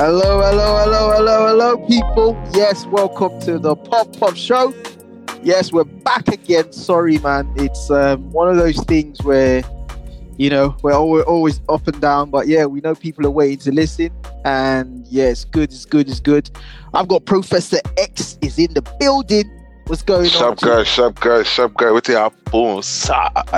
Hello, 0.00 0.40
hello, 0.40 0.78
hello, 0.82 1.12
hello, 1.14 1.46
hello, 1.48 1.86
people. 1.86 2.34
Yes, 2.54 2.86
welcome 2.86 3.38
to 3.40 3.58
the 3.58 3.76
Puff 3.76 4.10
Puff 4.18 4.34
Show. 4.34 4.72
Yes, 5.42 5.74
we're 5.74 5.84
back 5.84 6.26
again. 6.28 6.72
Sorry, 6.72 7.18
man. 7.18 7.52
It's 7.56 7.90
um, 7.90 8.30
one 8.30 8.48
of 8.48 8.56
those 8.56 8.82
things 8.84 9.22
where, 9.22 9.62
you 10.38 10.48
know, 10.48 10.74
we're 10.82 10.94
always, 10.94 11.24
always 11.24 11.60
up 11.68 11.86
and 11.86 12.00
down, 12.00 12.30
but 12.30 12.48
yeah, 12.48 12.64
we 12.64 12.80
know 12.80 12.94
people 12.94 13.26
are 13.26 13.30
waiting 13.30 13.58
to 13.58 13.72
listen. 13.72 14.10
And 14.46 15.06
yeah, 15.08 15.24
it's 15.26 15.44
good, 15.44 15.70
it's 15.70 15.84
good, 15.84 16.08
it's 16.08 16.18
good. 16.20 16.50
I've 16.94 17.06
got 17.08 17.26
Professor 17.26 17.80
X 17.98 18.38
is 18.40 18.58
in 18.58 18.72
the 18.72 18.80
building. 18.98 19.50
What's 19.86 20.00
going 20.00 20.30
Sharp 20.30 20.62
on? 20.62 20.68
guy, 20.70 20.84
sharp 20.84 21.20
guy, 21.20 21.42
sharp 21.42 21.76
guy. 21.76 21.90
With 21.90 22.08
your 22.08 22.30
boom, 22.50 22.80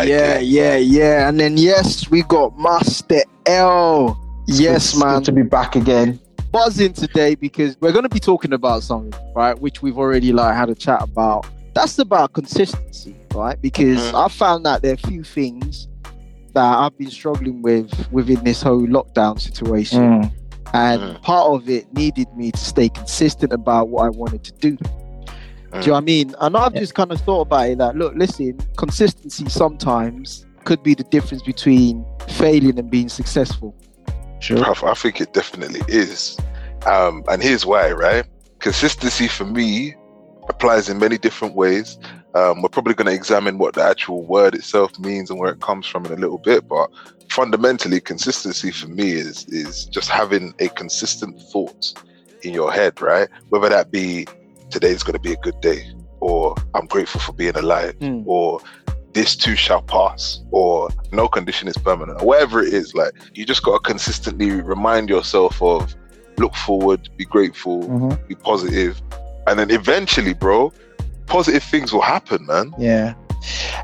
Yeah, 0.04 0.40
yeah, 0.40 0.74
yeah. 0.74 1.28
And 1.28 1.38
then 1.38 1.56
yes, 1.56 2.10
we 2.10 2.22
got 2.24 2.59
Master 2.59 3.22
EL. 3.46 4.18
Yes, 4.48 4.86
It's 4.86 4.95
good 4.95 5.04
man. 5.06 5.22
to 5.22 5.30
be 5.30 5.42
back 5.42 5.77
again. 5.77 6.18
Buzzing 6.52 6.92
today 6.92 7.34
because 7.34 7.77
we're 7.80 7.92
going 7.92 8.05
to 8.05 8.09
be 8.09 8.20
talking 8.20 8.52
about 8.52 8.83
something, 8.83 9.19
right? 9.34 9.59
Which 9.59 9.83
we've 9.83 9.98
already 9.98 10.33
like 10.33 10.55
had 10.55 10.69
a 10.69 10.75
chat 10.75 11.02
about. 11.02 11.47
That's 11.75 11.98
about 11.98 12.34
consistency, 12.34 13.16
right? 13.34 13.61
Because 13.61 13.98
Mhm. 13.98 14.25
I 14.25 14.28
found 14.28 14.66
that 14.66 14.83
there 14.83 14.92
are 14.92 15.01
a 15.02 15.09
few 15.09 15.25
things 15.25 15.88
that 16.52 16.78
I've 16.78 16.97
been 16.98 17.11
struggling 17.11 17.62
with 17.62 17.91
within 18.12 18.45
this 18.45 18.62
whole 18.62 18.83
lockdown 18.87 19.41
situation, 19.41 20.01
Mm. 20.02 20.30
and 20.75 21.01
Mhm. 21.01 21.23
part 21.23 21.47
of 21.51 21.69
it 21.70 21.92
needed 21.95 22.28
me 22.37 22.51
to 22.53 22.59
stay 22.59 22.91
consistent 22.91 23.55
about 23.55 23.89
what 23.89 24.05
I 24.05 24.11
wanted 24.11 24.45
to 24.45 24.53
do. 24.61 24.77
Do 24.77 25.78
you 25.80 25.87
know 25.87 25.92
what 25.94 25.98
I 25.98 26.00
mean? 26.03 26.34
And 26.39 26.55
I've 26.55 26.75
Yeah. 26.75 26.81
just 26.81 26.94
kind 26.94 27.11
of 27.11 27.20
thought 27.22 27.41
about 27.42 27.70
it 27.70 27.78
that 27.78 27.97
look, 27.97 28.12
listen, 28.14 28.59
consistency 28.77 29.48
sometimes 29.48 30.44
could 30.64 30.83
be 30.83 30.92
the 30.94 31.05
difference 31.05 31.42
between 31.42 32.05
failing 32.28 32.78
and 32.78 32.91
being 32.91 33.09
successful. 33.09 33.75
Sure. 34.42 34.58
Bruv, 34.58 34.88
I 34.88 34.94
think 34.94 35.20
it 35.20 35.32
definitely 35.32 35.82
is. 35.88 36.36
Um, 36.86 37.22
and 37.28 37.42
here's 37.42 37.64
why, 37.64 37.92
right? 37.92 38.24
Consistency 38.58 39.28
for 39.28 39.44
me 39.44 39.94
applies 40.48 40.88
in 40.88 40.98
many 40.98 41.16
different 41.16 41.54
ways. 41.54 41.98
Um, 42.34 42.62
we're 42.62 42.68
probably 42.68 42.94
going 42.94 43.06
to 43.06 43.12
examine 43.14 43.58
what 43.58 43.74
the 43.74 43.82
actual 43.84 44.24
word 44.26 44.54
itself 44.54 44.98
means 44.98 45.30
and 45.30 45.38
where 45.38 45.52
it 45.52 45.60
comes 45.60 45.86
from 45.86 46.06
in 46.06 46.12
a 46.12 46.16
little 46.16 46.38
bit, 46.38 46.66
but 46.66 46.90
fundamentally, 47.30 48.00
consistency 48.00 48.70
for 48.70 48.88
me 48.88 49.12
is 49.12 49.44
is 49.48 49.84
just 49.86 50.08
having 50.08 50.54
a 50.58 50.68
consistent 50.68 51.40
thought 51.52 51.92
in 52.42 52.52
your 52.52 52.72
head, 52.72 53.00
right? 53.00 53.28
Whether 53.50 53.68
that 53.68 53.90
be 53.90 54.26
today's 54.70 55.02
going 55.02 55.14
to 55.14 55.20
be 55.20 55.34
a 55.34 55.36
good 55.36 55.60
day, 55.60 55.84
or 56.20 56.56
I'm 56.74 56.86
grateful 56.86 57.20
for 57.20 57.32
being 57.32 57.56
alive, 57.56 57.94
Hmm. 58.00 58.22
or 58.26 58.60
this 59.12 59.36
too 59.36 59.56
shall 59.56 59.82
pass, 59.82 60.41
or 60.50 60.88
no 61.12 61.28
condition 61.28 61.68
is 61.68 61.77
permanent, 61.77 62.20
or 62.22 62.27
whatever 62.27 62.62
it 62.62 62.72
is. 62.72 62.94
Like 62.94 63.12
you 63.34 63.44
just 63.44 63.62
got 63.62 63.72
to 63.72 63.80
consistently 63.80 64.50
remind 64.50 65.08
yourself 65.08 65.60
of 65.62 65.94
look 66.38 66.54
forward, 66.54 67.08
be 67.16 67.24
grateful, 67.24 67.82
Mhm. 67.82 68.28
be 68.28 68.34
positive, 68.34 69.00
and 69.46 69.58
then 69.58 69.70
eventually, 69.70 70.32
bro, 70.34 70.72
positive 71.27 71.62
things 71.62 71.92
will 71.92 72.00
happen, 72.00 72.46
man. 72.46 72.72
Yeah. 72.78 73.14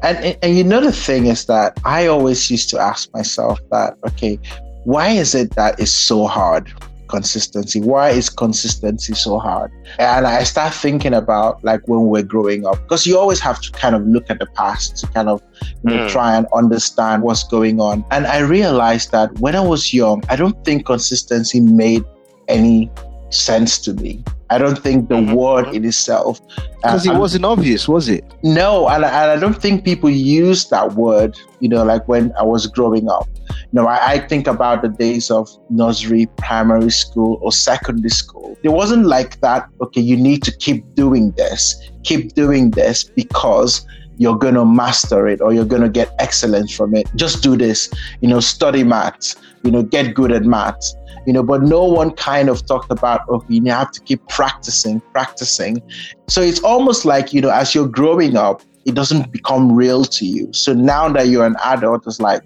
And, 0.03 0.17
and 0.19 0.37
and 0.43 0.57
you 0.57 0.65
know 0.65 0.81
the 0.81 0.93
thing 0.93 1.27
is 1.27 1.47
that 1.47 1.79
I 1.85 2.07
always 2.07 2.51
used 2.51 2.71
to 2.71 2.79
ask 2.79 3.13
myself 3.13 3.59
that 3.71 3.95
okay, 4.07 4.39
why 4.85 5.09
is 5.11 5.35
it 5.35 5.51
that 5.57 5.79
it's 5.81 5.93
so 5.93 6.27
hard? 6.27 6.73
Consistency. 7.09 7.81
Why 7.81 8.11
is 8.11 8.29
consistency 8.29 9.15
so 9.15 9.39
hard? 9.39 9.73
And 9.99 10.27
I 10.27 10.43
start 10.45 10.75
thinking 10.75 11.15
about 11.15 11.65
like 11.65 11.87
when 11.89 12.07
we're 12.07 12.23
growing 12.23 12.67
up, 12.67 12.81
because 12.83 13.07
you 13.07 13.19
always 13.19 13.41
have 13.41 13.61
to 13.63 13.73
kind 13.73 13.95
of 13.95 14.07
look 14.07 14.31
at 14.31 14.39
the 14.39 14.47
past 14.47 14.99
to 14.99 15.07
kind 15.09 15.29
of 15.29 15.43
you 15.85 15.91
know, 15.97 16.07
Mm. 16.07 16.11
try 16.11 16.37
and 16.37 16.47
understand 16.55 17.23
what's 17.23 17.45
going 17.45 17.81
on. 17.81 18.05
And 18.11 18.27
I 18.27 18.39
realized 18.41 19.11
that 19.13 19.33
when 19.41 19.57
I 19.57 19.61
was 19.61 19.93
young, 19.93 20.23
I 20.29 20.37
don't 20.37 20.63
think 20.65 20.87
consistency 20.87 21.61
made 21.61 22.05
any 22.49 22.91
sense 23.31 23.79
to 23.79 23.95
me. 23.95 24.23
I 24.51 24.57
don't 24.59 24.79
think 24.79 25.09
the 25.09 25.17
Mhm. 25.17 25.35
word 25.35 25.75
in 25.75 25.85
itself 25.85 26.41
Because 26.77 27.07
uh, 27.07 27.11
it 27.11 27.13
I'm- 27.13 27.21
wasn't 27.21 27.45
obvious, 27.45 27.87
was 27.89 28.09
it? 28.09 28.25
no, 28.43 28.89
and, 28.89 29.05
I- 29.05 29.23
and 29.23 29.31
I 29.33 29.37
don't 29.37 29.61
think 29.61 29.85
people 29.85 30.09
use 30.11 30.67
that 30.71 30.95
word, 30.95 31.37
you 31.61 31.69
know, 31.69 31.83
like 31.85 32.07
when 32.09 32.33
I 32.39 32.45
was 32.45 32.67
growing 32.67 33.09
up. 33.11 33.29
You 33.51 33.83
know, 33.83 33.87
I, 33.87 34.13
I 34.13 34.19
think 34.31 34.47
about 34.47 34.83
the 34.83 34.89
days 34.89 35.31
of 35.31 35.49
nursery, 35.71 36.27
primary 36.37 36.91
school, 36.91 37.39
or 37.43 37.53
secondary 37.53 38.09
school. 38.11 38.57
It 38.63 38.71
wasn't 38.71 39.05
like 39.07 39.41
that, 39.43 39.69
okay, 39.83 40.01
you 40.01 40.17
need 40.17 40.43
to 40.45 40.53
keep 40.57 40.95
doing 40.95 41.33
this, 41.33 41.75
keep 42.03 42.35
doing 42.35 42.71
this 42.71 43.05
because 43.05 43.85
you're 44.17 44.37
going 44.37 44.55
to 44.55 44.65
master 44.65 45.29
it 45.29 45.41
or 45.41 45.53
you're 45.53 45.65
going 45.65 45.83
to 45.83 45.89
get 45.89 46.13
excellence 46.19 46.75
from 46.75 46.95
it. 46.95 47.07
Just 47.15 47.43
do 47.43 47.57
this, 47.57 47.89
you 48.21 48.29
know, 48.29 48.41
study 48.41 48.83
maths, 48.83 49.37
you 49.63 49.71
know, 49.71 49.83
get 49.83 50.15
good 50.15 50.33
at 50.33 50.45
maths. 50.45 50.95
You 51.29 51.35
know, 51.35 51.43
but 51.43 51.61
no 51.61 51.85
one 51.85 52.13
kind 52.13 52.49
of 52.49 52.65
talked 52.65 52.91
about, 52.91 53.29
okay, 53.29 53.57
you 53.57 53.71
have 53.71 53.93
to 53.93 54.01
keep 54.01 54.27
practicing, 54.29 54.99
practicing. 55.13 55.83
So 56.27 56.41
it's 56.41 56.61
almost 56.61 57.05
like, 57.05 57.35
you 57.35 57.43
know, 57.43 57.51
as 57.51 57.75
you're 57.75 57.87
growing 57.87 58.39
up, 58.39 58.63
it 58.87 58.95
doesn't 58.95 59.31
become 59.31 59.71
real 59.71 60.07
to 60.07 60.25
you. 60.25 60.51
So 60.55 60.73
now 60.73 61.07
that 61.11 61.29
you're 61.29 61.45
an 61.45 61.57
adult, 61.67 62.07
it's 62.07 62.19
like 62.19 62.41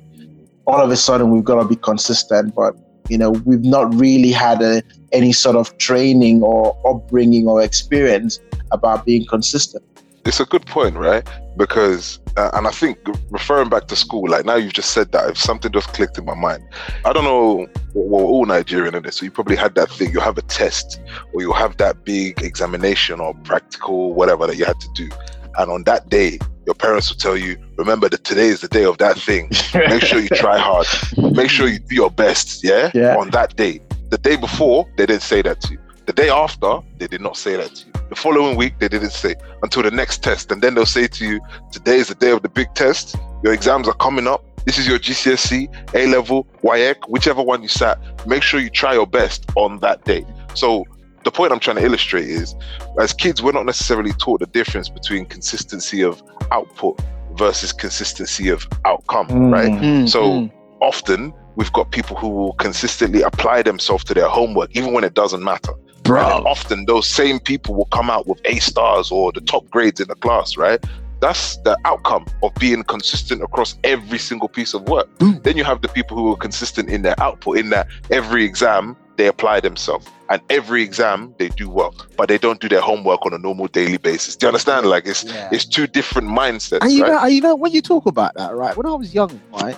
all 0.66 0.80
of 0.80 0.90
a 0.90 0.96
sudden 0.96 1.30
we've 1.30 1.44
got 1.44 1.62
to 1.62 1.68
be 1.68 1.76
consistent, 1.76 2.56
but 2.56 2.74
you 3.08 3.16
know, 3.16 3.30
we've 3.30 3.64
not 3.64 3.94
really 3.94 4.32
had 4.32 4.60
a, 4.60 4.82
any 5.12 5.32
sort 5.32 5.54
of 5.54 5.78
training 5.78 6.42
or 6.42 6.76
upbringing 6.84 7.46
or 7.46 7.62
experience 7.62 8.40
about 8.72 9.06
being 9.06 9.24
consistent. 9.26 9.84
It's 10.24 10.38
a 10.40 10.44
good 10.44 10.66
point, 10.66 10.96
right? 10.96 11.26
Because, 11.56 12.20
uh, 12.36 12.50
and 12.54 12.66
I 12.66 12.70
think 12.70 12.98
referring 13.30 13.68
back 13.68 13.88
to 13.88 13.96
school, 13.96 14.28
like 14.30 14.44
now 14.44 14.54
you've 14.54 14.72
just 14.72 14.92
said 14.92 15.12
that, 15.12 15.30
if 15.30 15.36
something 15.38 15.72
just 15.72 15.88
clicked 15.88 16.16
in 16.16 16.24
my 16.24 16.34
mind. 16.34 16.62
I 17.04 17.12
don't 17.12 17.24
know, 17.24 17.66
we're 17.92 18.22
all 18.22 18.46
Nigerian 18.46 18.94
in 18.94 19.02
this, 19.02 19.16
so 19.16 19.24
you 19.24 19.30
probably 19.30 19.56
had 19.56 19.74
that 19.74 19.90
thing. 19.90 20.12
You'll 20.12 20.22
have 20.22 20.38
a 20.38 20.42
test, 20.42 21.00
or 21.32 21.42
you'll 21.42 21.54
have 21.54 21.76
that 21.78 22.04
big 22.04 22.40
examination 22.40 23.20
or 23.20 23.34
practical, 23.44 24.14
whatever 24.14 24.46
that 24.46 24.56
you 24.56 24.64
had 24.64 24.80
to 24.80 24.88
do. 24.94 25.10
And 25.58 25.70
on 25.70 25.84
that 25.84 26.08
day, 26.08 26.38
your 26.66 26.74
parents 26.74 27.10
will 27.10 27.18
tell 27.18 27.36
you, 27.36 27.56
remember 27.76 28.08
that 28.08 28.24
today 28.24 28.46
is 28.46 28.60
the 28.60 28.68
day 28.68 28.84
of 28.84 28.98
that 28.98 29.18
thing. 29.18 29.50
Make 29.74 30.02
sure 30.02 30.20
you 30.20 30.28
try 30.28 30.58
hard. 30.58 30.86
Make 31.34 31.50
sure 31.50 31.68
you 31.68 31.80
do 31.80 31.94
your 31.94 32.10
best, 32.10 32.62
yeah? 32.64 32.90
Yeah. 32.94 33.16
On 33.16 33.30
that 33.30 33.56
day. 33.56 33.80
The 34.10 34.18
day 34.18 34.36
before, 34.36 34.86
they 34.96 35.06
didn't 35.06 35.22
say 35.22 35.42
that 35.42 35.60
to 35.62 35.72
you. 35.72 35.78
The 36.06 36.12
day 36.12 36.30
after, 36.30 36.80
they 36.98 37.06
did 37.06 37.20
not 37.20 37.36
say 37.36 37.56
that 37.56 37.74
to 37.74 37.86
you. 37.86 37.92
The 38.08 38.16
following 38.16 38.56
week, 38.56 38.78
they 38.80 38.88
didn't 38.88 39.10
say 39.10 39.36
until 39.62 39.82
the 39.82 39.90
next 39.90 40.22
test. 40.22 40.50
And 40.50 40.60
then 40.60 40.74
they'll 40.74 40.84
say 40.84 41.06
to 41.06 41.24
you, 41.24 41.40
today 41.70 41.96
is 41.96 42.08
the 42.08 42.14
day 42.16 42.32
of 42.32 42.42
the 42.42 42.48
big 42.48 42.74
test. 42.74 43.16
Your 43.42 43.52
exams 43.52 43.86
are 43.88 43.94
coming 43.94 44.26
up. 44.26 44.44
This 44.64 44.78
is 44.78 44.86
your 44.86 44.98
GCSE, 44.98 45.94
A 45.94 46.06
level, 46.06 46.46
WAEC, 46.62 46.96
whichever 47.08 47.42
one 47.42 47.62
you 47.62 47.68
sat. 47.68 47.98
Make 48.26 48.42
sure 48.42 48.60
you 48.60 48.70
try 48.70 48.94
your 48.94 49.06
best 49.06 49.46
on 49.56 49.78
that 49.80 50.04
day. 50.04 50.26
So 50.54 50.84
the 51.24 51.30
point 51.30 51.52
I'm 51.52 51.60
trying 51.60 51.76
to 51.76 51.84
illustrate 51.84 52.26
is 52.28 52.54
as 53.00 53.12
kids, 53.12 53.42
we're 53.42 53.52
not 53.52 53.66
necessarily 53.66 54.12
taught 54.14 54.40
the 54.40 54.46
difference 54.46 54.88
between 54.88 55.24
consistency 55.24 56.02
of 56.02 56.22
output 56.50 57.00
versus 57.34 57.72
consistency 57.72 58.48
of 58.48 58.66
outcome, 58.84 59.50
right? 59.50 59.70
Mm, 59.70 60.08
So 60.08 60.22
mm. 60.22 60.52
often 60.80 61.32
we've 61.56 61.72
got 61.72 61.90
people 61.90 62.16
who 62.16 62.28
will 62.28 62.52
consistently 62.54 63.22
apply 63.22 63.62
themselves 63.62 64.04
to 64.04 64.14
their 64.14 64.28
homework, 64.28 64.76
even 64.76 64.92
when 64.92 65.04
it 65.04 65.14
doesn't 65.14 65.42
matter. 65.42 65.72
Bro, 66.02 66.42
often 66.46 66.86
those 66.86 67.06
same 67.06 67.38
people 67.40 67.74
will 67.74 67.86
come 67.86 68.10
out 68.10 68.26
with 68.26 68.40
A 68.44 68.56
stars 68.58 69.10
or 69.10 69.32
the 69.32 69.40
top 69.40 69.68
grades 69.70 70.00
in 70.00 70.08
the 70.08 70.14
class, 70.16 70.56
right? 70.56 70.84
That's 71.20 71.56
the 71.58 71.78
outcome 71.84 72.26
of 72.42 72.52
being 72.56 72.82
consistent 72.82 73.42
across 73.42 73.76
every 73.84 74.18
single 74.18 74.48
piece 74.48 74.74
of 74.74 74.82
work. 74.88 75.06
Boom. 75.18 75.40
Then 75.44 75.56
you 75.56 75.62
have 75.62 75.80
the 75.80 75.88
people 75.88 76.16
who 76.16 76.32
are 76.32 76.36
consistent 76.36 76.88
in 76.88 77.02
their 77.02 77.14
output, 77.20 77.58
in 77.58 77.70
that 77.70 77.86
every 78.10 78.44
exam 78.44 78.96
they 79.16 79.28
apply 79.28 79.60
themselves, 79.60 80.08
and 80.30 80.42
every 80.50 80.82
exam 80.82 81.32
they 81.38 81.48
do 81.50 81.68
well, 81.68 81.94
but 82.16 82.28
they 82.28 82.38
don't 82.38 82.60
do 82.60 82.68
their 82.68 82.80
homework 82.80 83.24
on 83.24 83.32
a 83.32 83.38
normal 83.38 83.68
daily 83.68 83.98
basis. 83.98 84.34
Do 84.34 84.46
you 84.46 84.48
understand? 84.48 84.86
Like 84.86 85.06
it's 85.06 85.22
Yeah. 85.22 85.48
it's 85.52 85.64
two 85.64 85.86
different 85.86 86.26
mindsets, 86.28 86.78
And 86.80 86.90
you 86.90 87.02
right? 87.04 87.12
know, 87.12 87.26
you 87.26 87.40
know, 87.40 87.54
when 87.54 87.70
you 87.72 87.82
talk 87.82 88.06
about 88.06 88.34
that, 88.34 88.52
right? 88.56 88.76
When 88.76 88.86
I 88.86 88.94
was 88.94 89.14
young, 89.14 89.40
right, 89.52 89.76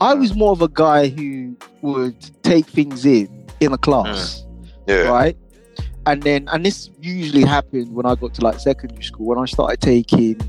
I 0.00 0.14
was 0.14 0.34
more 0.34 0.52
of 0.52 0.62
a 0.62 0.68
guy 0.68 1.08
who 1.08 1.56
would 1.82 2.16
take 2.42 2.66
things 2.66 3.04
in 3.04 3.28
in 3.60 3.72
a 3.74 3.78
class, 3.78 4.44
mm. 4.46 4.68
yeah. 4.86 5.10
right? 5.10 5.36
And 6.06 6.22
then, 6.22 6.48
and 6.52 6.64
this 6.64 6.90
usually 7.00 7.42
happened 7.44 7.94
when 7.94 8.06
I 8.06 8.14
got 8.14 8.34
to 8.34 8.40
like 8.42 8.58
secondary 8.58 9.02
school 9.02 9.26
when 9.26 9.38
I 9.38 9.44
started 9.44 9.80
taking 9.80 10.40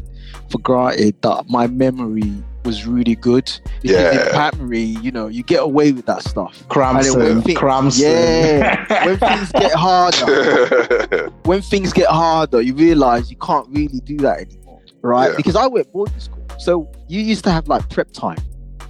for 0.49 0.59
granted 0.59 1.21
that 1.21 1.45
my 1.49 1.67
memory 1.67 2.33
was 2.63 2.85
really 2.85 3.15
good. 3.15 3.51
Because 3.81 4.27
in 4.27 4.33
primary, 4.33 4.79
you 4.79 5.11
know, 5.11 5.27
you 5.27 5.43
get 5.43 5.61
away 5.63 5.91
with 5.91 6.05
that 6.05 6.23
stuff. 6.23 6.63
Cramson, 6.69 7.17
when 7.17 7.41
thi- 7.41 7.55
Cramson. 7.55 8.01
Yeah. 8.01 9.05
when 9.05 9.17
things 9.17 9.51
get 9.51 9.73
harder, 9.73 11.29
when 11.43 11.61
things 11.61 11.91
get 11.93 12.07
harder, 12.09 12.61
you 12.61 12.73
realize 12.73 13.29
you 13.29 13.37
can't 13.37 13.67
really 13.69 13.99
do 14.01 14.17
that 14.17 14.41
anymore, 14.41 14.81
right? 15.01 15.31
Yeah. 15.31 15.37
Because 15.37 15.55
I 15.55 15.67
went 15.67 15.91
boarding 15.91 16.19
school, 16.19 16.45
so 16.59 16.89
you 17.07 17.21
used 17.21 17.43
to 17.45 17.51
have 17.51 17.67
like 17.67 17.89
prep 17.89 18.11
time, 18.11 18.37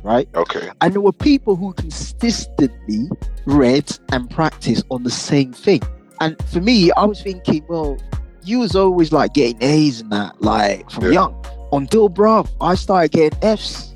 right? 0.04 0.28
okay. 0.36 0.70
And 0.82 0.94
there 0.94 1.02
were 1.02 1.14
people 1.14 1.56
who 1.56 1.74
consistently 1.74 3.10
read 3.46 3.90
and 4.12 4.30
practiced 4.30 4.86
on 4.92 5.04
the 5.04 5.12
same 5.12 5.54
thing. 5.54 5.82
And 6.22 6.42
for 6.50 6.62
me, 6.62 6.92
I 6.92 7.04
was 7.06 7.20
thinking, 7.22 7.66
well, 7.68 7.98
you 8.44 8.60
was 8.60 8.76
always 8.76 9.12
like 9.12 9.34
getting 9.34 9.62
A's 9.62 10.02
and 10.02 10.12
that, 10.12 10.40
like 10.42 10.90
from 10.92 11.06
Yeah. 11.06 11.12
young. 11.12 11.46
Until, 11.74 12.10
bruv, 12.10 12.48
I 12.62 12.76
started 12.76 13.12
getting 13.12 13.40
F's. 13.44 13.92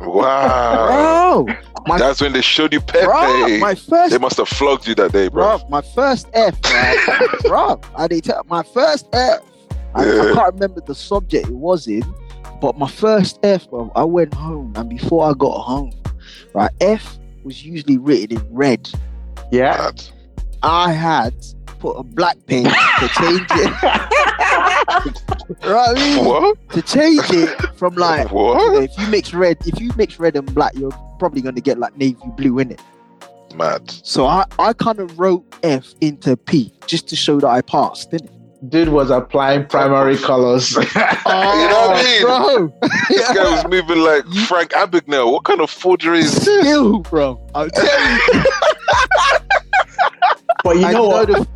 Wow. 0.00 1.44
Bro, 1.44 1.56
my, 1.86 1.98
That's 1.98 2.20
when 2.20 2.32
they 2.32 2.40
showed 2.40 2.72
you 2.72 2.80
Pepe. 2.80 3.04
bro, 3.06 3.58
my 3.58 3.74
first 3.74 4.10
they 4.12 4.18
must 4.18 4.36
have 4.38 4.48
flogged 4.48 4.86
you 4.86 4.94
that 4.96 5.12
day, 5.12 5.28
bro. 5.28 5.58
bro, 5.58 5.68
my 5.68 5.82
first 5.94 6.28
F, 6.32 6.54
right? 6.64 7.28
bro, 7.44 7.80
I 7.96 8.08
did 8.08 8.24
tell 8.24 8.42
my 8.48 8.62
first 8.62 9.06
F. 9.12 9.40
I, 9.94 10.02
I 10.02 10.06
Yeah. 10.06 10.34
can't 10.34 10.54
remember 10.54 10.80
the 10.80 10.94
subject 10.94 11.48
it 11.48 11.54
was 11.54 11.86
in, 11.86 12.02
but 12.60 12.76
my 12.78 12.88
first 12.88 13.38
F, 13.42 13.68
bro, 13.70 13.90
I 13.94 14.04
went 14.04 14.34
home, 14.34 14.72
and 14.76 14.88
before 14.88 15.28
I 15.28 15.32
got 15.34 15.58
home, 15.60 15.92
right, 16.54 16.70
F 16.80 17.18
was 17.44 17.64
usually 17.64 17.98
written 17.98 18.38
in 18.38 18.46
red. 18.54 18.88
Yeah. 19.52 19.76
Mad. 19.76 20.02
I 20.66 20.90
had 20.90 21.34
put 21.78 21.92
a 21.92 22.02
black 22.02 22.36
pen 22.46 22.64
to 22.64 23.08
change 23.08 23.46
it. 23.50 23.70
right, 25.64 25.88
I 25.88 25.94
mean? 25.94 26.24
What? 26.24 26.70
to 26.70 26.82
change 26.82 27.30
it 27.30 27.56
from 27.76 27.94
like 27.94 28.28
you 28.30 28.34
know, 28.34 28.80
if 28.80 28.90
you 28.98 29.06
mix 29.06 29.32
red, 29.32 29.58
if 29.64 29.80
you 29.80 29.92
mix 29.96 30.18
red 30.18 30.34
and 30.34 30.52
black, 30.54 30.74
you're 30.74 30.90
probably 31.20 31.40
going 31.40 31.54
to 31.54 31.60
get 31.60 31.78
like 31.78 31.96
navy 31.96 32.18
blue 32.36 32.58
in 32.58 32.72
it. 32.72 32.82
Mad. 33.54 33.88
So 33.90 34.26
I, 34.26 34.44
I 34.58 34.72
kind 34.72 34.98
of 34.98 35.18
wrote 35.18 35.44
F 35.62 35.94
into 36.00 36.36
P 36.36 36.72
just 36.86 37.08
to 37.08 37.16
show 37.16 37.38
that 37.38 37.48
I 37.48 37.62
passed, 37.62 38.10
didn't 38.10 38.30
it? 38.30 38.68
Dude 38.68 38.88
was 38.88 39.10
applying 39.10 39.66
primary 39.66 40.16
colors. 40.16 40.76
You 41.26 41.32
know 41.32 41.88
what 41.88 41.96
I 41.96 42.24
oh, 42.26 42.58
mean? 42.58 42.72
bro. 42.80 42.88
This 43.08 43.32
guy 43.32 43.50
was 43.50 43.66
moving 43.68 43.98
like 43.98 44.24
Frank 44.46 44.72
Abagnale. 44.72 45.30
What 45.30 45.44
kind 45.44 45.60
of 45.60 45.70
forgery 45.70 46.20
is 46.20 46.34
this? 46.34 46.42
Still, 46.42 47.00
bro. 47.00 47.40
I'm 47.54 47.70
telling 47.74 48.20
you. 48.32 48.44
But 50.66 50.76
you 50.78 50.84
And 50.86 50.94
know 50.94 51.06
what? 51.08 51.28
the- 51.28 51.46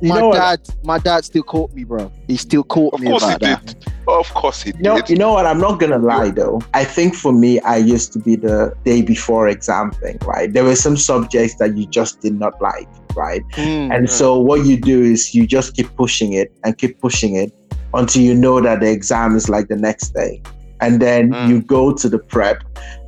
You 0.00 0.10
my 0.10 0.20
know 0.20 0.28
what? 0.28 0.36
dad, 0.36 0.60
my 0.84 0.98
dad 0.98 1.24
still 1.24 1.42
caught 1.42 1.72
me, 1.74 1.82
bro. 1.82 2.12
He 2.28 2.36
still 2.36 2.62
caught 2.62 2.94
Of 2.94 3.00
me 3.00 3.08
course 3.08 3.24
he 3.24 3.36
that. 3.38 3.66
did. 3.66 3.86
Of 4.06 4.32
course 4.32 4.62
he 4.62 4.70
You 4.76 4.82
know, 4.82 4.96
did. 4.96 5.10
you 5.10 5.16
know 5.16 5.32
what? 5.32 5.44
I'm 5.44 5.58
not 5.58 5.80
gonna 5.80 5.98
lie 5.98 6.30
though. 6.30 6.60
I 6.72 6.84
think 6.84 7.16
for 7.16 7.32
me, 7.32 7.58
I 7.62 7.78
used 7.78 8.12
to 8.12 8.20
be 8.20 8.36
the 8.36 8.72
day 8.84 9.02
before 9.02 9.48
exam 9.48 9.90
thing, 9.90 10.18
right? 10.24 10.52
There 10.52 10.62
were 10.62 10.76
some 10.76 10.96
subjects 10.96 11.56
that 11.58 11.76
you 11.76 11.84
just 11.86 12.20
did 12.20 12.38
not 12.38 12.54
like, 12.62 12.88
right? 13.16 13.42
Mm. 13.56 13.92
And 13.94 14.08
so 14.08 14.38
what 14.38 14.64
you 14.66 14.76
do 14.76 15.02
is 15.02 15.34
you 15.34 15.48
just 15.48 15.74
keep 15.74 15.88
pushing 15.96 16.32
it 16.32 16.52
and 16.62 16.78
keep 16.78 17.00
pushing 17.00 17.34
it 17.34 17.52
until 17.92 18.22
you 18.22 18.34
know 18.36 18.60
that 18.60 18.78
the 18.80 18.90
exam 18.92 19.34
is 19.34 19.48
like 19.48 19.66
the 19.66 19.76
next 19.76 20.14
day. 20.14 20.40
And 20.80 21.02
then 21.02 21.32
Mm. 21.32 21.48
you 21.48 21.60
go 21.60 21.92
to 21.92 22.08
the 22.08 22.20
prep 22.20 22.62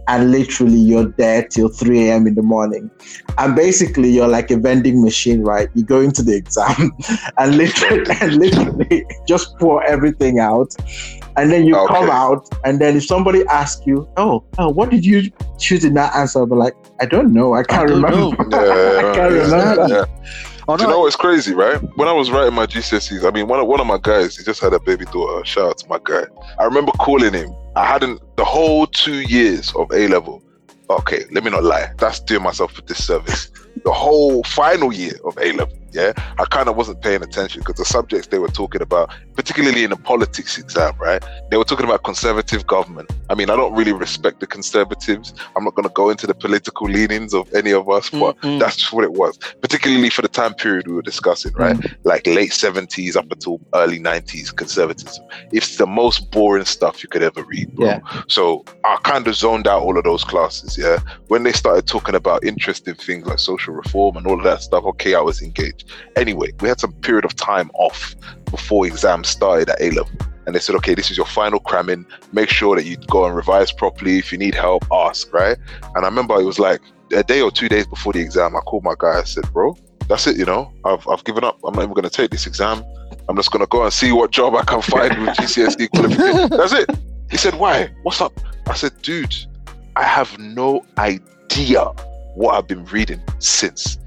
and 0.09 0.31
literally 0.31 0.77
you're 0.79 1.09
there 1.19 1.47
till 1.47 1.69
3 1.69 2.09
a.m. 2.09 2.27
in 2.27 2.35
the 2.35 2.43
morning. 2.43 2.91
And 3.39 3.55
basically 3.55 4.11
you're 4.11 4.29
like 4.29 4.51
a 4.51 4.57
vending 4.57 5.03
machine, 5.03 5.43
right? 5.43 5.69
You 5.75 5.85
go 5.85 6.01
into 6.01 6.23
the 6.23 6.37
exam 6.37 6.91
and 7.39 7.57
literally 7.57 8.05
and 8.21 8.37
literally 8.37 9.07
just 9.27 9.57
pour 9.59 9.83
everything 9.85 10.39
out. 10.39 10.75
And 11.37 11.51
then 11.51 11.65
you 11.65 11.77
Okay. 11.77 11.95
come 11.95 12.11
out, 12.11 12.49
and 12.65 12.81
then 12.81 12.97
if 12.97 13.07
somebody 13.07 13.47
asks 13.47 13.87
you, 13.87 14.07
"Oh, 14.17 14.43
oh 14.59 14.69
what 14.69 14.91
did 14.91 15.07
you 15.07 15.31
choose 15.59 15.85
in 15.85 15.95
that 15.95 16.15
answer?" 16.15 16.41
I'll 16.41 16.47
be 16.47 16.57
like, 16.57 16.75
"I 17.01 17.07
don't 17.07 17.33
know. 17.33 17.55
I 17.55 17.63
can't 17.63 17.89
don't 17.89 18.03
remember." 18.03 18.37
Yeah, 18.51 18.99
I 18.99 19.03
can't 19.15 19.33
yeah, 19.33 19.43
remember. 19.45 19.87
yeah. 19.89 20.05
Oh, 20.71 20.77
Do 20.77 20.85
you 20.85 20.89
no. 20.89 20.95
know 20.97 21.01
what's 21.01 21.17
crazy, 21.17 21.53
right? 21.53 21.79
When 21.97 22.07
I 22.07 22.13
was 22.13 22.31
writing 22.31 22.55
my 22.55 22.65
GCSEs, 22.65 23.25
I 23.27 23.31
mean, 23.33 23.49
one 23.49 23.59
of, 23.59 23.67
one 23.67 23.81
of 23.81 23.89
my 23.89 23.99
guys, 24.01 24.37
he 24.37 24.45
just 24.45 24.61
had 24.61 24.73
a 24.73 24.79
baby 24.79 25.05
daughter. 25.07 25.45
Shout 25.45 25.71
out 25.71 25.79
to 25.79 25.89
my 25.89 25.99
guy. 26.05 26.23
I 26.61 26.65
remember 26.65 26.93
calling 26.93 27.35
him. 27.35 27.53
I 27.75 27.85
hadn't 27.85 28.21
the 28.37 28.45
whole 28.45 28.87
two 28.87 29.23
years 29.23 29.75
of 29.75 29.91
A 29.91 30.07
level. 30.07 30.41
Okay, 30.89 31.25
let 31.33 31.43
me 31.43 31.51
not 31.51 31.65
lie. 31.65 31.93
That's 31.99 32.21
doing 32.21 32.45
myself 32.45 32.79
a 32.79 32.83
disservice. 32.83 33.51
The 33.85 33.91
whole 33.91 34.45
final 34.45 34.93
year 34.93 35.15
of 35.25 35.37
A 35.39 35.51
level, 35.53 35.77
yeah, 35.93 36.13
I 36.39 36.45
kind 36.45 36.69
of 36.69 36.77
wasn't 36.77 37.03
paying 37.03 37.23
attention 37.23 37.61
because 37.61 37.77
the 37.77 37.85
subjects 37.85 38.29
they 38.29 38.39
were 38.39 38.49
talking 38.49 38.83
about, 38.83 39.11
particularly 39.35 39.85
in 39.85 39.91
the 39.91 39.97
politics 39.97 40.59
exam, 40.59 40.95
right? 40.99 41.23
They 41.51 41.57
were 41.57 41.65
talking 41.65 41.87
about 41.87 42.05
conservative 42.05 42.67
government. 42.67 43.11
I 43.29 43.35
mean, 43.35 43.51
I 43.51 43.57
don't 43.57 43.75
really 43.75 43.93
respect 43.93 44.41
the 44.41 44.47
conservatives. 44.47 45.35
I'm 45.57 45.65
not 45.65 45.75
going 45.75 45.89
to 45.89 45.95
go 45.95 46.11
into 46.11 46.27
the 46.27 46.35
political 46.35 46.89
leanings 46.89 47.35
of 47.35 47.53
any 47.55 47.73
of 47.73 47.89
us, 47.89 48.11
but 48.11 48.39
Mm-mm. 48.41 48.59
that's 48.61 48.77
just 48.77 48.93
what 48.93 49.05
it 49.05 49.13
was, 49.13 49.39
particularly 49.61 50.11
for 50.11 50.23
the 50.23 50.29
time 50.29 50.55
period 50.55 50.87
we 50.87 50.95
were 50.95 51.03
discussing, 51.03 51.53
right? 51.55 51.77
Mm. 51.77 51.97
Like 52.05 52.27
late 52.27 52.51
70s 52.51 53.17
up 53.17 53.31
until 53.31 53.61
early 53.75 53.99
90s 53.99 54.55
conservatism. 54.55 55.25
It's 55.53 55.77
the 55.77 55.87
most 55.87 56.31
boring 56.31 56.65
stuff 56.65 57.03
you 57.03 57.09
could 57.09 57.23
ever 57.23 57.43
read, 57.45 57.75
bro. 57.75 57.87
Yeah. 57.87 58.01
So 58.29 58.65
I 58.85 58.97
kind 59.03 59.27
of 59.27 59.35
zoned 59.35 59.67
out 59.67 59.83
all 59.83 59.99
of 59.99 60.05
those 60.05 60.25
classes, 60.25 60.79
yeah. 60.79 60.99
When 61.29 61.43
they 61.43 61.53
started 61.53 61.87
talking 61.87 62.15
about 62.15 62.45
interesting 62.45 62.95
things 62.95 63.27
like 63.27 63.39
social 63.39 63.75
reform 63.75 64.17
and 64.17 64.27
all 64.27 64.39
of 64.39 64.45
that 64.45 64.63
stuff, 64.63 64.85
okay, 64.85 65.15
I 65.15 65.21
was 65.21 65.43
engaged. 65.43 65.80
Anyway, 66.17 66.51
we 66.61 66.69
had 66.69 66.81
some 66.81 66.93
period 66.93 67.25
of 67.25 67.35
time 67.37 67.71
off 67.75 68.15
before 68.51 68.87
exams 68.87 69.29
started 69.29 69.71
at 69.71 69.81
A 69.81 69.91
level. 69.91 70.11
And 70.47 70.55
they 70.55 70.61
said, 70.61 70.75
okay, 70.77 70.95
this 70.95 71.11
is 71.11 71.17
your 71.17 71.27
final 71.27 71.61
cramming. 71.61 72.07
Make 72.33 72.49
sure 72.49 72.75
that 72.75 72.85
you 72.85 72.97
go 72.97 73.25
and 73.25 73.37
revise 73.37 73.71
properly. 73.71 74.19
If 74.19 74.33
you 74.33 74.39
need 74.39 74.55
help, 74.55 74.85
ask, 74.91 75.33
right? 75.33 75.57
And 75.95 76.05
I 76.05 76.09
remember 76.09 76.41
it 76.41 76.45
was 76.45 76.59
like 76.59 76.81
a 77.13 77.23
day 77.23 77.41
or 77.41 77.51
two 77.51 77.69
days 77.69 77.87
before 77.87 78.13
the 78.13 78.21
exam, 78.21 78.57
I 78.57 78.61
called 78.61 78.85
my 78.85 78.95
guy. 78.99 79.21
I 79.21 79.25
said, 79.25 79.51
bro, 79.53 79.77
that's 80.09 80.27
it, 80.27 80.37
you 80.37 80.45
know, 80.45 80.73
I've, 80.85 81.07
I've 81.09 81.23
given 81.25 81.45
up. 81.45 81.59
I'm 81.65 81.75
not 81.75 81.83
even 81.83 81.95
going 81.95 82.05
to 82.05 82.11
take 82.11 82.31
this 82.31 82.47
exam. 82.47 82.83
I'm 83.29 83.37
just 83.37 83.53
going 83.53 83.61
to 83.61 83.69
go 83.69 83.85
and 83.85 83.93
see 83.93 84.11
what 84.13 84.33
job 84.33 84.55
I 84.57 84.63
can 84.63 84.83
find 84.83 85.21
with 85.21 85.37
GCSE 85.37 85.91
qualification. 85.95 86.51
That's 86.51 86.73
it. 86.73 86.91
He 87.31 87.37
said, 87.37 87.55
why? 87.55 87.91
What's 88.03 88.21
up? 88.21 88.33
I 88.67 88.75
said, 88.75 89.01
dude, 89.03 89.35
I 89.95 90.03
have 90.03 90.37
no 90.39 90.85
idea 90.99 91.85
what 92.35 92.55
I've 92.55 92.67
been 92.67 92.85
reading 92.87 93.23
since. 93.39 93.99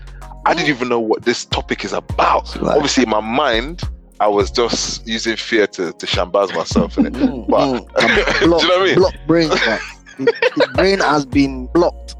I 0.45 0.54
didn't 0.54 0.69
even 0.69 0.90
know 0.90 1.00
what 1.00 1.24
this 1.24 1.45
topic 1.45 1.86
is 1.86 1.94
about. 1.94 2.56
Right. 2.57 2.75
Obviously, 2.75 3.04
in 3.04 3.10
my 3.10 3.22
mind, 3.22 3.81
I 4.19 4.28
was 4.28 4.51
just 4.51 5.07
using 5.07 5.36
fear 5.38 5.68
to, 5.68 5.92
to 5.94 6.06
shambaz 6.06 6.54
myself 6.56 6.98
in 6.98 7.07
it. 7.07 7.13
Mm, 7.13 7.48
But- 7.50 7.86
mm. 7.86 8.40
Do 8.40 8.45
you 8.45 8.50
know 8.50 8.57
what 8.57 8.81
I 8.81 8.86
mean? 8.86 8.95
Block 8.95 9.13
brain. 9.28 9.50
the, 9.50 10.69
brain 10.75 11.00
has 11.00 11.25
been 11.25 11.68
blocked. 11.68 12.16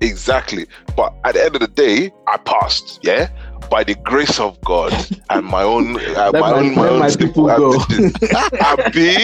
Exactly. 0.00 0.66
But 0.96 1.12
at 1.24 1.34
the 1.34 1.44
end 1.44 1.56
of 1.56 1.60
the 1.60 1.68
day, 1.68 2.12
I 2.26 2.36
passed. 2.38 3.00
Yeah. 3.02 3.28
By 3.70 3.84
the 3.84 3.96
grace 3.96 4.40
of 4.40 4.58
God 4.62 4.94
and 5.28 5.44
my 5.44 5.62
own, 5.62 5.96
uh, 6.16 6.30
my 6.32 6.40
my- 6.40 6.52
own, 6.52 6.74
my 6.74 6.88
own 6.88 6.98
my 7.00 7.10
people 7.14 7.46
go. 7.48 7.74
ambitions. 7.80 8.14
Abi, 8.64 9.16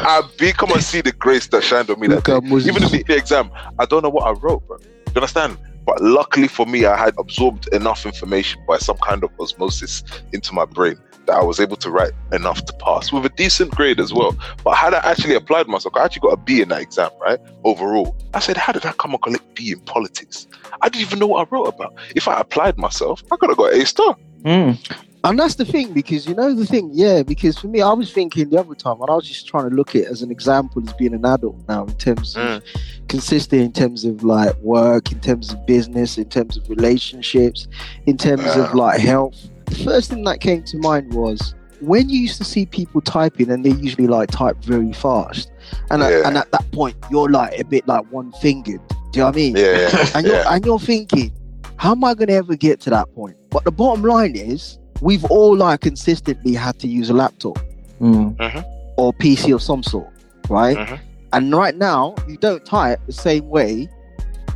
Abi, 0.00 0.52
come 0.52 0.72
and 0.72 0.82
see 0.82 1.02
the 1.02 1.12
grace 1.12 1.46
that 1.48 1.62
shined 1.62 1.88
on 1.90 2.00
me 2.00 2.08
that 2.08 2.24
day. 2.24 2.36
Even 2.36 2.82
in 2.82 2.90
the, 2.90 3.04
the 3.06 3.16
exam, 3.16 3.50
I 3.78 3.84
don't 3.86 4.02
know 4.02 4.08
what 4.10 4.24
I 4.26 4.30
wrote, 4.32 4.66
bro. 4.66 4.78
You 4.78 4.86
understand? 5.16 5.56
But 5.84 6.00
luckily 6.00 6.48
for 6.48 6.66
me, 6.66 6.84
I 6.84 6.96
had 6.96 7.14
absorbed 7.18 7.68
enough 7.74 8.06
information 8.06 8.62
by 8.66 8.78
some 8.78 8.98
kind 8.98 9.24
of 9.24 9.30
osmosis 9.40 10.02
into 10.32 10.54
my 10.54 10.64
brain 10.64 10.96
that 11.26 11.36
I 11.36 11.42
was 11.42 11.60
able 11.60 11.76
to 11.76 11.90
write 11.90 12.12
enough 12.32 12.64
to 12.64 12.72
pass 12.74 13.12
with 13.12 13.24
a 13.24 13.28
decent 13.30 13.70
grade 13.72 14.00
as 14.00 14.12
well. 14.12 14.36
But 14.64 14.74
had 14.74 14.94
I 14.94 14.98
actually 14.98 15.34
applied 15.34 15.68
myself, 15.68 15.96
I 15.96 16.04
actually 16.04 16.20
got 16.20 16.32
a 16.32 16.36
B 16.36 16.60
in 16.60 16.68
that 16.70 16.82
exam, 16.82 17.10
right? 17.20 17.38
Overall. 17.64 18.16
I 18.34 18.40
said, 18.40 18.56
how 18.56 18.72
did 18.72 18.84
I 18.84 18.92
come 18.92 19.12
and 19.12 19.22
collect 19.22 19.54
B 19.54 19.72
in 19.72 19.80
politics? 19.80 20.46
I 20.80 20.88
didn't 20.88 21.06
even 21.06 21.18
know 21.18 21.28
what 21.28 21.46
I 21.46 21.50
wrote 21.50 21.66
about. 21.66 21.94
If 22.14 22.26
I 22.28 22.40
applied 22.40 22.76
myself, 22.78 23.22
I 23.30 23.36
could 23.36 23.50
have 23.50 23.56
got 23.56 23.72
A 23.72 23.86
star. 23.86 24.16
Mm. 24.42 25.06
And 25.24 25.38
that's 25.38 25.54
the 25.54 25.64
thing, 25.64 25.92
because 25.92 26.26
you 26.26 26.34
know 26.34 26.52
the 26.52 26.66
thing, 26.66 26.90
yeah. 26.92 27.22
Because 27.22 27.56
for 27.56 27.68
me, 27.68 27.80
I 27.80 27.92
was 27.92 28.12
thinking 28.12 28.50
the 28.50 28.58
other 28.58 28.74
time, 28.74 29.00
and 29.00 29.08
I 29.08 29.14
was 29.14 29.28
just 29.28 29.46
trying 29.46 29.70
to 29.70 29.74
look 29.74 29.90
at 29.90 30.02
it 30.02 30.08
as 30.08 30.22
an 30.22 30.32
example 30.32 30.82
as 30.84 30.92
being 30.94 31.14
an 31.14 31.24
adult 31.24 31.56
now, 31.68 31.84
in 31.84 31.94
terms 31.94 32.34
of 32.36 32.42
mm. 32.42 33.08
consistent, 33.08 33.62
in 33.62 33.72
terms 33.72 34.04
of 34.04 34.24
like 34.24 34.56
work, 34.56 35.12
in 35.12 35.20
terms 35.20 35.52
of 35.52 35.64
business, 35.64 36.18
in 36.18 36.28
terms 36.28 36.56
of 36.56 36.68
relationships, 36.68 37.68
in 38.06 38.16
terms 38.16 38.44
of 38.56 38.74
like 38.74 39.00
health. 39.00 39.48
The 39.66 39.76
first 39.76 40.10
thing 40.10 40.24
that 40.24 40.40
came 40.40 40.64
to 40.64 40.78
mind 40.78 41.14
was 41.14 41.54
when 41.80 42.08
you 42.08 42.20
used 42.20 42.38
to 42.38 42.44
see 42.44 42.66
people 42.66 43.00
typing, 43.00 43.50
and 43.50 43.64
they 43.64 43.70
usually 43.70 44.08
like 44.08 44.30
type 44.30 44.56
very 44.64 44.92
fast, 44.92 45.52
and 45.90 46.02
at, 46.02 46.12
and 46.26 46.36
at 46.36 46.50
that 46.50 46.68
point, 46.72 46.96
you're 47.12 47.30
like 47.30 47.58
a 47.60 47.64
bit 47.64 47.86
like 47.86 48.10
one 48.10 48.32
fingered. 48.32 48.80
Do 48.88 48.96
you 49.14 49.20
know 49.20 49.26
what 49.26 49.34
I 49.34 49.36
mean? 49.36 49.56
Yeah, 49.56 49.88
yeah, 49.88 50.06
and 50.16 50.26
you're 50.26 50.36
yeah. 50.36 50.52
and 50.52 50.66
you're 50.66 50.80
thinking, 50.80 51.32
how 51.76 51.92
am 51.92 52.02
I 52.02 52.14
going 52.14 52.28
to 52.28 52.34
ever 52.34 52.56
get 52.56 52.80
to 52.80 52.90
that 52.90 53.14
point? 53.14 53.36
But 53.50 53.64
the 53.64 53.70
bottom 53.70 54.02
line 54.02 54.34
is, 54.34 54.78
we've 55.02 55.24
all 55.26 55.56
like 55.56 55.80
consistently 55.80 56.54
had 56.54 56.78
to 56.78 56.86
use 56.88 57.10
a 57.10 57.14
laptop 57.14 57.58
Mm. 58.00 58.64
or 58.96 59.12
PC 59.12 59.52
of 59.54 59.60
some 59.62 59.82
sort, 59.82 60.08
right? 60.48 60.76
Mhm. 60.76 60.98
And 61.34 61.52
right 61.54 61.76
now, 61.76 62.14
you 62.28 62.36
don't 62.36 62.64
type 62.64 62.98
the 63.06 63.12
same 63.12 63.48
way 63.48 63.88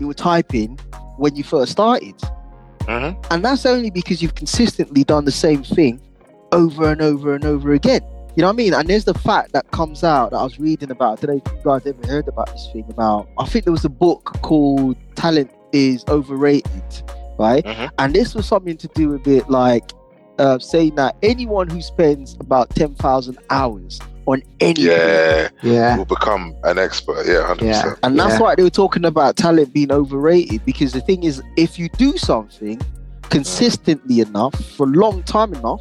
you 0.00 0.06
were 0.06 0.14
typing 0.14 0.78
when 1.16 1.34
you 1.36 1.42
first 1.44 1.72
started, 1.72 2.14
Mhm. 2.80 3.16
and 3.30 3.44
that's 3.44 3.64
only 3.66 3.90
because 3.90 4.20
you've 4.22 4.34
consistently 4.34 5.04
done 5.04 5.24
the 5.24 5.30
same 5.46 5.62
thing 5.62 6.00
over 6.52 6.90
and 6.90 7.00
over 7.02 7.34
and 7.34 7.44
over 7.44 7.72
again. 7.72 8.00
You 8.36 8.42
know 8.42 8.48
what 8.48 8.54
I 8.54 8.56
mean? 8.56 8.74
And 8.74 8.88
there's 8.88 9.04
the 9.04 9.14
fact 9.14 9.52
that 9.54 9.70
comes 9.70 10.04
out 10.04 10.30
that 10.32 10.36
I 10.38 10.42
was 10.44 10.60
reading 10.60 10.90
about. 10.90 11.22
I 11.22 11.26
don't 11.26 11.36
know 11.36 11.42
if 11.46 11.52
you 11.54 11.60
guys 11.64 11.86
ever 11.86 12.06
heard 12.06 12.28
about 12.28 12.48
this 12.52 12.68
thing 12.72 12.84
about. 12.90 13.28
I 13.38 13.46
think 13.46 13.64
there 13.64 13.72
was 13.72 13.84
a 13.86 13.88
book 14.04 14.38
called 14.42 14.96
"Talent 15.14 15.50
Is 15.72 16.04
Overrated," 16.08 16.82
right? 17.38 17.64
Mhm. 17.64 17.90
And 17.98 18.14
this 18.14 18.34
was 18.34 18.44
something 18.46 18.76
to 18.76 18.88
do 18.88 19.08
with 19.08 19.26
it, 19.26 19.48
like 19.48 19.92
uh, 20.38 20.58
saying 20.58 20.94
that 20.96 21.16
anyone 21.22 21.68
who 21.68 21.80
spends 21.82 22.36
about 22.40 22.70
ten 22.70 22.94
thousand 22.94 23.38
hours 23.50 24.00
on 24.26 24.42
anything, 24.60 24.86
Yeah, 24.86 25.48
Yeah. 25.62 25.96
will 25.96 26.04
become 26.04 26.54
an 26.64 26.78
expert. 26.78 27.24
Yeah, 27.26 27.42
100%. 27.46 27.62
Yeah. 27.62 27.94
and 28.02 28.18
that's 28.18 28.34
Yeah. 28.34 28.40
why 28.40 28.54
they 28.56 28.64
were 28.64 28.70
talking 28.70 29.04
about 29.04 29.36
talent 29.36 29.72
being 29.72 29.92
overrated. 29.92 30.64
Because 30.64 30.92
the 30.92 31.00
thing 31.00 31.22
is, 31.22 31.40
if 31.56 31.78
you 31.78 31.88
do 31.90 32.16
something 32.18 32.80
consistently 33.22 34.20
enough 34.20 34.54
for 34.76 34.84
a 34.86 34.90
long 34.90 35.22
time 35.22 35.54
enough, 35.54 35.80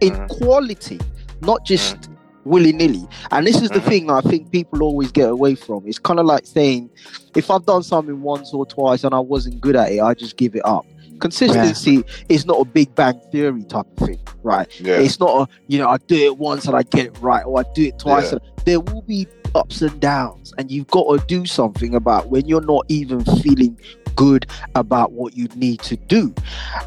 in 0.00 0.12
Mhm. 0.14 0.28
quality, 0.28 1.00
not 1.42 1.64
just 1.64 1.96
willy 2.44 2.72
nilly. 2.72 3.06
And 3.30 3.46
this 3.46 3.60
is 3.62 3.70
the 3.70 3.80
Mhm. 3.80 3.88
thing 3.88 4.10
I 4.10 4.20
think 4.22 4.50
people 4.50 4.82
always 4.82 5.10
get 5.10 5.30
away 5.30 5.54
from. 5.54 5.82
It's 5.86 5.98
kind 5.98 6.18
of 6.20 6.26
like 6.26 6.46
saying, 6.46 6.90
if 7.34 7.50
I've 7.50 7.64
done 7.66 7.82
something 7.82 8.20
once 8.22 8.52
or 8.52 8.66
twice 8.66 9.04
and 9.04 9.14
I 9.14 9.18
wasn't 9.18 9.60
good 9.60 9.76
at 9.76 9.92
it, 9.92 10.00
I 10.00 10.14
just 10.14 10.36
give 10.36 10.54
it 10.54 10.64
up. 10.64 10.84
Consistency 11.24 12.04
is 12.28 12.44
not 12.44 12.60
a 12.60 12.66
big 12.66 12.94
bang 12.94 13.18
theory 13.32 13.64
type 13.64 13.86
of 13.96 14.06
thing, 14.06 14.20
right? 14.42 14.68
Yeah. 14.78 14.98
It's 14.98 15.18
not 15.18 15.48
a, 15.48 15.52
you 15.68 15.78
know, 15.78 15.88
I 15.88 15.96
do 15.96 16.16
it 16.16 16.36
once 16.36 16.66
and 16.66 16.76
I 16.76 16.82
get 16.82 17.06
it 17.06 17.18
right, 17.22 17.42
or 17.46 17.60
I 17.60 17.64
do 17.74 17.84
it 17.84 17.98
twice. 17.98 18.24
Yeah. 18.24 18.32
And 18.32 18.40
there 18.66 18.80
will 18.80 19.00
be 19.00 19.26
ups 19.54 19.80
and 19.80 19.98
downs, 20.00 20.52
and 20.58 20.70
you've 20.70 20.88
got 20.88 21.18
to 21.18 21.26
do 21.26 21.46
something 21.46 21.94
about 21.94 22.28
when 22.28 22.46
you're 22.46 22.60
not 22.60 22.84
even 22.88 23.24
feeling 23.40 23.80
good 24.16 24.44
about 24.74 25.12
what 25.12 25.34
you 25.34 25.48
need 25.56 25.80
to 25.80 25.96
do. 25.96 26.34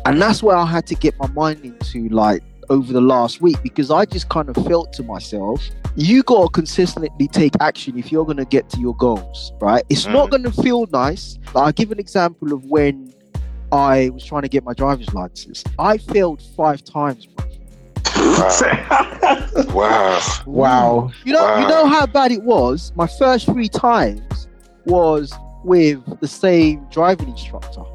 And 0.06 0.22
that's 0.22 0.44
where 0.44 0.56
I 0.56 0.68
had 0.68 0.86
to 0.86 0.94
get 0.94 1.18
my 1.18 1.28
mind 1.30 1.66
into, 1.66 2.08
like, 2.10 2.44
over 2.70 2.94
the 2.94 3.02
last 3.02 3.42
week, 3.42 3.58
because 3.64 3.90
I 3.90 4.06
just 4.06 4.30
kind 4.30 4.50
of 4.50 4.56
felt 4.68 4.94
to 4.94 5.04
myself, 5.04 5.68
you 5.96 6.22
got 6.22 6.44
to 6.44 6.50
consistently 6.52 7.28
take 7.30 7.54
action 7.60 7.98
if 7.98 8.12
you're 8.12 8.26
going 8.26 8.38
to 8.38 8.46
get 8.46 8.70
to 8.70 8.80
your 8.80 8.96
goals, 8.98 9.52
right? 9.60 9.84
It's 9.90 10.06
not 10.06 10.28
mm. 10.28 10.32
going 10.32 10.44
to 10.44 10.52
feel 10.52 10.86
nice. 10.94 11.40
I'll 11.56 11.72
give 11.72 11.92
an 11.92 11.98
example 11.98 12.54
of 12.54 12.66
when 12.66 13.14
I 13.72 14.10
was 14.10 14.24
trying 14.26 14.44
to 14.44 14.50
get 14.50 14.64
my 14.64 14.74
driver's 14.74 15.14
license. 15.14 15.64
I 15.78 15.98
failed 15.98 16.42
five 16.56 16.84
times, 16.84 17.26
bro. 17.26 17.46
Wow. 18.18 19.66
wow. 19.68 20.22
wow. 20.46 21.12
You 21.26 21.34
know, 21.34 21.60
you 21.60 21.68
know 21.68 21.86
how 21.86 22.06
bad 22.06 22.32
it 22.32 22.44
was. 22.44 22.92
My 22.96 23.08
first 23.08 23.46
three 23.46 23.68
times 23.70 24.48
was 24.86 25.34
with 25.64 26.02
the 26.22 26.28
same 26.28 26.86
driving 26.90 27.30
instructor. 27.30 27.84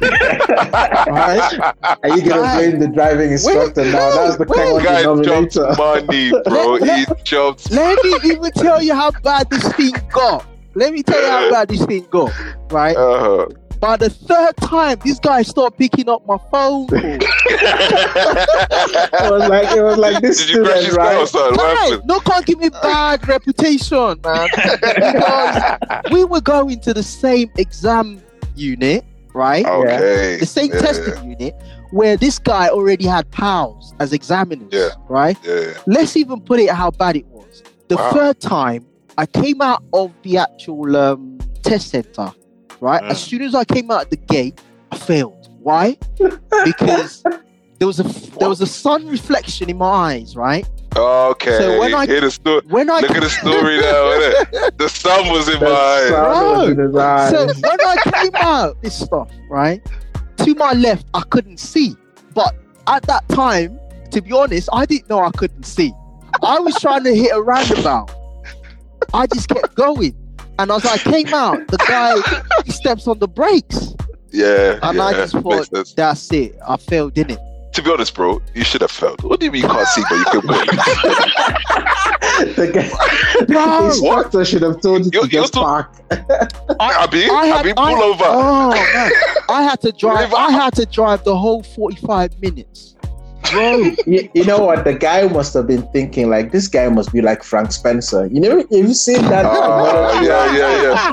Right? 0.00 1.74
Are 2.02 2.08
you 2.16 2.22
gonna 2.22 2.54
blame 2.56 2.78
the 2.78 2.88
driving 2.92 3.32
instructor 3.32 3.84
now? 3.84 4.10
That's 4.14 4.36
the 4.36 4.44
wait. 4.48 4.56
common 4.56 4.84
Guy 4.84 5.02
dropped 5.02 5.22
denominator. 5.22 5.74
money, 5.76 6.30
bro. 6.44 6.72
Let- 6.74 7.08
he 7.08 7.14
dropped. 7.24 7.70
Let 7.70 8.02
me 8.04 8.32
even 8.32 8.50
tell 8.52 8.82
you 8.82 8.94
how 8.94 9.10
bad 9.10 9.50
this 9.50 9.70
thing 9.72 9.92
got. 10.10 10.46
Let 10.74 10.92
me 10.92 11.02
tell 11.02 11.20
you 11.20 11.28
how 11.28 11.50
bad 11.50 11.68
this 11.68 11.84
thing 11.84 12.06
got. 12.10 12.32
Right. 12.70 12.96
Uh, 12.96 13.48
By 13.80 13.96
the 13.96 14.10
third 14.10 14.56
time, 14.58 14.98
this 15.04 15.18
guy 15.18 15.40
started 15.42 15.76
picking 15.78 16.08
up 16.08 16.26
my 16.26 16.36
phone. 16.50 16.86
It 19.22 19.30
was 19.32 19.48
like 19.48 19.76
it 19.76 19.82
was 19.82 19.96
like 19.98 20.22
this 20.22 20.38
did 20.46 20.50
you 20.56 20.64
crash 20.64 20.82
his 20.84 20.92
student, 20.92 20.98
car 20.98 21.14
or 21.14 21.18
right? 21.20 21.28
something? 21.28 21.56
What 21.56 21.76
Guys, 21.76 21.90
happened? 21.90 22.08
no 22.08 22.20
can't 22.20 22.46
give 22.46 22.58
me 22.58 22.68
bad 22.70 23.28
reputation, 23.28 24.20
man. 24.24 24.48
Because 24.80 26.12
we 26.12 26.24
were 26.24 26.40
going 26.40 26.80
to 26.80 26.94
the 26.94 27.02
same 27.02 27.50
exam 27.56 28.22
unit, 28.54 29.04
right? 29.34 29.64
Okay. 29.66 30.36
the 30.38 30.46
same 30.46 30.70
yeah, 30.72 30.80
testing 30.80 31.30
unit 31.30 31.54
where 31.90 32.16
this 32.16 32.38
guy 32.38 32.68
already 32.68 33.06
had 33.06 33.30
pals 33.30 33.94
as 34.00 34.12
examiners, 34.12 34.68
Yeah. 34.72 34.88
right? 35.08 35.36
Yeah. 35.44 35.72
Let's 35.86 36.16
even 36.16 36.40
put 36.40 36.60
it 36.60 36.70
how 36.70 36.90
bad 36.90 37.16
it 37.16 37.26
was. 37.26 37.62
The 37.88 37.96
Wow. 37.96 38.12
third 38.12 38.40
time 38.40 38.86
I 39.18 39.26
came 39.26 39.60
out 39.60 39.82
of 39.92 40.12
the 40.22 40.38
actual 40.38 40.96
um, 40.96 41.38
test 41.62 41.88
center, 41.90 42.32
right? 42.80 43.02
Mm. 43.02 43.10
As 43.10 43.22
soon 43.22 43.42
as 43.42 43.54
I 43.54 43.64
came 43.64 43.90
out 43.90 44.10
the 44.10 44.16
gate, 44.16 44.60
I 44.90 44.96
failed. 44.98 45.48
Why? 45.62 45.96
because 46.64 47.22
there 47.78 47.86
was 47.86 48.00
a 48.00 48.04
there 48.38 48.48
was 48.48 48.60
a 48.60 48.66
sun 48.66 49.06
reflection 49.08 49.68
in 49.70 49.76
my 49.78 49.86
eyes, 49.86 50.34
right? 50.36 50.66
Okay. 50.96 51.58
So 51.58 51.78
when 51.80 51.94
I- 51.94 52.06
Hear 52.06 52.20
the 52.22 52.30
sto- 52.30 52.62
When 52.68 52.90
I 52.90 53.00
Look 53.00 53.10
at 53.12 53.22
the 53.22 53.30
story 53.30 53.78
now. 53.80 54.70
The 54.76 54.88
sun 54.88 55.28
was 55.30 55.48
in 55.48 55.54
my 55.60 55.60
The 55.60 55.76
eyes. 55.76 56.08
sun 56.08 56.56
was 56.56 56.68
in 56.70 56.78
his 56.78 56.96
eyes. 56.96 57.30
So 57.30 57.46
when 57.46 57.80
I 57.86 57.96
came 58.22 58.34
out, 58.36 58.82
this 58.82 58.98
stuff, 58.98 59.30
right? 59.50 59.80
To 60.38 60.54
my 60.54 60.72
left, 60.72 61.06
I 61.14 61.22
couldn't 61.30 61.58
see. 61.58 61.94
But 62.34 62.54
at 62.86 63.02
that 63.04 63.28
time, 63.28 63.78
to 64.10 64.20
be 64.22 64.32
honest, 64.32 64.68
I 64.72 64.86
didn't 64.86 65.08
know 65.10 65.20
I 65.22 65.30
couldn't 65.32 65.64
see. 65.64 65.92
I 66.42 66.58
was 66.58 66.74
trying 66.80 67.04
to 67.04 67.14
hit 67.14 67.30
a 67.34 67.40
roundabout. 67.42 68.10
I 69.12 69.26
just 69.26 69.48
kept 69.48 69.74
going. 69.74 70.16
And 70.60 70.70
as 70.70 70.84
I 70.84 70.98
came 70.98 71.28
out, 71.32 71.66
the 71.68 71.78
guy 71.78 72.14
he 72.64 72.70
steps 72.70 73.06
on 73.08 73.18
the 73.18 73.26
brakes. 73.28 73.94
Yeah. 74.30 74.78
And 74.82 74.96
yeah. 74.98 75.04
I 75.04 75.12
just 75.14 75.34
makes 75.34 75.68
thought, 75.68 75.92
that's 75.96 76.30
it. 76.32 76.54
I 76.68 76.76
failed, 76.76 77.14
didn't 77.14 77.38
it? 77.38 77.72
To 77.72 77.82
be 77.82 77.90
honest, 77.90 78.14
bro, 78.14 78.42
you 78.54 78.62
should 78.62 78.82
have 78.82 78.90
failed. 78.90 79.22
What 79.22 79.40
do 79.40 79.46
you 79.46 79.52
mean 79.52 79.62
you 79.62 79.68
can't 79.68 79.88
see, 79.88 80.02
but 80.10 80.16
you 80.18 80.24
can 80.24 80.46
win? 80.48 80.66
the 82.56 82.70
guy, 82.74 82.88
the 83.46 83.52
No. 83.54 83.86
instructor 83.86 84.44
should 84.44 84.62
have 84.62 84.80
told 84.82 85.04
you 85.06 85.10
You- 85.14 85.20
to 85.22 85.26
you 85.28 85.40
just 85.40 85.54
to- 85.54 85.60
park. 85.60 85.94
I 86.10 87.08
mean, 87.12 87.30
I 87.30 87.34
I 87.34 87.46
had- 87.46 87.64
mean, 87.64 87.74
I- 87.78 87.94
pull 87.94 88.02
over. 88.02 88.24
Oh 88.26 88.70
man. 88.70 89.12
I 89.48 89.62
had 89.62 89.80
to 89.82 89.92
drive 89.92 90.34
I 90.34 90.50
had 90.50 90.74
to 90.74 90.84
drive 90.86 91.24
the 91.24 91.36
whole 91.36 91.62
45 91.62 92.38
minutes. 92.42 92.96
Bro. 93.52 93.94
You, 94.06 94.28
you 94.34 94.44
know 94.44 94.60
what? 94.64 94.84
The 94.84 94.94
guy 94.94 95.26
must 95.26 95.54
have 95.54 95.66
been 95.66 95.82
thinking 95.92 96.30
like 96.30 96.52
this 96.52 96.68
guy 96.68 96.88
must 96.88 97.12
be 97.12 97.20
like 97.22 97.42
Frank 97.42 97.72
Spencer. 97.72 98.26
You 98.26 98.40
know, 98.40 98.56
have 98.58 98.70
you 98.70 98.94
seen 98.94 99.22
that? 99.22 99.44
Oh, 99.46 100.20
yeah, 100.22 100.56
yeah, 100.56 100.82
yeah. 100.82 101.12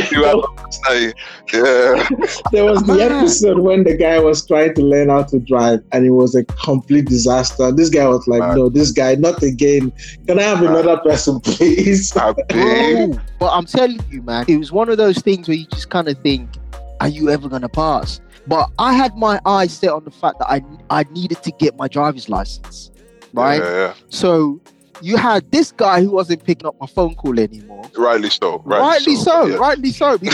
You 0.10 0.24
have- 0.24 0.44
say, 0.70 1.12
yeah. 1.52 2.08
There 2.52 2.64
was 2.64 2.82
the 2.82 2.94
Man. 2.96 3.12
episode 3.12 3.58
when 3.58 3.84
the 3.84 3.96
guy 3.96 4.18
was 4.18 4.46
trying 4.46 4.74
to 4.74 4.82
learn 4.82 5.08
how 5.08 5.22
to 5.24 5.38
drive 5.38 5.82
and 5.92 6.04
it 6.04 6.10
was 6.10 6.34
a 6.34 6.44
complete 6.44 7.06
disaster. 7.06 7.72
This 7.72 7.88
guy 7.88 8.06
was 8.06 8.26
like, 8.28 8.40
Man. 8.40 8.56
No, 8.56 8.68
this 8.68 8.92
guy, 8.92 9.14
not 9.14 9.42
again. 9.42 9.92
Can 10.26 10.38
I 10.38 10.42
have 10.42 10.60
Man. 10.62 10.72
another 10.72 10.98
person, 10.98 11.40
please? 11.40 12.14
I 12.16 12.34
oh, 12.52 13.20
but 13.38 13.50
I'm 13.50 13.64
telling 13.64 14.00
you, 14.10 14.22
man, 14.22 14.44
it 14.48 14.56
was 14.58 14.72
one 14.72 14.88
of 14.88 14.98
those 14.98 15.18
things 15.18 15.48
where 15.48 15.56
you 15.56 15.66
just 15.66 15.88
kind 15.88 16.08
of 16.08 16.18
think, 16.18 16.50
are 17.00 17.08
you 17.08 17.30
ever 17.30 17.48
gonna 17.48 17.68
pass? 17.68 18.20
But 18.48 18.70
I 18.78 18.94
had 18.94 19.16
my 19.16 19.40
eyes 19.44 19.72
set 19.72 19.90
on 19.90 20.04
the 20.04 20.10
fact 20.10 20.38
that 20.38 20.50
I 20.50 20.62
I 20.90 21.04
needed 21.10 21.42
to 21.42 21.50
get 21.52 21.76
my 21.76 21.88
driver's 21.88 22.28
license, 22.28 22.90
right? 23.32 23.60
Yeah, 23.60 23.74
yeah. 23.74 23.94
So 24.08 24.60
you 25.02 25.16
had 25.16 25.50
this 25.50 25.72
guy 25.72 26.02
who 26.02 26.10
wasn't 26.10 26.44
picking 26.44 26.66
up 26.66 26.74
my 26.80 26.86
phone 26.86 27.14
call 27.14 27.38
anymore. 27.38 27.84
Rightly 27.96 28.30
so. 28.30 28.62
Rightly, 28.64 28.88
Rightly 28.88 29.16
so, 29.16 29.46
yeah. 29.46 29.56
rightly 29.56 29.90
so, 29.90 30.12
you 30.22 30.30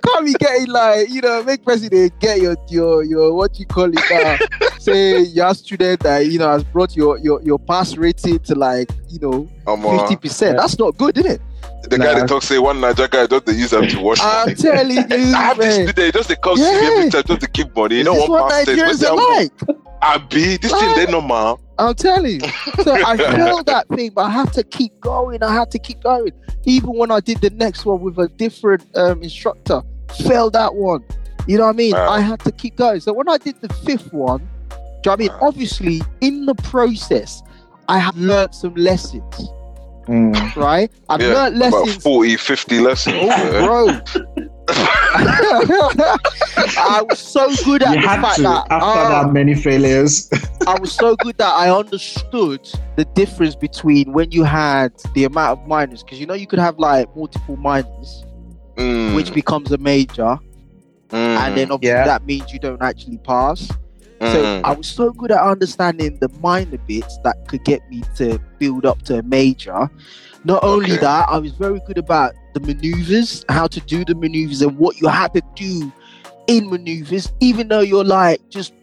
can't 0.00 0.26
be 0.26 0.34
getting 0.34 0.68
like 0.68 1.08
you 1.08 1.20
know 1.20 1.42
make 1.44 1.64
president 1.64 2.18
get 2.20 2.40
your 2.40 2.56
your 2.68 3.02
your 3.04 3.34
what 3.34 3.58
you 3.58 3.66
call 3.66 3.90
it 3.92 4.00
now 4.10 4.36
say 4.78 5.20
your 5.20 5.54
student 5.54 6.00
that 6.00 6.26
you 6.26 6.38
know 6.38 6.50
has 6.50 6.64
brought 6.64 6.94
your 6.96 7.18
your 7.18 7.42
your 7.42 7.58
pass 7.58 7.96
rating 7.96 8.38
to 8.40 8.54
like 8.54 8.90
you 9.08 9.18
know 9.20 9.48
uh, 9.66 9.98
fifty 9.98 10.16
percent. 10.16 10.56
That's 10.56 10.78
not 10.78 10.96
good, 10.96 11.16
is 11.18 11.26
it? 11.26 11.40
The 11.88 11.98
guy 11.98 12.12
Nah. 12.12 12.20
that 12.20 12.28
talks 12.28 12.46
say 12.46 12.58
one 12.58 12.80
Niger 12.80 13.08
guy 13.08 13.26
just 13.26 13.46
they 13.46 13.52
use 13.52 13.70
them 13.70 13.86
to 13.88 14.00
wash 14.00 14.18
I'm 14.20 14.54
telling 14.54 14.96
you, 14.96 15.04
I 15.10 15.42
have 15.42 15.58
this 15.58 15.86
today, 15.86 16.10
just 16.10 16.28
they 16.28 16.36
come 16.36 16.56
see 16.56 16.62
me 16.62 16.68
Yeah. 16.68 16.90
every 16.98 17.10
time 17.10 17.22
just 17.26 17.40
to 17.40 17.48
keep 17.48 17.74
money. 17.74 17.96
You 17.98 18.04
know 18.04 18.14
this 18.14 18.28
what 18.28 18.42
what 18.42 18.50
pastor 18.50 18.76
Nigerians 18.76 19.08
are 19.10 19.16
like. 19.38 19.52
I 20.02 20.18
be 20.18 20.56
this 20.56 20.72
thing 20.72 20.94
they 20.96 21.10
normal. 21.10 21.60
I'm 21.78 21.94
telling 21.94 22.40
you. 22.42 22.48
So 22.84 22.92
I 22.94 23.16
felt 23.36 23.66
that 23.66 23.88
thing, 23.88 24.10
but 24.14 24.22
I 24.26 24.30
had 24.30 24.52
to 24.54 24.62
keep 24.62 24.98
going. 25.00 25.42
I 25.42 25.52
had 25.54 25.70
to 25.72 25.78
keep 25.78 26.02
going. 26.02 26.32
Even 26.64 26.90
when 26.94 27.10
I 27.10 27.20
did 27.20 27.40
the 27.40 27.50
next 27.50 27.84
one 27.86 28.00
with 28.00 28.18
a 28.18 28.28
different 28.28 28.84
um, 28.96 29.22
instructor, 29.22 29.82
failed 30.26 30.52
that 30.54 30.74
one. 30.74 31.02
You 31.46 31.56
know 31.58 31.64
what 31.64 31.70
I 31.74 31.76
mean? 31.76 31.92
Wow. 31.92 32.10
I 32.10 32.20
had 32.20 32.40
to 32.40 32.52
keep 32.52 32.76
going. 32.76 33.00
So 33.00 33.12
when 33.14 33.28
I 33.28 33.38
did 33.38 33.60
the 33.62 33.68
fifth 33.72 34.12
one, 34.12 34.40
do 34.70 34.76
you 34.76 35.00
know 35.06 35.12
I 35.12 35.16
mean? 35.16 35.32
Wow. 35.32 35.38
Obviously, 35.48 36.02
in 36.20 36.44
the 36.46 36.54
process, 36.54 37.42
I 37.88 37.98
have 37.98 38.16
learned 38.16 38.54
some 38.54 38.74
lessons, 38.74 39.34
Mm. 40.08 40.56
right? 40.56 40.90
I've 41.08 41.20
Yeah, 41.20 41.28
learned 41.34 41.56
about 41.62 41.72
lessons. 41.72 42.02
40, 42.02 42.36
50 42.36 42.80
lessons. 42.80 43.16
Oh, 43.20 43.64
bro. 43.64 44.00
I 46.78 47.02
was 47.08 47.18
so 47.18 47.48
good 47.64 47.82
at 47.82 47.94
You 47.94 48.00
the 48.02 48.08
had 48.08 48.20
fact 48.20 48.36
to 48.36 48.42
that 48.42 48.66
after 48.70 48.86
ah, 48.98 49.24
that 49.24 49.32
many 49.32 49.54
failures. 49.54 50.28
I 50.66 50.78
was 50.78 50.92
so 50.92 51.16
good 51.16 51.36
that 51.38 51.52
I 51.52 51.70
understood 51.76 52.60
the 52.96 53.04
difference 53.14 53.54
between 53.56 54.12
when 54.12 54.30
you 54.30 54.44
had 54.44 54.92
the 55.14 55.24
amount 55.24 55.60
of 55.60 55.66
minors, 55.68 56.02
because 56.02 56.20
you 56.20 56.26
know 56.26 56.34
you 56.34 56.46
could 56.46 56.58
have 56.58 56.78
like 56.78 57.14
multiple 57.16 57.56
minors, 57.56 58.24
Mm, 58.76 59.14
which 59.16 59.34
becomes 59.34 59.72
a 59.72 59.78
major, 59.78 60.38
mm, 61.08 61.12
and 61.12 61.56
then 61.56 61.70
obviously 61.72 61.88
Yeah. 61.98 62.04
that 62.06 62.24
means 62.24 62.52
you 62.52 62.58
don't 62.60 62.80
actually 62.80 63.18
pass. 63.18 63.68
So 64.20 64.44
mm. 64.44 64.64
I 64.64 64.72
was 64.72 64.86
so 64.86 65.12
good 65.12 65.30
at 65.30 65.40
understanding 65.40 66.18
the 66.20 66.28
minor 66.40 66.76
bits 66.86 67.18
that 67.24 67.48
could 67.48 67.64
get 67.64 67.88
me 67.88 68.02
to 68.16 68.38
build 68.58 68.84
up 68.84 69.00
to 69.02 69.18
a 69.18 69.22
major. 69.22 69.90
Not 70.44 70.62
only 70.62 70.92
Okay. 70.92 71.00
that, 71.00 71.28
I 71.28 71.38
was 71.38 71.52
very 71.52 71.80
good 71.86 71.98
about 71.98 72.34
the 72.54 72.60
maneuvers, 72.60 73.44
how 73.48 73.66
to 73.68 73.80
do 73.80 74.04
the 74.04 74.14
maneuvers, 74.14 74.60
and 74.60 74.76
what 74.78 75.00
you 75.00 75.08
had 75.08 75.32
to 75.34 75.42
do 75.54 75.90
in 76.48 76.68
maneuvers, 76.68 77.32
even 77.40 77.68
though 77.68 77.80
you're 77.80 78.04
like 78.04 78.40
just 78.50 78.74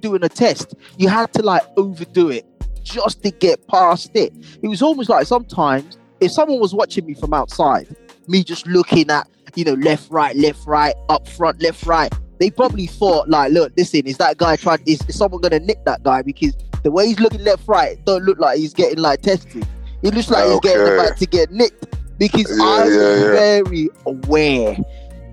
doing 0.00 0.22
a 0.22 0.28
test. 0.28 0.74
You 0.96 1.08
had 1.08 1.32
to 1.34 1.42
like 1.42 1.62
overdo 1.76 2.28
it 2.30 2.44
just 2.84 3.22
to 3.22 3.30
get 3.30 3.66
past 3.66 4.10
it. 4.14 4.32
It 4.62 4.68
was 4.68 4.82
almost 4.82 5.08
like 5.08 5.26
sometimes 5.26 5.96
if 6.20 6.30
someone 6.30 6.60
was 6.60 6.74
watching 6.74 7.06
me 7.06 7.14
from 7.14 7.34
outside, 7.34 7.94
me 8.28 8.44
just 8.44 8.66
looking 8.66 9.10
at, 9.10 9.28
you 9.54 9.64
know, 9.64 9.74
left, 9.74 10.10
right, 10.10 10.36
left, 10.36 10.66
right, 10.66 10.94
up 11.08 11.26
front, 11.28 11.62
left, 11.62 11.84
right, 11.86 12.12
they 12.38 12.50
probably 12.50 12.86
thought 12.86 13.28
like, 13.28 13.52
look, 13.52 13.72
listen, 13.76 14.06
is 14.06 14.16
that 14.18 14.36
guy 14.38 14.56
trying? 14.56 14.82
Is, 14.86 15.00
is 15.08 15.16
someone 15.16 15.40
gonna 15.40 15.60
nick 15.60 15.84
that 15.84 16.02
guy? 16.02 16.22
Because 16.22 16.54
the 16.82 16.90
way 16.90 17.06
he's 17.06 17.20
looking 17.20 17.42
left, 17.44 17.66
right, 17.68 18.02
don't 18.04 18.24
look 18.24 18.38
like 18.38 18.58
he's 18.58 18.74
getting 18.74 18.98
like 18.98 19.22
tested. 19.22 19.66
He 20.02 20.10
looks 20.10 20.30
like 20.30 20.44
he's 20.50 20.60
getting 20.60 20.94
about 20.94 21.16
to 21.16 21.26
get 21.26 21.50
nicked 21.50 21.86
because 22.18 22.50
Yeah, 22.58 22.64
I 22.64 22.84
was 22.84 22.94
yeah, 22.94 23.02
yeah. 23.02 23.32
very 23.32 23.88
aware, 24.06 24.76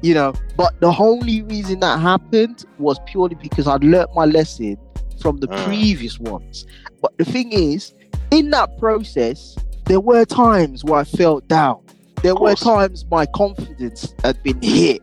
you 0.02 0.14
know. 0.14 0.34
But 0.56 0.80
the 0.80 0.94
only 0.98 1.42
reason 1.42 1.80
that 1.82 2.00
happened 2.00 2.66
was 2.80 3.00
purely 3.08 3.36
because 3.36 3.68
I'd 3.68 3.84
learnt 3.84 4.10
my 4.16 4.26
lesson 4.26 4.78
from 5.20 5.38
the 5.38 5.48
Mm. 5.48 5.66
previous 5.66 6.20
ones. 6.20 6.66
But 7.02 7.18
the 7.18 7.26
thing 7.26 7.52
is, 7.52 7.94
in 8.32 8.50
that 8.52 8.78
process, 8.80 9.58
there 9.86 10.00
were 10.00 10.24
times 10.26 10.84
where 10.86 11.00
I 11.02 11.04
felt 11.04 11.48
down. 11.48 11.80
There 12.24 12.36
were 12.36 12.56
times 12.56 13.06
my 13.12 13.26
confidence 13.26 14.14
had 14.24 14.42
been 14.44 14.62
hit. 14.62 15.02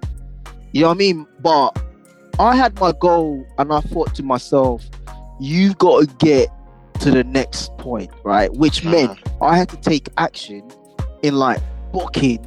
You 0.72 0.82
know 0.82 0.88
what 0.88 0.94
I 0.94 0.98
mean? 0.98 1.26
But 1.40 1.78
I 2.38 2.54
had 2.56 2.78
my 2.80 2.92
goal 3.00 3.44
and 3.58 3.72
I 3.72 3.80
thought 3.80 4.14
to 4.16 4.22
myself, 4.22 4.84
you've 5.40 5.76
got 5.78 6.00
to 6.08 6.14
get 6.26 6.48
to 7.00 7.10
the 7.10 7.24
next 7.24 7.76
point, 7.78 8.10
right? 8.24 8.52
Which 8.54 8.82
Mm. 8.82 8.90
meant 8.90 9.18
I 9.40 9.56
had 9.56 9.68
to 9.70 9.76
take 9.76 10.08
action 10.18 10.62
in 11.22 11.34
like 11.34 11.60
booking 11.92 12.44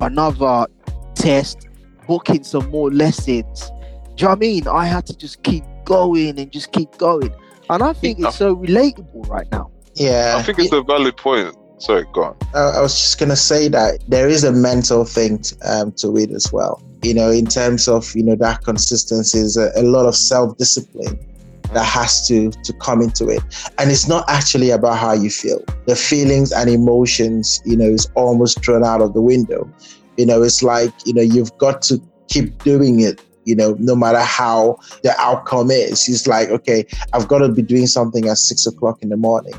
another 0.00 0.66
test, 1.14 1.66
booking 2.06 2.44
some 2.44 2.70
more 2.70 2.90
lessons. 2.90 3.70
Do 4.16 4.22
you 4.22 4.24
know 4.24 4.28
what 4.30 4.36
I 4.36 4.40
mean? 4.40 4.68
I 4.68 4.86
had 4.86 5.06
to 5.06 5.16
just 5.16 5.42
keep 5.42 5.64
going 5.84 6.38
and 6.38 6.50
just 6.50 6.72
keep 6.72 6.96
going. 6.98 7.32
And 7.70 7.82
I 7.82 7.92
think 7.92 8.18
it's 8.20 8.36
so 8.36 8.56
relatable 8.56 9.28
right 9.28 9.46
now. 9.52 9.70
Yeah. 9.94 10.34
I 10.38 10.42
think 10.42 10.58
it's 10.58 10.72
a 10.72 10.82
valid 10.82 11.16
point. 11.16 11.54
Sorry, 11.78 12.04
go 12.12 12.24
on. 12.24 12.36
I, 12.54 12.78
I 12.78 12.80
was 12.80 12.98
just 12.98 13.18
gonna 13.18 13.36
say 13.36 13.68
that 13.68 14.02
there 14.08 14.28
is 14.28 14.44
a 14.44 14.52
mental 14.52 15.04
thing 15.04 15.38
t- 15.38 15.56
um, 15.62 15.92
to 15.92 16.16
it 16.16 16.30
as 16.30 16.52
well. 16.52 16.82
You 17.02 17.14
know, 17.14 17.30
in 17.30 17.46
terms 17.46 17.86
of 17.86 18.14
you 18.14 18.24
know 18.24 18.34
that 18.36 18.64
consistency 18.64 19.38
is 19.38 19.56
a, 19.56 19.70
a 19.76 19.82
lot 19.82 20.06
of 20.06 20.16
self 20.16 20.56
discipline 20.58 21.18
that 21.72 21.84
has 21.84 22.26
to 22.28 22.50
to 22.50 22.72
come 22.74 23.00
into 23.00 23.28
it, 23.28 23.42
and 23.78 23.90
it's 23.90 24.08
not 24.08 24.24
actually 24.28 24.70
about 24.70 24.98
how 24.98 25.12
you 25.12 25.30
feel. 25.30 25.62
The 25.86 25.94
feelings 25.94 26.50
and 26.50 26.68
emotions, 26.68 27.62
you 27.64 27.76
know, 27.76 27.88
is 27.88 28.10
almost 28.14 28.64
thrown 28.64 28.84
out 28.84 29.00
of 29.00 29.14
the 29.14 29.22
window. 29.22 29.70
You 30.16 30.26
know, 30.26 30.42
it's 30.42 30.62
like 30.64 30.92
you 31.04 31.14
know 31.14 31.22
you've 31.22 31.56
got 31.58 31.80
to 31.82 32.00
keep 32.28 32.62
doing 32.64 33.00
it. 33.00 33.22
You 33.44 33.54
know, 33.54 33.76
no 33.78 33.94
matter 33.94 34.20
how 34.20 34.78
the 35.04 35.18
outcome 35.18 35.70
is, 35.70 36.08
it's 36.08 36.26
like 36.26 36.48
okay, 36.48 36.84
I've 37.12 37.28
got 37.28 37.38
to 37.38 37.48
be 37.48 37.62
doing 37.62 37.86
something 37.86 38.28
at 38.28 38.38
six 38.38 38.66
o'clock 38.66 39.00
in 39.00 39.10
the 39.10 39.16
morning 39.16 39.54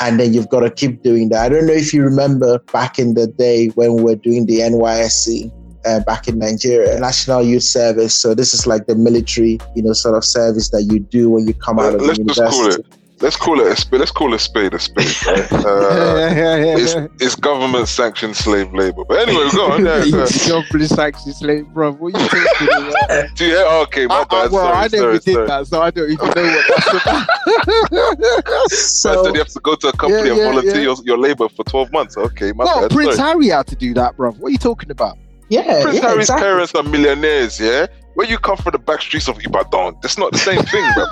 and 0.00 0.18
then 0.18 0.32
you've 0.34 0.48
got 0.48 0.60
to 0.60 0.70
keep 0.70 1.02
doing 1.02 1.28
that. 1.30 1.44
I 1.44 1.48
don't 1.48 1.66
know 1.66 1.72
if 1.72 1.92
you 1.92 2.02
remember 2.02 2.58
back 2.72 2.98
in 2.98 3.14
the 3.14 3.26
day 3.26 3.68
when 3.68 3.94
we 3.94 4.02
were 4.02 4.16
doing 4.16 4.46
the 4.46 4.58
NYSC 4.58 5.52
uh, 5.84 6.00
back 6.00 6.28
in 6.28 6.38
Nigeria, 6.38 6.98
National 6.98 7.42
Youth 7.42 7.64
Service. 7.64 8.14
So 8.14 8.34
this 8.34 8.54
is 8.54 8.66
like 8.66 8.86
the 8.86 8.94
military, 8.94 9.58
you 9.74 9.82
know, 9.82 9.92
sort 9.92 10.16
of 10.16 10.24
service 10.24 10.70
that 10.70 10.82
you 10.84 11.00
do 11.00 11.30
when 11.30 11.46
you 11.46 11.54
come 11.54 11.78
out 11.78 11.94
of 11.94 12.02
Let's 12.02 12.18
university. 12.18 12.82
It. 13.22 13.26
Let's 13.26 13.36
call 13.36 13.60
it 13.60 13.66
a 13.66 13.76
spade. 13.76 14.00
Let's 14.00 14.10
call 14.10 14.32
it 14.32 14.36
a 14.36 14.38
spade 14.38 14.74
a 14.74 14.78
spade. 14.78 15.06
Right? 15.26 15.52
Uh, 15.72 16.74
it's, 16.78 16.94
it's 17.22 17.34
government 17.34 17.88
sanctioned 17.88 18.36
slave 18.36 18.72
labor. 18.74 19.04
But 19.04 19.28
anyway, 19.28 19.48
go 19.54 19.72
on. 19.72 19.84
Yeah, 19.84 20.04
yeah. 20.04 20.26
Government 20.48 20.90
sanctions, 20.96 21.42
like, 21.42 21.66
bro. 21.72 21.92
What 21.92 22.14
you 22.14 22.28
talking 22.28 22.68
about? 22.68 23.34
Do 23.36 23.44
you 23.46 23.50
hear? 23.56 23.66
Okay, 23.66 24.06
my 24.06 24.14
I, 24.14 24.20
I, 24.20 24.24
bad. 24.24 24.50
well, 24.50 24.50
sorry, 24.50 24.76
I 24.76 24.82
never 24.82 24.96
sorry, 24.96 25.18
did 25.18 25.34
sorry. 25.34 25.46
that, 25.46 25.66
so 25.66 25.82
I 25.82 25.90
don't 25.90 26.10
even 26.10 26.26
know 26.26 26.42
what 26.42 26.64
that's 26.68 26.88
about. 27.06 28.70
So, 28.70 29.24
So 29.24 29.32
you 29.32 29.38
have 29.38 29.48
to 29.48 29.60
go 29.60 29.74
to 29.76 29.88
a 29.88 29.92
company 29.92 30.28
Yeah, 30.28 30.34
and 30.34 30.42
volunteer 30.42 30.76
yeah. 30.76 30.82
Your, 30.82 30.96
your 31.04 31.18
labor 31.18 31.48
for 31.48 31.64
12 31.64 31.92
months. 31.92 32.16
Okay, 32.16 32.52
my 32.52 32.64
no, 32.64 32.80
bad. 32.82 32.90
Prince 32.90 33.16
sorry. 33.16 33.28
Harry 33.28 33.48
had 33.48 33.66
to 33.68 33.76
do 33.76 33.94
that, 33.94 34.16
bro. 34.16 34.32
What 34.32 34.48
are 34.48 34.52
you 34.52 34.58
talking 34.58 34.90
about? 34.90 35.18
yeah, 35.48 35.82
Prince 35.82 35.96
yeah, 35.96 36.02
Harry's 36.08 36.20
exactly. 36.24 36.44
parents 36.44 36.74
are 36.74 36.82
millionaires, 36.82 37.60
yeah? 37.60 37.86
Where 38.14 38.28
you 38.28 38.38
come 38.38 38.56
from 38.58 38.72
the 38.72 38.78
back 38.78 39.00
streets 39.00 39.26
of 39.28 39.38
Ibadan, 39.42 39.96
that's 40.02 40.18
not 40.18 40.32
the 40.32 40.38
same 40.38 40.62
thing, 40.62 40.84
bro. 40.94 41.06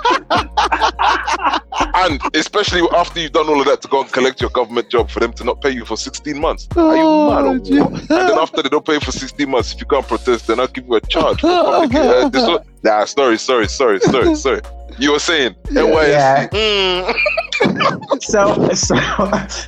and 1.95 2.21
especially 2.35 2.81
after 2.95 3.19
you've 3.19 3.31
done 3.31 3.49
all 3.49 3.59
of 3.59 3.65
that 3.65 3.81
to 3.81 3.87
go 3.87 4.01
and 4.01 4.11
collect 4.11 4.39
your 4.39 4.51
government 4.51 4.89
job 4.89 5.09
for 5.09 5.19
them 5.19 5.33
to 5.33 5.43
not 5.43 5.61
pay 5.61 5.71
you 5.71 5.83
for 5.83 5.97
16 5.97 6.39
months. 6.39 6.67
Are 6.75 6.95
you 6.95 7.01
mad 7.01 7.45
or 7.45 7.57
what? 7.57 7.99
And 8.01 8.07
then 8.09 8.37
after 8.37 8.61
they 8.61 8.69
don't 8.69 8.85
pay 8.85 8.93
you 8.93 8.99
for 8.99 9.11
16 9.11 9.49
months, 9.49 9.73
if 9.73 9.79
you 9.79 9.87
can't 9.87 10.07
protest, 10.07 10.45
then 10.47 10.59
I'll 10.59 10.67
give 10.67 10.85
you 10.87 10.93
a 10.95 11.01
charge. 11.01 11.41
For 11.41 11.47
public, 11.47 11.95
uh, 11.95 12.29
this 12.29 12.47
one- 12.47 12.63
nah, 12.83 13.05
sorry, 13.05 13.37
sorry, 13.39 13.67
sorry, 13.67 13.99
sorry, 13.99 14.35
sorry. 14.35 14.61
You 14.99 15.13
were 15.13 15.19
saying 15.19 15.55
NYSC. 15.65 16.09
Yeah. 16.09 16.47
Mm. 16.49 18.21
so 18.21 18.73
so 18.73 18.95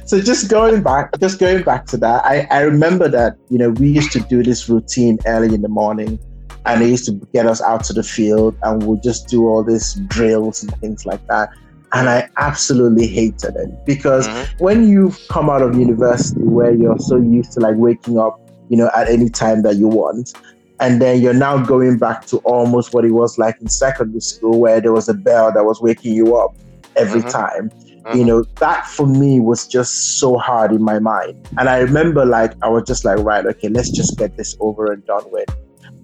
so 0.05 0.19
just 0.19 0.49
going 0.49 0.81
back 0.81 1.17
just 1.19 1.39
going 1.39 1.63
back 1.63 1.86
to 1.86 1.95
that 1.97 2.25
I, 2.25 2.47
I 2.49 2.62
remember 2.62 3.08
that 3.08 3.36
you 3.49 3.60
know 3.60 3.69
we 3.69 3.88
used 3.88 4.12
to 4.13 4.19
do 4.21 4.41
this 4.41 4.67
routine 4.67 5.19
early 5.27 5.53
in 5.53 5.62
the 5.62 5.69
morning 5.69 6.19
and 6.65 6.82
they 6.82 6.89
used 6.89 7.06
to 7.06 7.12
get 7.34 7.45
us 7.45 7.62
out 7.62 7.84
to 7.86 7.93
the 7.93 8.04
field 8.04 8.56
and 8.63 8.84
we'll 8.84 8.99
just 9.02 9.28
do 9.28 9.47
all 9.47 9.63
these 9.63 9.95
drills 10.08 10.63
and 10.63 10.73
things 10.78 11.06
like 11.06 11.26
that 11.28 11.49
and 11.93 12.10
i 12.10 12.28
absolutely 12.38 13.06
hated 13.08 13.56
it 13.56 13.69
because 13.86 14.28
Mhm. 14.28 14.47
when 14.60 14.88
you've 14.88 15.19
come 15.30 15.49
out 15.49 15.62
of 15.62 15.76
university 15.76 16.41
where 16.41 16.73
you're 16.73 16.97
so 16.99 17.17
used 17.17 17.52
to 17.54 17.60
like 17.60 17.76
waking 17.78 18.17
up 18.17 18.39
you 18.69 18.78
know 18.78 18.89
at 18.95 19.10
any 19.10 19.30
time 19.30 19.62
that 19.63 19.76
you 19.76 19.88
want 19.88 20.34
and 20.80 21.02
then 21.02 21.21
you're 21.21 21.34
now 21.34 21.58
going 21.63 21.97
back 21.97 22.26
to 22.26 22.38
almost 22.39 22.93
what 22.93 23.06
it 23.06 23.12
was 23.12 23.38
like 23.38 23.60
in 23.62 23.69
secondary 23.69 24.19
school 24.21 24.60
where 24.60 24.82
there 24.82 24.91
was 24.93 25.08
a 25.10 25.13
bell 25.13 25.52
that 25.52 25.63
was 25.65 25.82
waking 25.82 26.13
you 26.13 26.36
up 26.36 26.56
every 26.95 27.21
Mhm. 27.21 27.30
time 27.32 27.71
Mm-hmm. 28.06 28.17
you 28.17 28.26
know 28.26 28.43
that 28.60 28.86
for 28.88 29.06
me 29.08 29.39
was 29.39 29.65
just 29.65 30.17
so 30.19 30.36
hard 30.38 30.73
in 30.73 30.82
my 30.84 30.99
mind 30.99 31.36
and 31.58 31.69
i 31.69 31.78
remember 31.80 32.26
like 32.26 32.52
i 32.62 32.67
was 32.67 32.84
just 32.86 33.06
like 33.06 33.17
right 33.19 33.45
okay 33.45 33.69
let's 33.69 33.89
just 33.89 34.17
get 34.17 34.36
this 34.36 34.58
over 34.60 34.91
and 34.91 35.06
done 35.06 35.23
with 35.32 35.47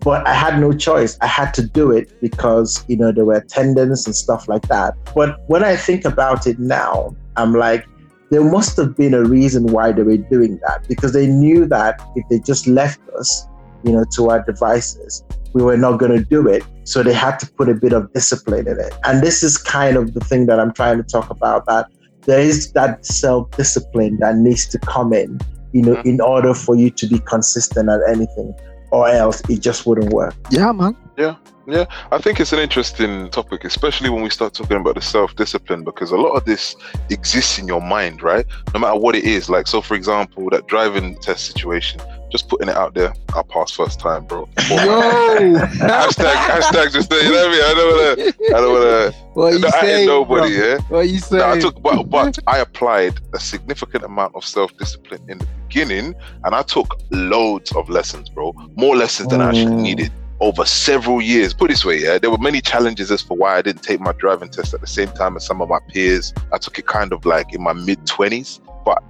but 0.01 0.25
i 0.27 0.33
had 0.33 0.59
no 0.59 0.71
choice. 0.71 1.17
I 1.21 1.27
had 1.27 1.53
to 1.55 1.65
do 1.65 1.91
it 1.91 2.19
because 2.21 2.83
you 2.87 2.97
know 2.97 3.11
there 3.11 3.25
were 3.25 3.35
attendance 3.35 4.05
and 4.05 4.15
stuff 4.15 4.47
like 4.47 4.67
that. 4.67 4.93
But 5.15 5.39
when 5.47 5.63
i 5.63 5.75
think 5.75 6.05
about 6.05 6.47
it 6.47 6.59
now 6.59 7.15
i'm 7.37 7.53
like 7.53 7.85
there 8.31 8.43
must 8.43 8.77
have 8.77 8.95
been 8.95 9.13
a 9.13 9.23
reason 9.23 9.67
why 9.67 9.91
they 9.91 10.03
were 10.03 10.17
doing 10.17 10.59
that 10.67 10.87
because 10.87 11.13
they 11.13 11.25
knew 11.27 11.65
that 11.65 11.99
if 12.15 12.27
they 12.29 12.39
just 12.39 12.67
left 12.67 12.99
us 13.17 13.47
you 13.83 13.91
know 13.91 14.05
to 14.15 14.29
our 14.29 14.43
devices 14.43 15.23
we 15.53 15.63
were 15.63 15.77
not 15.77 15.93
going 15.97 16.11
to 16.11 16.23
do 16.23 16.47
it. 16.47 16.63
So 16.83 17.01
they 17.01 17.13
had 17.13 17.39
to 17.39 17.51
put 17.53 17.69
a 17.69 17.73
bit 17.73 17.91
of 17.91 18.13
discipline 18.13 18.67
in 18.67 18.79
it. 18.79 18.93
And 19.03 19.23
this 19.23 19.41
is 19.41 19.57
kind 19.57 19.97
of 19.97 20.13
the 20.13 20.19
thing 20.19 20.45
that 20.45 20.59
i'm 20.59 20.73
trying 20.73 20.97
to 20.97 21.03
talk 21.03 21.29
about 21.29 21.65
that 21.65 21.87
there 22.29 22.39
is 22.39 22.71
that 22.73 23.05
self-discipline 23.05 24.17
that 24.17 24.35
needs 24.35 24.67
to 24.67 24.77
come 24.79 25.13
in 25.13 25.39
you 25.71 25.81
know 25.81 25.95
mm-hmm. 25.95 26.09
in 26.09 26.21
order 26.21 26.53
for 26.53 26.75
you 26.75 26.89
to 26.89 27.07
be 27.07 27.19
consistent 27.19 27.89
at 27.89 28.01
anything 28.07 28.53
or 28.91 29.07
else 29.09 29.41
it 29.49 29.59
just 29.59 29.85
wouldn't 29.85 30.11
work 30.13 30.35
Yeah, 30.49 30.71
man. 30.71 30.95
Yeah, 31.17 31.35
Yeah, 31.67 31.85
I 32.11 32.17
think 32.17 32.39
it's 32.39 32.53
an 32.53 32.59
interesting 32.59 33.29
topic, 33.29 33.63
especially 33.63 34.09
when 34.09 34.23
we 34.23 34.29
start 34.29 34.53
talking 34.53 34.77
about 34.77 34.95
the 34.95 35.01
self 35.01 35.35
discipline, 35.35 35.83
because 35.83 36.11
a 36.11 36.17
lot 36.17 36.31
of 36.31 36.45
this 36.45 36.75
exists 37.09 37.59
in 37.59 37.67
your 37.67 37.81
mind, 37.81 38.23
right? 38.23 38.45
No 38.73 38.79
matter 38.79 38.97
what 38.97 39.15
it 39.15 39.25
is. 39.25 39.49
Like, 39.49 39.67
so 39.67 39.81
for 39.81 39.95
example, 39.95 40.49
that 40.51 40.67
driving 40.67 41.15
test 41.17 41.45
situation, 41.45 42.01
just 42.31 42.47
putting 42.47 42.69
it 42.69 42.75
out 42.75 42.93
there, 42.93 43.13
I 43.35 43.41
passed 43.43 43.75
first 43.75 43.99
time, 43.99 44.25
bro. 44.25 44.41
Yo, 44.69 44.75
hashtag, 45.57 46.33
hashtag, 46.33 46.91
just 46.93 47.11
you 47.11 47.23
know 47.23 47.47
what 47.47 47.47
I 47.47 47.51
mean? 47.51 47.63
I 47.63 47.73
don't 47.75 47.95
wanna, 47.95 48.33
I 48.55 48.61
don't 48.61 48.73
wanna, 48.73 49.11
what 49.33 49.53
you 49.53 49.59
no, 49.59 49.67
I 49.67 49.71
saying, 49.81 49.97
ain't 50.01 50.07
nobody, 50.07 50.55
bro? 50.57 50.67
yeah. 50.67 50.77
What 50.89 51.09
you 51.09 51.19
saying? 51.19 51.41
No, 51.41 51.49
I 51.51 51.59
took, 51.59 51.81
but, 51.81 52.03
but 52.03 52.39
I 52.47 52.59
applied 52.59 53.19
a 53.33 53.39
significant 53.39 54.03
amount 54.03 54.35
of 54.35 54.45
self 54.45 54.75
discipline 54.77 55.21
in 55.27 55.39
the 55.39 55.47
beginning, 55.67 56.13
and 56.43 56.55
I 56.55 56.61
took 56.63 56.99
loads 57.11 57.71
of 57.73 57.89
lessons, 57.89 58.29
bro. 58.29 58.53
More 58.75 58.95
lessons 58.95 59.29
than 59.29 59.41
I 59.41 59.49
actually 59.49 59.65
Mm. 59.69 59.81
needed 59.81 60.11
over 60.39 60.63
several 60.65 61.21
years. 61.21 61.53
Put 61.53 61.65
it 61.69 61.73
this 61.73 61.83
way, 61.85 61.97
yeah, 62.01 62.17
there 62.17 62.31
were 62.31 62.37
many 62.37 62.61
challenges 62.61 63.11
as 63.11 63.21
for 63.21 63.35
why 63.35 63.57
I 63.57 63.61
didn't 63.61 63.83
take 63.83 63.99
my 63.99 64.13
driving 64.13 64.49
test 64.49 64.73
at 64.73 64.81
the 64.81 64.87
same 64.87 65.09
time 65.09 65.35
as 65.35 65.45
some 65.45 65.61
of 65.61 65.67
my 65.69 65.79
peers. 65.89 66.33
I 66.53 66.57
took 66.57 66.79
it 66.79 66.85
kind 66.87 67.11
of 67.11 67.25
like 67.25 67.53
in 67.53 67.61
my 67.61 67.73
mid 67.73 68.05
twenties, 68.07 68.61
but 68.85 69.03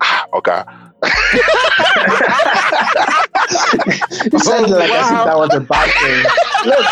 ah, 0.00 0.26
okay. 0.34 0.62
You 4.32 4.38
said 4.38 4.70
like 4.70 4.90
as 4.90 5.10
if 5.10 5.16
wow. 5.16 5.24
that 5.24 5.36
was 5.36 5.54
a 5.54 5.60
bad 5.60 5.88
thing 6.00 6.24
look 6.66 6.86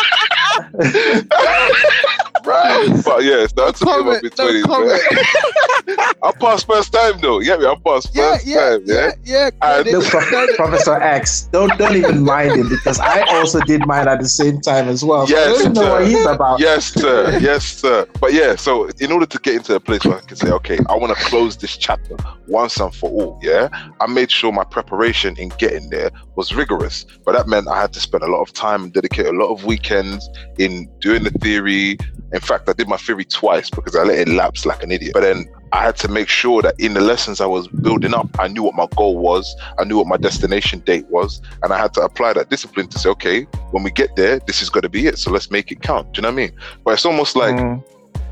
but 2.45 3.25
yeah, 3.25 3.47
so 3.47 3.67
I 3.69 3.73
took 3.73 3.89
it 3.89 4.01
in 4.01 4.07
my 4.07 4.21
comment, 4.21 4.23
mid 4.23 4.39
no 4.39 4.45
twenties. 4.45 4.65
comment. 4.65 5.03
I 6.23 6.33
passed 6.41 6.67
first 6.67 6.93
time 6.93 7.19
though. 7.21 7.41
Yeah, 7.41 7.55
I 7.57 7.75
passed 7.85 8.15
Yeah, 8.15 8.33
first 8.35 8.47
yeah, 8.47 8.71
time. 8.71 8.83
Yeah. 8.87 8.95
yeah, 8.95 9.11
yeah. 9.25 9.51
And- 9.63 9.85
credit, 9.85 9.93
Look, 9.93 10.05
Pro- 10.07 10.57
Professor 10.57 10.95
X, 10.95 11.43
don't 11.53 11.77
don't 11.79 11.97
even 11.97 12.23
mind 12.25 12.53
him 12.53 12.69
because 12.69 13.01
I 13.01 13.23
also 13.37 13.61
did 13.61 13.87
mine 13.87 14.09
at 14.09 14.21
the 14.21 14.29
same 14.29 14.61
time 14.61 14.89
as 14.89 15.05
well. 15.05 15.27
So 15.27 15.37
I 15.37 15.39
Yes, 15.41 15.63
don't 15.65 15.75
know 15.75 15.91
what 15.91 16.03
sir. 16.05 16.09
he's 16.09 16.27
about. 16.27 16.61
Yes, 16.61 16.85
sir. 16.95 17.39
Yes, 17.41 17.65
sir. 17.65 18.07
But 18.21 18.33
yeah, 18.33 18.57
so 18.57 18.89
in 19.01 19.11
order 19.13 19.27
to 19.27 19.39
get 19.39 19.57
into 19.57 19.75
a 19.75 19.81
place 19.81 20.05
where 20.05 20.17
I 20.19 20.21
can 20.21 20.37
say, 20.37 20.51
okay, 20.51 20.79
I 20.89 20.97
want 20.97 21.17
to 21.17 21.25
close 21.25 21.57
this 21.57 21.77
chapter 21.77 22.17
once 22.47 22.79
and 22.79 22.95
for 22.95 23.11
all, 23.11 23.39
yeah, 23.43 23.69
I 24.01 24.07
made 24.07 24.31
sure 24.31 24.53
my 24.53 24.65
preparation 24.65 25.37
in 25.39 25.49
getting 25.59 25.91
there 25.91 26.11
was 26.37 26.55
rigorous. 26.55 27.05
But 27.25 27.33
that 27.33 27.49
meant 27.49 27.69
I 27.69 27.81
had 27.81 27.93
to 27.95 28.01
spend 28.01 28.23
a 28.23 28.29
lot 28.29 28.41
of 28.43 28.53
time 28.53 28.85
and 28.85 28.93
dedicate 28.93 29.27
a 29.27 29.33
lot 29.33 29.49
of 29.53 29.65
weekends 29.65 30.29
in 30.59 30.89
doing 31.01 31.25
the 31.25 31.31
theory. 31.31 31.99
In 32.33 32.41
fact, 32.41 32.69
I 32.69 32.73
did 32.73 32.89
my 32.89 32.97
theory 32.97 33.25
twice 33.25 33.69
because 33.71 33.95
I 33.95 34.03
let 34.05 34.19
it 34.19 34.29
lapse 34.29 34.65
like 34.65 34.83
an 34.83 34.91
idiot. 34.91 35.13
But 35.15 35.21
then 35.23 35.47
I 35.73 35.83
had 35.83 35.97
to 35.99 36.09
make 36.09 36.29
sure 36.29 36.63
that 36.63 36.75
in 36.79 36.95
the 36.95 37.01
lessons 37.01 37.41
I 37.41 37.47
was 37.47 37.69
building 37.69 38.15
up, 38.15 38.29
I 38.39 38.49
knew 38.49 38.63
what 38.63 38.75
my 38.75 38.87
goal 38.97 39.19
was, 39.19 39.55
I 39.79 39.85
knew 39.85 39.99
what 39.99 40.07
my 40.07 40.17
destination 40.17 40.81
date 40.81 41.07
was, 41.09 41.41
and 41.63 41.73
I 41.73 41.79
had 41.79 41.93
to 41.95 42.01
apply 42.03 42.33
that 42.35 42.49
discipline 42.51 42.89
to 42.89 42.99
say, 42.99 43.09
okay, 43.11 43.43
when 43.71 43.83
we 43.83 43.91
get 43.91 44.17
there, 44.17 44.39
this 44.47 44.63
is 44.63 44.71
going 44.71 44.83
to 44.83 44.89
be 44.89 45.07
it. 45.07 45.19
So 45.19 45.31
let's 45.31 45.51
make 45.51 45.71
it 45.73 45.83
count. 45.83 46.13
Do 46.13 46.19
you 46.19 46.23
know 46.23 46.29
what 46.29 46.33
I 46.33 46.37
mean? 46.37 46.53
But 46.85 46.95
it's 46.95 47.05
almost 47.07 47.37
like 47.37 47.55
Mm. 47.55 47.83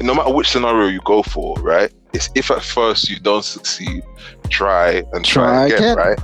no 0.03 0.15
matter 0.15 0.33
which 0.33 0.49
scenario 0.49 0.89
you 0.89 1.01
go 1.05 1.23
for, 1.23 1.55
right? 1.61 1.93
It's 2.13 2.31
if 2.35 2.51
at 2.51 2.63
first 2.63 3.09
you 3.11 3.21
don't 3.21 3.45
succeed, 3.45 4.03
try 4.49 5.03
and 5.13 5.25
try, 5.25 5.45
Try 5.45 5.67
again, 5.67 5.79
again. 5.79 5.97
right? 5.97 6.19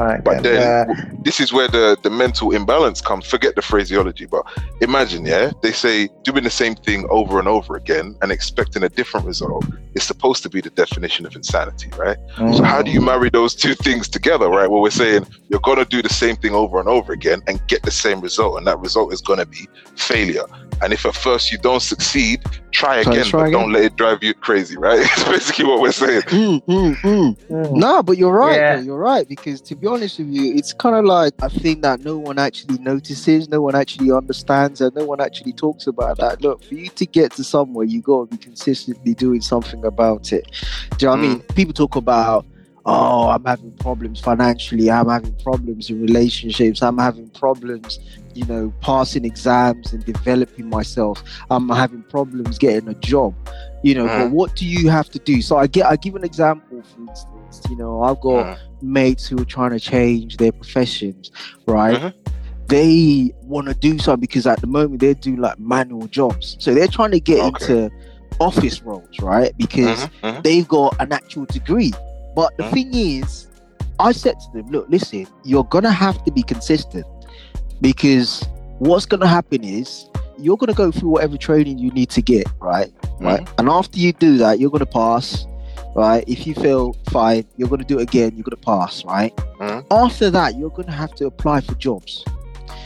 Right. 0.00 0.24
But 0.24 0.42
then 0.42 0.90
uh, 0.90 0.94
this 1.22 1.40
is 1.40 1.52
where 1.52 1.68
the, 1.68 1.96
the 2.02 2.08
mental 2.08 2.52
imbalance 2.52 3.00
comes. 3.00 3.26
Forget 3.26 3.54
the 3.54 3.62
phraseology, 3.62 4.24
but 4.24 4.44
imagine, 4.80 5.26
yeah, 5.26 5.50
they 5.62 5.72
say 5.72 6.08
doing 6.22 6.44
the 6.44 6.50
same 6.50 6.74
thing 6.74 7.06
over 7.10 7.38
and 7.38 7.46
over 7.46 7.76
again 7.76 8.16
and 8.22 8.32
expecting 8.32 8.82
a 8.82 8.88
different 8.88 9.26
result 9.26 9.64
is 9.94 10.02
supposed 10.02 10.42
to 10.42 10.48
be 10.48 10.60
the 10.60 10.70
definition 10.70 11.26
of 11.26 11.36
insanity, 11.36 11.90
right? 11.98 12.16
So 12.36 12.62
how 12.62 12.80
do 12.80 12.90
you 12.90 13.00
marry 13.00 13.28
those 13.28 13.54
two 13.54 13.74
things 13.74 14.08
together, 14.08 14.48
right? 14.48 14.70
Well, 14.70 14.80
we're 14.80 14.90
saying 14.90 15.26
you're 15.48 15.60
gonna 15.60 15.84
do 15.84 16.00
the 16.00 16.08
same 16.08 16.36
thing 16.36 16.54
over 16.54 16.80
and 16.80 16.88
over 16.88 17.12
again 17.12 17.42
and 17.46 17.60
get 17.66 17.82
the 17.82 17.90
same 17.90 18.20
result, 18.20 18.56
and 18.56 18.66
that 18.66 18.78
result 18.78 19.12
is 19.12 19.20
gonna 19.20 19.46
be 19.46 19.68
failure. 20.00 20.44
And 20.82 20.94
if 20.94 21.04
at 21.04 21.14
first 21.14 21.52
you 21.52 21.58
don't 21.58 21.80
succeed, 21.80 22.42
try 22.70 23.02
Try- 23.02 23.12
again, 23.12 23.26
try 23.26 23.40
but 23.40 23.46
again. 23.48 23.60
don't 23.60 23.72
let 23.72 23.84
it 23.84 23.96
drive 23.96 24.22
you 24.22 24.32
crazy, 24.32 24.76
right? 24.78 25.00
It's 25.12 25.24
basically 25.24 25.66
what 25.66 25.82
we're 25.82 25.92
saying. 25.92 26.22
Mm, 26.22 26.64
mm, 26.64 26.96
mm. 26.96 27.36
Mm. 27.50 27.72
No, 27.74 28.02
but 28.02 28.16
you're 28.16 28.32
right. 28.32 28.56
Yeah. 28.56 28.76
though, 28.76 28.82
You're 28.82 28.98
right 28.98 29.28
because 29.28 29.60
to 29.62 29.74
be 29.76 29.86
honest 29.86 30.18
with 30.18 30.28
you, 30.28 30.54
it's 30.54 30.72
kind 30.72 30.96
of 30.96 31.04
like 31.04 31.34
a 31.42 31.50
thing 31.50 31.82
that 31.82 32.00
no 32.00 32.16
one 32.16 32.38
actually 32.38 32.78
notices, 32.78 33.48
no 33.50 33.60
one 33.60 33.74
actually 33.74 34.10
understands, 34.10 34.80
and 34.80 34.94
no 34.94 35.04
one 35.04 35.20
actually 35.20 35.52
talks 35.52 35.86
about 35.86 36.16
that. 36.18 36.40
Look, 36.40 36.64
for 36.64 36.74
you 36.74 36.88
to 36.88 37.04
get 37.06 37.32
to 37.32 37.44
somewhere, 37.44 37.84
you 37.84 38.00
got 38.00 38.30
to 38.30 38.36
be 38.36 38.42
consistently 38.42 39.12
doing 39.14 39.42
something 39.42 39.84
about 39.84 40.32
it. 40.32 40.50
Do 40.96 41.06
you 41.06 41.06
know 41.06 41.10
what 41.10 41.18
I 41.18 41.22
mean? 41.22 41.40
People 41.54 41.74
talk 41.74 41.96
about. 41.96 42.46
Oh, 42.86 43.28
I'm 43.28 43.44
having 43.44 43.72
problems 43.72 44.20
financially. 44.20 44.90
I'm 44.90 45.08
having 45.08 45.34
problems 45.42 45.90
in 45.90 46.00
relationships. 46.00 46.82
I'm 46.82 46.98
having 46.98 47.28
problems, 47.30 47.98
you 48.34 48.46
know, 48.46 48.72
passing 48.80 49.24
exams 49.24 49.92
and 49.92 50.04
developing 50.04 50.68
myself. 50.68 51.22
I'm 51.50 51.68
having 51.68 52.02
problems 52.04 52.58
getting 52.58 52.88
a 52.88 52.94
job, 52.94 53.34
you 53.82 53.94
know. 53.94 54.08
But 54.08 54.26
Mhm. 54.26 54.30
what 54.30 54.56
do 54.56 54.66
you 54.66 54.88
have 54.88 55.10
to 55.10 55.18
do? 55.18 55.42
So 55.42 55.58
I 55.58 55.66
get, 55.66 55.86
I 55.86 55.96
give 55.96 56.14
an 56.16 56.24
example, 56.24 56.82
for 56.82 57.00
instance. 57.02 57.62
You 57.68 57.76
know, 57.76 58.02
I've 58.02 58.20
got 58.20 58.46
Mhm. 58.46 58.58
mates 58.82 59.26
who 59.26 59.40
are 59.40 59.44
trying 59.44 59.72
to 59.72 59.80
change 59.80 60.38
their 60.38 60.52
professions, 60.52 61.30
right? 61.66 62.00
Mhm. 62.00 62.14
They 62.68 63.34
want 63.42 63.66
to 63.68 63.74
do 63.74 63.98
something 63.98 64.20
because 64.20 64.46
at 64.46 64.60
the 64.60 64.66
moment 64.68 65.00
they're 65.00 65.14
doing 65.14 65.40
like 65.40 65.58
manual 65.58 66.06
jobs. 66.06 66.56
So 66.60 66.72
they're 66.72 66.86
trying 66.88 67.10
to 67.10 67.20
get 67.20 67.40
Okay. 67.40 67.74
into 67.74 67.90
office 68.38 68.80
roles, 68.82 69.18
right? 69.20 69.52
Because 69.58 70.06
Mhm, 70.06 70.10
mhm. 70.22 70.42
they've 70.44 70.68
got 70.68 70.94
an 71.00 71.12
actual 71.12 71.44
degree. 71.46 71.92
But 72.34 72.56
the 72.56 72.64
Mhm. 72.64 72.72
thing 72.72 72.94
is, 72.94 73.46
I 73.98 74.12
said 74.12 74.38
to 74.40 74.46
them, 74.54 74.70
look, 74.70 74.86
listen, 74.88 75.26
you're 75.44 75.64
gonna 75.64 75.90
have 75.92 76.22
to 76.24 76.32
be 76.32 76.42
consistent 76.42 77.04
because 77.80 78.42
what's 78.78 79.06
gonna 79.06 79.26
happen 79.26 79.62
is 79.64 80.06
you're 80.38 80.56
gonna 80.56 80.72
go 80.74 80.90
through 80.90 81.10
whatever 81.10 81.36
training 81.36 81.78
you 81.78 81.90
need 81.90 82.08
to 82.10 82.22
get, 82.22 82.46
right? 82.60 82.90
Right. 83.20 83.46
And 83.58 83.68
after 83.68 83.98
you 83.98 84.12
do 84.14 84.38
that, 84.38 84.58
you're 84.58 84.70
gonna 84.70 84.86
pass, 84.86 85.46
right? 85.94 86.24
If 86.26 86.46
you 86.46 86.54
fail, 86.54 86.96
fine, 87.10 87.44
you're 87.58 87.68
gonna 87.68 87.84
do 87.84 87.98
it 87.98 88.02
again, 88.04 88.32
you're 88.34 88.44
gonna 88.44 88.56
pass, 88.56 89.04
right? 89.04 89.36
Mhm. 89.60 89.84
After 89.90 90.30
that, 90.30 90.56
you're 90.58 90.70
gonna 90.70 90.92
have 90.92 91.14
to 91.16 91.26
apply 91.26 91.60
for 91.60 91.74
jobs. 91.74 92.24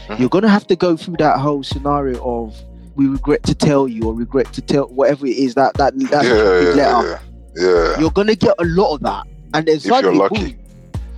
Mhm. 0.09 0.19
You're 0.19 0.29
gonna 0.29 0.49
have 0.49 0.67
to 0.67 0.75
go 0.77 0.97
through 0.97 1.17
that 1.19 1.39
whole 1.39 1.63
scenario 1.63 2.19
of 2.25 2.57
we 2.97 3.07
regret 3.07 3.43
to 3.45 3.55
tell 3.55 3.87
you 3.89 4.03
or 4.05 4.15
regret 4.15 4.53
to 4.53 4.61
tell 4.61 4.85
whatever 4.87 5.27
it 5.27 5.37
is 5.37 5.55
that 5.55 5.75
that 5.75 5.97
that 6.11 6.25
yeah, 6.25 6.33
letter 6.33 6.77
yeah, 6.77 6.77
yeah, 6.77 7.19
yeah. 7.57 8.01
you're 8.01 8.11
gonna 8.11 8.35
get 8.35 8.55
a 8.59 8.65
lot 8.65 8.95
of 8.95 9.01
that. 9.03 9.27
And 9.55 9.67
then 9.67 9.77
If 9.77 9.85
you're 9.87 10.15
lucky. 10.15 10.53
boom, 10.53 10.59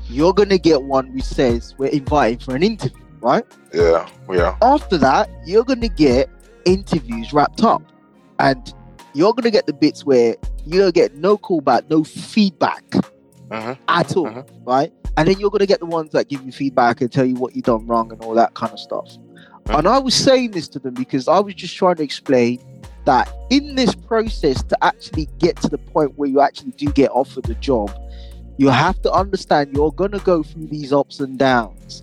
you're 0.08 0.32
gonna 0.34 0.58
get 0.58 0.82
one 0.82 1.12
which 1.14 1.24
says 1.24 1.74
we're 1.78 1.86
invited 1.88 2.42
for 2.42 2.54
an 2.54 2.62
interview, 2.62 3.02
right? 3.20 3.44
Yeah, 3.74 4.06
yeah. 4.30 4.56
After 4.62 4.98
that, 4.98 5.28
you're 5.46 5.64
gonna 5.64 5.88
get 5.88 6.28
interviews 6.66 7.32
wrapped 7.32 7.64
up, 7.64 7.82
and 8.38 8.72
you're 9.14 9.32
gonna 9.32 9.50
get 9.50 9.66
the 9.66 9.72
bits 9.72 10.04
where 10.04 10.36
you 10.66 10.78
don't 10.80 10.94
get 10.94 11.16
no 11.16 11.38
callback, 11.38 11.88
no 11.90 12.04
feedback 12.04 12.84
Mhm. 13.50 13.78
at 13.88 14.16
all, 14.16 14.26
Mhm. 14.26 14.44
right? 14.64 14.92
And 15.16 15.26
then 15.28 15.40
you're 15.40 15.50
gonna 15.50 15.66
get 15.66 15.80
the 15.80 15.86
ones 15.86 16.12
that 16.12 16.28
give 16.28 16.42
you 16.44 16.52
feedback 16.52 17.00
and 17.00 17.10
tell 17.10 17.24
you 17.24 17.36
what 17.36 17.56
you 17.56 17.62
done 17.62 17.86
wrong 17.86 18.12
and 18.12 18.22
all 18.22 18.34
that 18.34 18.52
kind 18.54 18.72
of 18.72 18.78
stuff. 18.78 19.08
Mhm. 19.66 19.78
And 19.78 19.88
I 19.88 19.98
was 19.98 20.14
saying 20.14 20.50
this 20.50 20.68
to 20.68 20.78
them 20.78 20.92
because 20.94 21.26
I 21.26 21.40
was 21.40 21.54
just 21.54 21.74
trying 21.74 21.96
to 21.96 22.02
explain 22.02 22.58
that 23.06 23.32
in 23.50 23.76
this 23.76 23.94
process 23.94 24.62
to 24.64 24.76
actually 24.84 25.28
get 25.38 25.56
to 25.62 25.68
the 25.68 25.78
point 25.78 26.12
where 26.18 26.28
you 26.28 26.40
actually 26.40 26.72
do 26.72 26.86
get 26.92 27.10
offered 27.12 27.48
a 27.48 27.54
job, 27.54 27.90
you 28.58 28.68
have 28.68 29.00
to 29.02 29.12
understand 29.12 29.74
you're 29.74 29.92
gonna 29.92 30.18
go 30.20 30.42
through 30.42 30.66
these 30.66 30.92
ups 30.92 31.20
and 31.20 31.38
downs. 31.38 32.02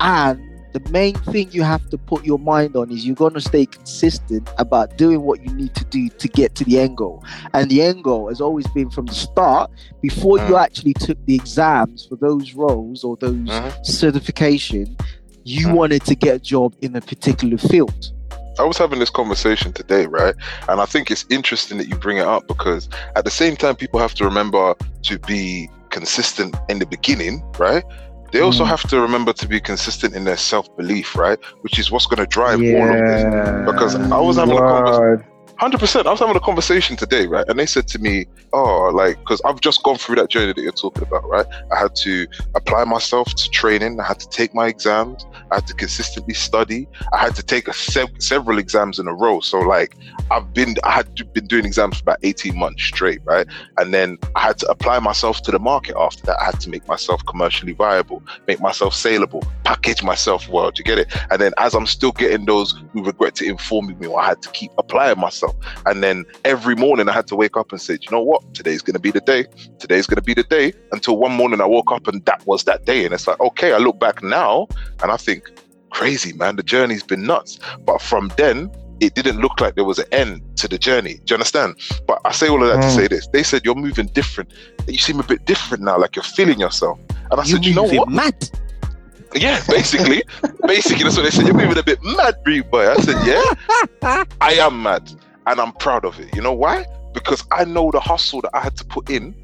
And 0.00 0.40
the 0.72 0.80
main 0.90 1.14
thing 1.14 1.50
you 1.52 1.62
have 1.62 1.86
to 1.90 1.98
put 1.98 2.24
your 2.24 2.38
mind 2.38 2.76
on 2.76 2.90
is 2.90 3.04
you're 3.06 3.14
gonna 3.14 3.42
stay 3.42 3.66
consistent 3.66 4.48
about 4.58 4.96
doing 4.96 5.20
what 5.20 5.42
you 5.42 5.52
need 5.54 5.74
to 5.74 5.84
do 5.84 6.08
to 6.08 6.28
get 6.28 6.54
to 6.54 6.64
the 6.64 6.78
end 6.78 6.96
goal. 6.96 7.22
And 7.52 7.70
the 7.70 7.82
end 7.82 8.04
goal 8.04 8.28
has 8.28 8.40
always 8.40 8.66
been 8.68 8.88
from 8.88 9.06
the 9.06 9.14
start, 9.14 9.70
before 10.00 10.38
you 10.38 10.54
Mm. 10.54 10.64
actually 10.64 10.94
took 10.94 11.18
the 11.26 11.34
exams 11.34 12.06
for 12.06 12.16
those 12.16 12.54
roles 12.54 13.04
or 13.04 13.16
those 13.18 13.34
Mhm. 13.34 13.84
certification, 13.84 14.96
you 15.44 15.68
Mm. 15.68 15.74
wanted 15.74 16.04
to 16.06 16.14
get 16.14 16.36
a 16.36 16.38
job 16.38 16.74
in 16.80 16.96
a 16.96 17.00
particular 17.02 17.58
field. 17.58 18.12
I 18.58 18.64
was 18.64 18.78
having 18.78 18.98
this 18.98 19.10
conversation 19.10 19.72
today, 19.72 20.06
right? 20.06 20.34
And 20.68 20.80
I 20.80 20.84
think 20.86 21.10
it's 21.10 21.24
interesting 21.30 21.78
that 21.78 21.88
you 21.88 21.96
bring 21.96 22.18
it 22.18 22.26
up 22.26 22.46
because 22.48 22.88
at 23.16 23.24
the 23.24 23.30
same 23.30 23.56
time, 23.56 23.76
people 23.76 23.98
have 23.98 24.14
to 24.14 24.24
remember 24.24 24.74
to 25.04 25.18
be 25.20 25.68
consistent 25.92 26.56
in 26.68 26.78
the 26.80 26.86
beginning, 26.86 27.34
right? 27.58 27.84
They 28.32 28.40
also 28.40 28.64
Mm. 28.64 28.68
have 28.74 28.82
to 28.92 28.96
remember 29.00 29.32
to 29.42 29.46
be 29.46 29.60
consistent 29.60 30.14
in 30.18 30.24
their 30.24 30.38
self 30.38 30.66
belief, 30.78 31.14
right? 31.24 31.38
Which 31.60 31.78
is 31.78 31.90
what's 31.92 32.06
going 32.06 32.22
to 32.26 32.30
drive 32.38 32.58
all 32.60 32.88
of 32.96 33.00
this. 33.10 33.22
Because 33.70 33.94
I 33.94 34.20
was 34.28 34.36
having 34.42 34.56
a 34.56 34.60
convers- 34.60 34.98
Word. 34.98 35.24
Hundred 35.58 35.78
percent. 35.78 36.06
I 36.08 36.10
was 36.10 36.18
having 36.18 36.34
a 36.34 36.40
conversation 36.50 36.96
today, 36.96 37.24
right? 37.34 37.44
And 37.48 37.56
they 37.60 37.66
said 37.66 37.86
to 37.94 37.98
me, 38.00 38.26
"Oh, 38.52 38.90
like, 39.02 39.16
because 39.20 39.40
I've 39.44 39.60
just 39.60 39.78
gone 39.84 39.96
through 39.96 40.16
that 40.16 40.28
journey 40.34 40.52
that 40.54 40.62
you're 40.66 40.80
talking 40.86 41.04
about, 41.04 41.24
right? 41.28 41.46
I 41.72 41.76
had 41.78 41.94
to 42.06 42.26
apply 42.56 42.82
myself 42.84 43.26
to 43.40 43.50
training. 43.50 44.00
I 44.00 44.04
had 44.12 44.18
to 44.24 44.28
take 44.28 44.54
my 44.60 44.66
exams. 44.66 45.24
I 45.52 45.56
had 45.56 45.66
to 45.66 45.74
consistently 45.74 46.34
study. 46.34 46.88
I 47.12 47.18
had 47.18 47.36
to 47.36 47.42
take 47.42 47.72
several 47.74 48.58
exams 48.58 48.98
in 48.98 49.06
a 49.06 49.14
row. 49.14 49.40
So, 49.40 49.58
like, 49.60 49.94
I've 50.30 50.52
been, 50.54 50.76
I 50.82 50.92
had 50.92 51.14
to- 51.16 51.24
been 51.26 51.46
doing 51.46 51.66
exams 51.66 51.98
for 51.98 52.02
about 52.02 52.18
eighteen 52.22 52.58
months 52.58 52.82
straight, 52.82 53.20
right? 53.24 53.46
And 53.76 53.92
then 53.92 54.18
I 54.34 54.40
had 54.40 54.58
to 54.58 54.70
apply 54.70 54.98
myself 54.98 55.42
to 55.42 55.50
the 55.50 55.58
market 55.58 55.94
after 55.98 56.24
that. 56.26 56.40
I 56.40 56.46
had 56.46 56.60
to 56.60 56.70
make 56.70 56.88
myself 56.88 57.24
commercially 57.26 57.72
viable, 57.72 58.22
make 58.48 58.60
myself 58.60 58.94
saleable, 58.94 59.44
package 59.64 60.02
myself 60.02 60.48
well. 60.48 60.70
Do 60.70 60.80
you 60.80 60.84
get 60.84 60.98
it? 60.98 61.14
And 61.30 61.40
then 61.40 61.52
as 61.58 61.74
I'm 61.74 61.86
still 61.86 62.12
getting 62.12 62.46
those 62.46 62.74
who 62.92 63.04
regret 63.04 63.34
to 63.36 63.44
inform 63.44 63.86
me, 63.98 64.14
I 64.14 64.24
had 64.24 64.40
to 64.42 64.50
keep 64.50 64.70
applying 64.78 65.18
myself. 65.20 65.54
And 65.86 66.02
then 66.02 66.24
every 66.44 66.74
morning 66.74 67.08
I 67.08 67.12
had 67.12 67.26
to 67.28 67.36
wake 67.36 67.56
up 67.56 67.72
and 67.72 67.80
say, 67.80 67.94
"Do 67.94 68.04
you 68.04 68.10
know 68.16 68.22
what? 68.22 68.54
Today's 68.54 68.82
going 68.82 68.94
to 68.94 69.00
be 69.00 69.10
the 69.10 69.20
day. 69.20 69.44
Today's 69.78 70.06
going 70.06 70.16
to 70.16 70.22
be 70.22 70.34
the 70.34 70.44
day. 70.44 70.72
Until 70.92 71.18
one 71.18 71.32
morning 71.32 71.60
I 71.60 71.66
woke 71.66 71.92
up 71.92 72.08
and 72.08 72.24
that 72.24 72.46
was 72.46 72.64
that 72.64 72.84
day. 72.86 73.04
And 73.04 73.12
it's 73.12 73.26
like, 73.26 73.40
okay, 73.40 73.72
I 73.72 73.78
look 73.78 73.98
back 73.98 74.22
now 74.22 74.66
and 75.02 75.10
I 75.10 75.16
think, 75.16 75.41
crazy, 75.92 76.32
man, 76.32 76.56
the 76.56 76.62
journey's 76.62 77.02
been 77.02 77.22
nuts. 77.24 77.58
But 77.84 78.00
from 78.02 78.32
then, 78.36 78.70
it 79.00 79.14
didn't 79.14 79.38
look 79.40 79.60
like 79.60 79.74
there 79.74 79.84
was 79.84 79.98
an 79.98 80.06
end 80.12 80.40
to 80.56 80.68
the 80.68 80.78
journey. 80.78 81.14
Do 81.24 81.32
you 81.32 81.34
understand? 81.36 81.76
But 82.06 82.20
I 82.24 82.32
say 82.32 82.48
all 82.48 82.62
of 82.62 82.68
that 82.68 82.80
to 82.82 82.88
Mm. 82.88 82.96
say 82.96 83.06
this. 83.08 83.26
They 83.32 83.42
said 83.42 83.64
you're 83.64 83.74
moving 83.74 84.06
different. 84.06 84.52
You 84.86 84.98
seem 84.98 85.18
a 85.20 85.24
bit 85.24 85.44
different 85.44 85.82
now, 85.82 85.98
like 85.98 86.14
you're 86.16 86.22
feeling 86.22 86.60
yourself. 86.60 86.98
And 87.30 87.40
I 87.40 87.44
You 87.44 87.52
said, 87.52 87.64
you 87.64 87.74
know 87.74 87.84
what? 87.84 88.08
mad. 88.08 88.34
Yeah, 89.34 89.62
basically, 89.66 90.22
basically 90.66 91.04
that's 91.04 91.16
what 91.16 91.22
they 91.24 91.30
said. 91.30 91.46
You're 91.46 91.56
moving 91.56 91.78
a 91.78 91.82
bit 91.82 91.98
mad, 92.02 92.34
Bree 92.44 92.60
boy. 92.60 92.90
I 92.90 92.96
said, 92.96 93.16
yeah, 93.26 94.24
I 94.40 94.52
am 94.54 94.82
mad, 94.82 95.10
and 95.46 95.58
I'm 95.60 95.72
proud 95.72 96.04
of 96.04 96.20
it. 96.20 96.34
You 96.36 96.42
know 96.42 96.52
why? 96.52 96.84
Because 97.14 97.42
I 97.50 97.64
know 97.64 97.90
the 97.90 98.00
hustle 98.00 98.40
that 98.42 98.50
I 98.54 98.60
had 98.60 98.76
to 98.76 98.84
put 98.84 99.08
in 99.10 99.34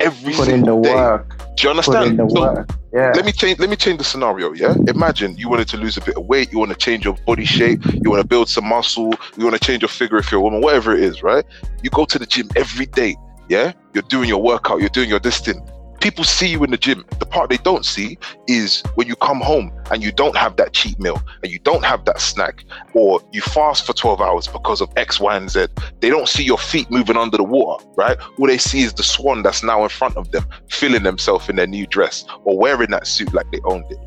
every 0.00 0.34
Put 0.34 0.48
in 0.48 0.62
the 0.62 0.66
single 0.66 0.82
day. 0.82 0.94
work. 0.94 1.28
Do 1.56 1.68
you 1.68 1.74
Put 1.82 1.96
in 1.96 2.02
understand? 2.06 2.18
the 2.18 2.28
So, 2.30 2.40
work. 2.40 2.70
Yeah. 2.92 3.12
let 3.14 3.24
me 3.24 3.32
change. 3.32 3.58
Let 3.58 3.70
me 3.70 3.76
change 3.76 3.98
the 3.98 4.04
scenario. 4.04 4.52
Yeah, 4.52 4.74
imagine 4.88 5.36
you 5.36 5.48
wanted 5.48 5.68
to 5.68 5.76
lose 5.76 5.96
a 5.96 6.00
bit 6.00 6.16
of 6.16 6.26
weight. 6.26 6.52
You 6.52 6.58
want 6.58 6.70
to 6.70 6.76
change 6.76 7.04
your 7.04 7.16
body 7.26 7.44
shape. 7.44 7.84
You 7.92 8.10
want 8.10 8.22
to 8.22 8.26
build 8.28 8.48
some 8.48 8.66
muscle. 8.66 9.12
You 9.36 9.44
want 9.44 9.56
to 9.60 9.64
change 9.64 9.82
your 9.82 9.88
figure 9.88 10.18
if 10.18 10.30
you're 10.30 10.40
a 10.40 10.42
woman. 10.44 10.60
Whatever 10.60 10.94
it 10.94 11.00
is, 11.02 11.22
right? 11.22 11.44
You 11.82 11.90
go 11.90 12.04
to 12.04 12.18
the 12.18 12.26
gym 12.26 12.48
every 12.56 12.86
day. 12.86 13.16
Yeah, 13.48 13.72
you're 13.92 14.02
doing 14.04 14.28
your 14.28 14.40
workout. 14.42 14.80
You're 14.80 14.88
doing 14.90 15.08
your 15.10 15.18
this 15.20 15.38
thing. 15.38 15.60
People 16.04 16.24
see 16.24 16.48
you 16.48 16.62
in 16.62 16.70
the 16.70 16.76
gym. 16.76 17.02
The 17.18 17.24
part 17.24 17.48
they 17.48 17.56
don't 17.56 17.86
see 17.86 18.18
is 18.46 18.82
when 18.94 19.06
you 19.06 19.16
come 19.16 19.40
home 19.40 19.72
and 19.90 20.02
you 20.02 20.12
don't 20.12 20.36
have 20.36 20.56
that 20.56 20.74
cheat 20.74 21.00
meal 21.00 21.22
and 21.42 21.50
you 21.50 21.58
don't 21.60 21.82
have 21.82 22.04
that 22.04 22.20
snack, 22.20 22.62
or 22.92 23.22
you 23.32 23.40
fast 23.40 23.86
for 23.86 23.94
12 23.94 24.20
hours 24.20 24.46
because 24.46 24.82
of 24.82 24.90
X, 24.98 25.18
Y, 25.18 25.34
and 25.34 25.50
Z. 25.50 25.68
They 26.00 26.10
don't 26.10 26.28
see 26.28 26.44
your 26.44 26.58
feet 26.58 26.90
moving 26.90 27.16
under 27.16 27.38
the 27.38 27.42
water, 27.42 27.82
right? 27.96 28.18
All 28.38 28.46
they 28.46 28.58
see 28.58 28.82
is 28.82 28.92
the 28.92 29.02
swan 29.02 29.42
that's 29.42 29.62
now 29.62 29.82
in 29.82 29.88
front 29.88 30.18
of 30.18 30.30
them, 30.30 30.44
filling 30.68 31.04
themselves 31.04 31.48
in 31.48 31.56
their 31.56 31.66
new 31.66 31.86
dress 31.86 32.26
or 32.44 32.58
wearing 32.58 32.90
that 32.90 33.06
suit 33.06 33.32
like 33.32 33.50
they 33.50 33.60
owned 33.64 33.90
it. 33.90 33.98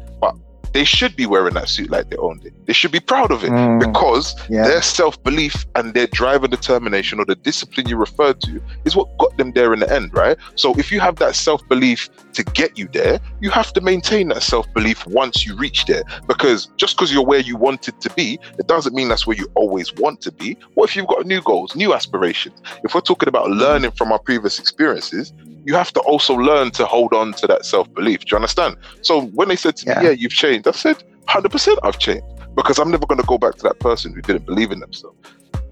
They 0.77 0.83
should 0.83 1.15
be 1.15 1.25
wearing 1.25 1.55
that 1.55 1.69
suit 1.69 1.89
like 1.89 2.11
they 2.11 2.17
owned 2.17 2.45
it. 2.45 2.53
They 2.67 2.73
should 2.73 2.91
be 2.91 2.99
proud 2.99 3.31
of 3.31 3.43
it 3.43 3.49
Mm, 3.49 3.79
because 3.79 4.35
yeah. 4.47 4.63
their 4.67 4.83
self 4.83 5.15
belief 5.23 5.65
and 5.73 5.95
their 5.95 6.05
drive 6.05 6.43
and 6.43 6.51
determination 6.51 7.19
or 7.19 7.25
the 7.25 7.33
discipline 7.35 7.87
you 7.89 7.97
referred 7.97 8.39
to 8.41 8.61
is 8.85 8.95
what 8.95 9.07
got 9.17 9.35
them 9.39 9.53
there 9.53 9.73
in 9.73 9.79
the 9.79 9.91
end, 9.91 10.13
right? 10.13 10.37
So 10.53 10.75
if 10.77 10.91
you 10.91 10.99
have 10.99 11.15
that 11.15 11.35
self 11.35 11.67
belief 11.67 12.09
to 12.33 12.43
get 12.43 12.77
you 12.77 12.87
there, 12.93 13.19
you 13.41 13.49
have 13.49 13.73
to 13.73 13.81
maintain 13.81 14.27
that 14.27 14.43
self 14.43 14.71
belief 14.75 15.03
once 15.07 15.47
you 15.47 15.55
reach 15.57 15.85
there. 15.85 16.03
Because 16.27 16.67
just 16.77 16.95
because 16.95 17.11
you're 17.11 17.25
where 17.25 17.39
you 17.39 17.57
wanted 17.57 17.99
to 18.01 18.09
be, 18.13 18.37
it 18.59 18.67
doesn't 18.67 18.93
mean 18.93 19.07
that's 19.09 19.25
where 19.25 19.35
you 19.35 19.47
always 19.55 19.91
want 19.95 20.21
to 20.21 20.31
be. 20.31 20.55
What 20.75 20.91
if 20.91 20.95
you've 20.95 21.07
got 21.07 21.25
new 21.25 21.41
goals, 21.41 21.75
new 21.75 21.95
aspirations? 21.95 22.61
If 22.83 22.93
we're 22.93 23.01
talking 23.01 23.29
about 23.29 23.49
learning 23.49 23.93
from 23.97 24.11
our 24.11 24.19
previous 24.19 24.59
experiences, 24.59 25.33
you 25.65 25.73
have 25.75 25.91
to 25.93 25.99
also 26.01 26.33
learn 26.35 26.71
to 26.71 26.85
hold 26.85 27.13
on 27.13 27.33
to 27.33 27.47
that 27.47 27.65
self 27.65 27.91
belief. 27.93 28.19
Do 28.21 28.31
you 28.31 28.37
understand? 28.37 28.77
So 29.01 29.21
when 29.27 29.47
they 29.49 29.55
said 29.55 29.75
to 29.77 29.85
Yeah. 29.85 29.99
me, 29.99 30.05
"Yeah, 30.05 30.11
you've 30.11 30.31
changed," 30.31 30.67
I 30.67 30.71
said, 30.71 30.97
"100 31.25 31.51
percent, 31.51 31.79
I've 31.83 31.99
changed." 31.99 32.23
Because 32.55 32.79
I'm 32.79 32.89
never 32.89 33.05
going 33.05 33.19
to 33.21 33.27
go 33.27 33.37
back 33.37 33.55
to 33.57 33.63
that 33.63 33.79
person 33.79 34.13
who 34.15 34.21
didn't 34.21 34.45
believe 34.45 34.71
in 34.71 34.79
themselves. 34.79 35.15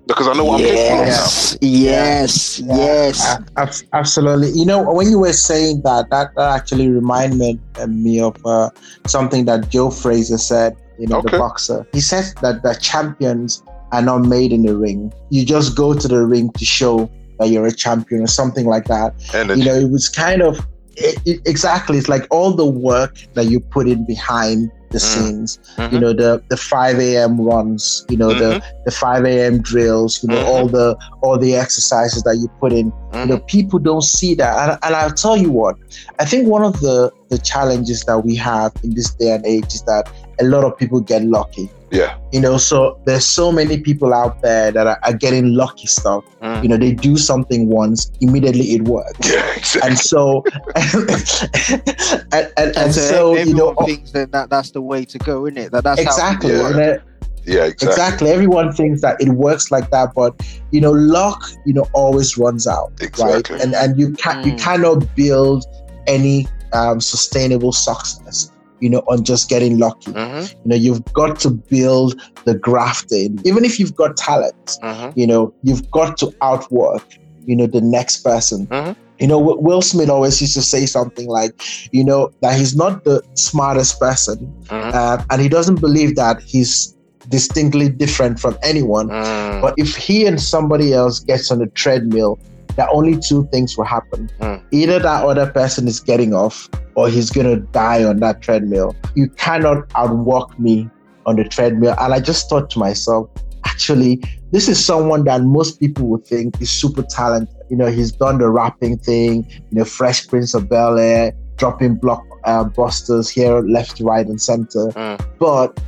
Because 0.08 0.28
I 0.28 0.34
know 0.34 0.46
what 0.46 0.62
I'm 0.62 0.68
capable 0.68 1.02
of 1.02 1.08
yes, 1.08 1.58
yes, 1.62 2.60
Yeah. 2.60 2.76
yes. 2.76 3.38
A- 3.58 3.96
absolutely. 3.98 4.52
You 4.52 4.66
know, 4.66 4.84
when 4.84 5.10
you 5.10 5.18
were 5.18 5.34
saying 5.34 5.82
that, 5.84 6.12
that, 6.12 6.36
that 6.36 6.52
actually 6.52 6.90
reminded 6.90 7.40
me, 7.40 7.60
uh, 7.80 7.88
me 7.88 8.22
of 8.22 8.36
uh, 8.46 8.70
something 9.08 9.46
that 9.46 9.70
Joe 9.70 9.90
Frazier 9.90 10.38
said, 10.38 10.76
you 11.00 11.08
know, 11.08 11.18
Okay. 11.18 11.32
the 11.32 11.38
boxer. 11.40 11.88
He 11.92 12.02
said 12.02 12.26
that 12.44 12.62
the 12.62 12.76
champions 12.76 13.64
are 13.92 14.04
not 14.04 14.20
made 14.20 14.54
in 14.54 14.62
the 14.62 14.78
ring. 14.78 15.12
You 15.32 15.44
just 15.44 15.76
go 15.76 15.96
to 15.96 16.08
the 16.08 16.24
ring 16.24 16.52
to 16.52 16.66
show 16.66 17.10
that 17.40 17.50
you're 17.50 17.66
a 17.68 17.72
champion 17.72 18.22
or 18.22 18.28
something 18.28 18.66
like 18.66 18.86
that. 18.86 19.14
Energy. 19.34 19.62
You 19.62 19.66
know, 19.68 19.76
it 19.76 19.90
was 19.92 20.10
kind 20.10 20.42
of 20.42 20.60
it, 20.98 21.20
it- 21.26 21.42
exactly. 21.46 21.98
It's 21.98 22.08
like 22.08 22.26
all 22.32 22.52
the 22.52 22.66
work 22.66 23.18
that 23.34 23.46
you 23.48 23.60
put 23.60 23.88
in 23.88 24.06
behind 24.06 24.72
the 24.92 25.00
Mm. 25.00 25.02
scenes. 25.02 25.60
Mhm. 25.78 25.92
You 25.92 26.00
know, 26.00 26.14
the 26.14 26.42
the 26.48 26.56
5 26.56 27.00
a.m. 27.00 27.42
runs. 27.42 28.06
You 28.08 28.16
know, 28.16 28.34
the 28.34 28.64
the 28.86 28.92
5 28.92 29.26
a.m. 29.26 29.62
drills. 29.62 30.24
You 30.24 30.30
know, 30.30 30.42
Mhm. 30.42 30.48
all 30.48 30.68
the 30.68 30.96
all 31.22 31.38
the 31.38 31.56
exercises 31.58 32.24
that 32.24 32.38
you 32.38 32.48
put 32.62 32.72
in 32.72 32.94
you 33.14 33.26
know 33.26 33.38
Mhm. 33.40 33.48
people 33.48 33.80
don't 33.80 34.04
see 34.04 34.36
that 34.36 34.54
and, 34.70 34.80
and 34.84 34.94
i'll 34.96 35.10
tell 35.26 35.38
you 35.38 35.50
what 35.50 35.76
i 36.20 36.26
think 36.26 36.48
one 36.50 36.64
of 36.64 36.80
the 36.82 37.10
the 37.30 37.38
challenges 37.38 38.04
that 38.04 38.20
we 38.26 38.36
have 38.36 38.72
in 38.84 38.94
this 38.94 39.10
day 39.16 39.32
and 39.32 39.46
age 39.46 39.74
is 39.74 39.82
that 39.84 40.04
a 40.40 40.44
lot 40.44 40.64
of 40.66 40.78
people 40.78 41.00
get 41.00 41.24
lucky 41.24 41.70
Yeah. 41.92 42.18
you 42.34 42.42
know 42.42 42.58
so 42.58 43.00
there's 43.06 43.26
so 43.26 43.52
many 43.52 43.80
people 43.80 44.14
out 44.14 44.42
there 44.42 44.72
that 44.72 44.88
are, 44.88 45.00
are 45.04 45.14
getting 45.14 45.54
lucky 45.54 45.88
stuff 45.88 46.24
Mm. 46.42 46.64
you 46.64 46.70
know 46.70 46.78
they 46.78 46.94
do 46.94 47.16
something 47.18 47.70
once 47.70 48.12
immediately 48.22 48.72
it 48.76 48.84
works 48.84 49.32
Yeah. 49.32 49.46
Exactly. 49.56 49.90
and 49.90 50.00
so 50.00 50.44
and, 50.76 52.34
and, 52.34 52.52
and, 52.58 52.78
And 52.78 52.94
so 52.94 53.36
you 53.36 53.54
know 53.54 53.70
everyone 53.70 53.86
thinks 53.86 54.12
that, 54.12 54.32
that 54.32 54.50
that's 54.50 54.72
the 54.72 54.82
way 54.82 55.06
to 55.06 55.18
go, 55.20 55.46
isn't 55.46 55.58
it? 55.58 55.72
That 55.72 55.84
that's 55.84 56.02
exactly 56.02 56.52
Yeah. 56.54 56.68
and, 56.70 56.76
uh, 56.80 56.98
yeah. 57.46 57.66
Exactly. 57.66 57.88
exactly 57.90 58.30
everyone 58.32 58.72
thinks 58.74 59.02
that 59.02 59.22
it 59.22 59.30
works 59.30 59.70
like 59.70 59.90
that 59.92 60.14
but 60.16 60.34
you 60.72 60.82
know 60.82 60.92
luck 60.92 61.44
you 61.66 61.74
know 61.74 61.86
always 61.94 62.38
runs 62.38 62.66
out 62.68 62.92
Exactly. 63.02 63.56
right 63.56 63.64
and 63.64 63.76
and 63.76 64.00
you 64.00 64.14
can 64.14 64.44
you 64.46 64.54
Mm. 64.54 64.60
cannot 64.60 65.16
build 65.16 65.66
any 66.08 66.48
um, 66.74 67.00
sustainable 67.00 67.72
success 67.72 68.52
you 68.80 68.90
know 68.90 69.02
on 69.08 69.24
just 69.24 69.50
getting 69.50 69.78
lucky 69.80 70.12
Mhm. 70.12 70.50
you 70.64 70.70
know 70.70 70.76
you've 70.76 71.04
got 71.14 71.40
to 71.40 71.50
build 71.50 72.20
the 72.46 72.56
grafting 72.56 73.40
even 73.46 73.64
if 73.66 73.80
you've 73.80 73.96
got 73.96 74.18
talent 74.18 74.78
Mhm. 74.84 75.14
you 75.16 75.26
know 75.28 75.54
you've 75.64 75.90
got 75.92 76.18
to 76.18 76.32
outwork 76.42 77.04
you 77.46 77.56
know 77.56 77.68
the 77.68 77.82
next 77.82 78.18
person 78.24 78.68
Mhm. 78.68 78.96
you 79.20 79.28
know 79.28 79.38
will 79.40 79.82
smith 79.82 80.10
always 80.10 80.42
used 80.42 80.54
to 80.56 80.62
say 80.62 80.86
something 80.86 81.28
like 81.28 81.54
you 81.92 82.04
know 82.04 82.30
that 82.42 82.58
he's 82.60 82.76
not 82.76 83.04
the 83.06 83.22
smartest 83.36 84.00
person 84.00 84.38
uh, 84.70 85.18
and 85.30 85.42
he 85.42 85.48
doesn't 85.48 85.80
believe 85.80 86.16
that 86.16 86.42
he's 86.42 86.94
distinctly 87.30 87.88
different 87.90 88.40
from 88.40 88.56
anyone 88.62 89.08
Mm. 89.10 89.62
but 89.62 89.74
if 89.78 89.96
he 89.96 90.26
and 90.26 90.40
somebody 90.42 90.94
else 90.94 91.20
gets 91.20 91.50
on 91.52 91.58
the 91.60 91.68
treadmill, 91.68 92.38
that 92.76 92.90
only 92.92 93.18
two 93.20 93.48
things 93.52 93.78
will 93.78 93.86
happen. 93.86 94.30
Mm. 94.40 94.64
Either 94.72 95.00
that 95.00 95.26
other 95.26 95.50
person 95.52 95.88
is 95.88 96.00
getting 96.00 96.34
off 96.34 96.70
or 96.96 97.10
he's 97.10 97.30
gonna 97.30 97.58
die 97.58 98.04
on 98.04 98.20
that 98.20 98.42
treadmill. 98.42 98.96
You 99.16 99.30
cannot 99.30 99.88
outwalk 99.90 100.58
me 100.60 100.90
on 101.26 101.36
the 101.36 101.44
treadmill. 101.44 101.96
And 102.00 102.14
I 102.14 102.20
just 102.20 102.50
thought 102.50 102.70
to 102.72 102.80
myself, 102.80 103.30
actually, 103.66 104.22
this 104.52 104.70
is 104.70 104.84
someone 104.84 105.26
that 105.26 105.42
most 105.42 105.80
people 105.80 106.08
would 106.08 106.26
think 106.26 106.62
is 106.62 106.70
super 106.70 107.04
talented. 107.04 107.54
You 107.70 107.78
know, 107.78 107.88
he's 107.88 108.12
done 108.12 108.38
the 108.38 108.50
rapping 108.50 108.98
thing, 108.98 109.46
you 109.50 109.80
know, 109.80 109.86
Fresh 109.86 110.28
Prince 110.28 110.54
of 110.54 110.70
Bel 110.70 110.98
Air, 110.98 111.34
dropping 111.58 111.96
block 111.96 112.24
uh, 112.46 112.64
busters 112.64 113.30
here, 113.30 113.60
left, 113.62 114.00
right, 114.00 114.26
and 114.26 114.42
center. 114.42 114.88
Mm. 114.92 115.26
But 115.40 115.80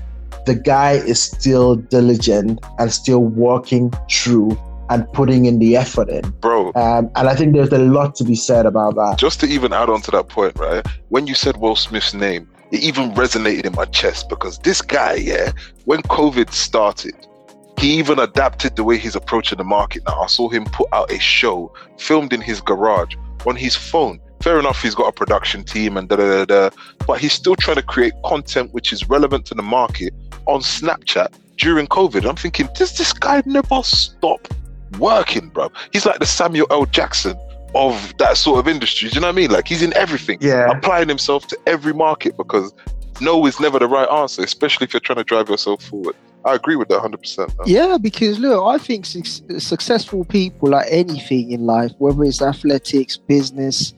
the 0.45 0.56
guy 0.56 0.93
is 0.93 1.21
still 1.21 1.76
diligent 1.76 2.60
and 2.80 2.91
still 2.91 3.19
working 3.19 3.91
through 4.10 4.58
and 4.89 5.12
putting 5.13 5.45
in 5.45 5.60
the 5.60 5.76
effort 5.78 6.10
in. 6.10 6.21
Bro, 6.41 6.71
Um, 6.76 7.10
and 7.15 7.28
I 7.30 7.36
think 7.36 7.54
there's 7.54 7.71
a 7.71 7.80
lot 7.80 8.15
to 8.15 8.23
be 8.23 8.36
said 8.36 8.65
about 8.65 8.95
that. 8.95 9.17
just 9.17 9.39
to 9.41 9.47
even 9.47 9.73
add 9.73 9.89
on 9.89 10.02
to 10.02 10.12
that 10.12 10.30
point, 10.30 10.58
right? 10.58 10.86
When 11.10 11.28
you 11.28 11.36
said 11.36 11.58
Will 11.58 11.76
Smith's 11.76 12.13
name, 12.13 12.47
it 12.71 12.82
even 12.82 13.12
resonated 13.13 13.65
in 13.65 13.73
my 13.73 13.86
chest 13.86 14.30
because 14.30 14.60
this 14.60 14.82
guy, 14.82 15.13
yeah, 15.15 15.52
when 15.86 16.02
COVID 16.04 16.52
started, 16.52 17.15
he 17.80 17.93
even 18.00 18.19
adapted 18.19 18.76
the 18.76 18.84
way 18.84 18.97
he's 18.97 19.15
approaching 19.15 19.58
the 19.58 19.63
market 19.63 20.04
now. 20.08 20.19
I 20.21 20.28
saw 20.28 20.50
him 20.50 20.65
put 20.65 20.88
out 20.91 21.12
a 21.12 21.19
show 21.19 21.71
filmed 21.97 22.34
in 22.34 22.41
his 22.41 22.60
garage 22.60 23.15
on 23.45 23.56
his 23.56 23.76
phone. 23.76 24.19
Fair 24.41 24.60
enough, 24.60 24.82
he's 24.82 24.95
got 24.95 25.08
a 25.08 25.12
production 25.12 25.63
team 25.63 25.95
and 25.97 26.10
da 26.10 26.15
da 26.15 26.43
da 26.43 26.45
da, 26.45 26.76
but 27.08 27.19
he's 27.19 27.34
still 27.34 27.56
trying 27.56 27.78
to 27.78 27.84
create 27.84 28.13
content 28.26 28.73
which 28.73 28.91
is 28.91 29.08
relevant 29.10 29.45
to 29.45 29.56
the 29.56 29.63
market 29.63 30.13
on 30.45 30.62
Snapchat 30.62 31.28
during 31.58 31.88
COVID. 31.88 32.28
I'm 32.28 32.36
thinking, 32.36 32.67
does 32.76 32.97
this 32.97 33.13
guy 33.13 33.41
never 33.45 33.82
stop 33.84 34.47
working, 35.00 35.50
bro? 35.50 35.71
He's 35.91 36.06
like 36.06 36.19
the 36.19 36.26
Samuel 36.26 36.67
L. 36.71 36.86
Jackson 36.86 37.38
of 37.76 38.13
that 38.17 38.38
sort 38.38 38.60
of 38.60 38.67
industry. 38.67 39.10
Do 39.10 39.15
you 39.15 39.21
know 39.21 39.28
what 39.28 39.34
I 39.34 39.36
mean? 39.36 39.52
Like 39.52 39.67
he's 39.67 39.82
in 39.82 39.95
everything, 39.95 40.38
Yeah. 40.41 40.69
applying 40.71 41.08
himself 41.08 41.47
to 41.47 41.58
every 41.67 41.93
market 41.93 42.36
because 42.38 42.73
no 43.21 43.45
is 43.45 43.60
never 43.60 43.80
the 43.80 43.88
right 43.88 44.10
answer, 44.10 44.43
especially 44.43 44.86
if 44.86 44.93
you're 44.93 45.00
trying 45.02 45.17
to 45.17 45.23
drive 45.23 45.50
yourself 45.50 45.84
forward. 45.84 46.15
I 46.45 46.56
agree 46.56 46.76
with 46.76 46.88
that 46.89 47.02
100%. 47.02 47.38
man. 47.39 47.67
Yeah, 47.67 47.97
because 48.00 48.39
look, 48.39 48.63
I 48.63 48.78
think 48.78 49.06
suc 49.06 49.26
successful 49.60 50.23
people 50.23 50.69
like 50.69 50.88
anything 50.89 51.52
in 51.52 51.65
life, 51.65 51.91
whether 51.97 52.23
it's 52.23 52.41
athletics, 52.41 53.17
business, 53.17 53.93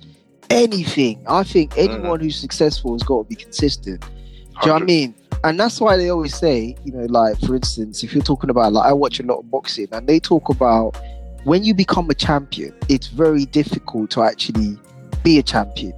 anything. 0.49 1.21
I 1.27 1.43
think 1.43 1.73
mm. 1.73 1.89
anyone 1.89 2.19
who's 2.19 2.37
successful 2.37 2.93
has 2.93 3.03
got 3.03 3.23
to 3.23 3.29
be 3.29 3.35
consistent. 3.35 4.01
Do 4.01 4.07
you 4.61 4.67
know 4.67 4.73
what 4.73 4.81
I 4.81 4.85
mean? 4.85 5.15
And 5.43 5.59
that's 5.59 5.79
why 5.79 5.95
they 5.97 6.09
always 6.09 6.35
say, 6.35 6.75
you 6.83 6.91
know, 6.91 7.05
like 7.05 7.39
for 7.39 7.55
instance, 7.55 8.03
if 8.03 8.13
you're 8.13 8.23
talking 8.23 8.49
about 8.49 8.73
like 8.73 8.85
I 8.85 8.93
watch 8.93 9.19
a 9.19 9.23
lot 9.23 9.39
of 9.39 9.49
boxing 9.49 9.87
and 9.91 10.07
they 10.07 10.19
talk 10.19 10.49
about 10.49 10.97
when 11.45 11.63
you 11.63 11.73
become 11.73 12.09
a 12.09 12.13
champion, 12.13 12.73
it's 12.89 13.07
very 13.07 13.45
difficult 13.45 14.09
to 14.11 14.23
actually 14.23 14.77
be 15.23 15.39
a 15.39 15.43
champion. 15.43 15.93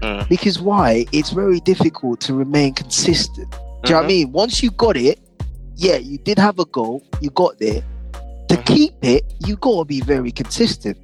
Mm. 0.00 0.28
Because 0.28 0.60
why? 0.60 1.06
It's 1.12 1.30
very 1.30 1.60
difficult 1.60 2.20
to 2.22 2.34
remain 2.34 2.74
consistent. 2.74 3.50
Do 3.50 3.56
you 3.56 3.90
know 3.90 3.96
what 3.96 4.04
I 4.04 4.04
Mhm. 4.04 4.08
mean? 4.08 4.32
Once 4.32 4.62
you 4.62 4.70
got 4.72 4.96
it, 4.96 5.20
yeah, 5.76 5.96
you 5.96 6.18
did 6.18 6.38
have 6.38 6.58
a 6.58 6.64
goal, 6.64 7.02
you 7.20 7.30
got 7.30 7.58
there. 7.60 7.82
To 8.48 8.56
Mhm. 8.56 8.66
keep 8.66 8.94
it, 9.02 9.24
you 9.46 9.56
gotta 9.56 9.84
be 9.84 10.00
very 10.00 10.32
consistent. 10.32 10.98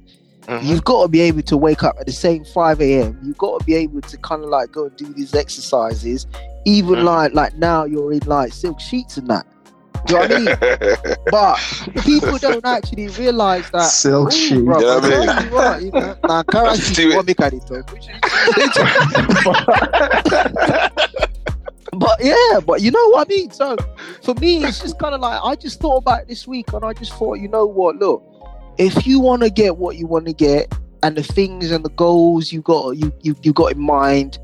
Mhm. 0.47 0.63
You've 0.65 0.83
got 0.83 1.03
to 1.03 1.07
be 1.07 1.19
able 1.21 1.41
to 1.43 1.55
wake 1.57 1.83
up 1.83 1.95
at 1.99 2.05
the 2.07 2.11
same 2.11 2.43
5 2.45 2.81
a.m. 2.81 3.19
You've 3.23 3.37
got 3.37 3.59
to 3.59 3.65
be 3.65 3.75
able 3.75 4.01
to 4.01 4.17
kind 4.17 4.43
of 4.43 4.49
like 4.49 4.71
go 4.71 4.85
and 4.85 4.95
do 4.97 5.13
these 5.13 5.35
exercises. 5.35 6.25
Even 6.65 6.95
Mhm. 6.99 7.03
like 7.05 7.33
like 7.33 7.55
now 7.57 7.83
you're 7.85 8.11
in 8.13 8.21
like 8.25 8.51
silk 8.53 8.79
sheets 8.79 9.17
and 9.17 9.27
that. 9.27 9.45
Do 10.07 10.15
you 10.15 10.19
know 10.19 10.27
what 10.27 10.31
I 10.31 10.39
mean? 10.39 10.55
But 11.31 11.57
people 12.03 12.37
don't 12.39 12.65
actually 12.65 13.07
realize 13.09 13.69
that. 13.71 13.83
Silk 13.83 14.29
Ooh, 14.29 14.31
sheets. 14.31 14.61
bro, 14.63 14.79
You 14.79 14.85
know 14.85 14.95
what 14.95 15.05
I 15.05 15.09
mean? 15.09 15.21
you 15.45 15.51
what, 15.55 15.81
you 15.83 15.91
know, 15.91 16.15
nah, 16.27 16.41
Kara 16.43 16.65
That's 16.69 16.83
sheets, 16.87 16.95
too- 16.97 17.09
you 17.09 17.15
want 17.15 17.27
me 17.27 17.33
to 17.35 17.59
talk, 17.59 17.91
but 21.93 22.17
yeah, 22.23 22.59
but 22.65 22.81
you 22.81 22.89
know 22.91 23.07
what 23.09 23.27
I 23.27 23.29
mean. 23.29 23.51
So 23.51 23.75
for 24.23 24.33
me, 24.35 24.63
it's 24.63 24.79
just 24.79 24.97
kind 24.97 25.13
of 25.13 25.21
like 25.21 25.39
I 25.43 25.55
just 25.55 25.79
thought 25.79 25.97
about 25.97 26.21
it 26.21 26.27
this 26.29 26.47
week, 26.47 26.71
and 26.73 26.83
I 26.83 26.93
just 26.93 27.13
thought, 27.13 27.35
you 27.35 27.47
know 27.47 27.65
what? 27.65 27.97
Look, 27.97 28.23
if 28.81 29.05
you 29.07 29.19
want 29.19 29.41
to 29.43 29.49
get 29.49 29.77
what 29.77 29.97
you 29.97 30.07
want 30.07 30.25
to 30.25 30.33
get, 30.33 30.73
and 31.03 31.15
the 31.17 31.23
things 31.23 31.71
and 31.71 31.83
the 31.83 31.89
goals 31.91 32.51
you 32.51 32.61
got 32.61 32.91
you 32.97 33.11
you, 33.21 33.35
you 33.41 33.53
got 33.53 33.71
in 33.73 33.79
mind, 33.81 34.37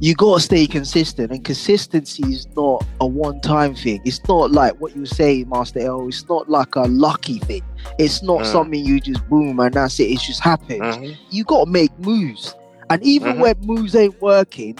you 0.00 0.14
got 0.14 0.36
to 0.36 0.40
stay 0.40 0.66
consistent. 0.66 1.30
And 1.30 1.44
consistency 1.44 2.22
is 2.32 2.46
not 2.56 2.84
a 3.00 3.06
one-time 3.06 3.74
thing. 3.74 4.00
It's 4.04 4.26
not 4.26 4.50
like 4.50 4.80
what 4.80 4.96
you 4.96 5.04
saying, 5.04 5.48
Master 5.50 5.80
EL. 5.80 6.08
It's 6.08 6.26
not 6.28 6.48
like 6.48 6.74
a 6.76 6.82
lucky 6.82 7.38
thing. 7.40 7.62
It's 7.98 8.22
not 8.22 8.40
Mm. 8.40 8.46
something 8.46 8.84
you 8.84 9.00
just 9.00 9.26
boom 9.28 9.60
and 9.60 9.74
that's 9.74 10.00
it. 10.00 10.04
It's 10.04 10.26
just 10.26 10.40
happened 10.40 10.82
Mhm. 10.82 11.16
you 11.30 11.44
got 11.44 11.66
to 11.66 11.70
make 11.70 11.90
moves. 11.98 12.54
And 12.88 13.02
even 13.02 13.34
Mhm. 13.36 13.40
when 13.40 13.54
moves 13.62 13.94
ain't 13.94 14.20
working, 14.22 14.78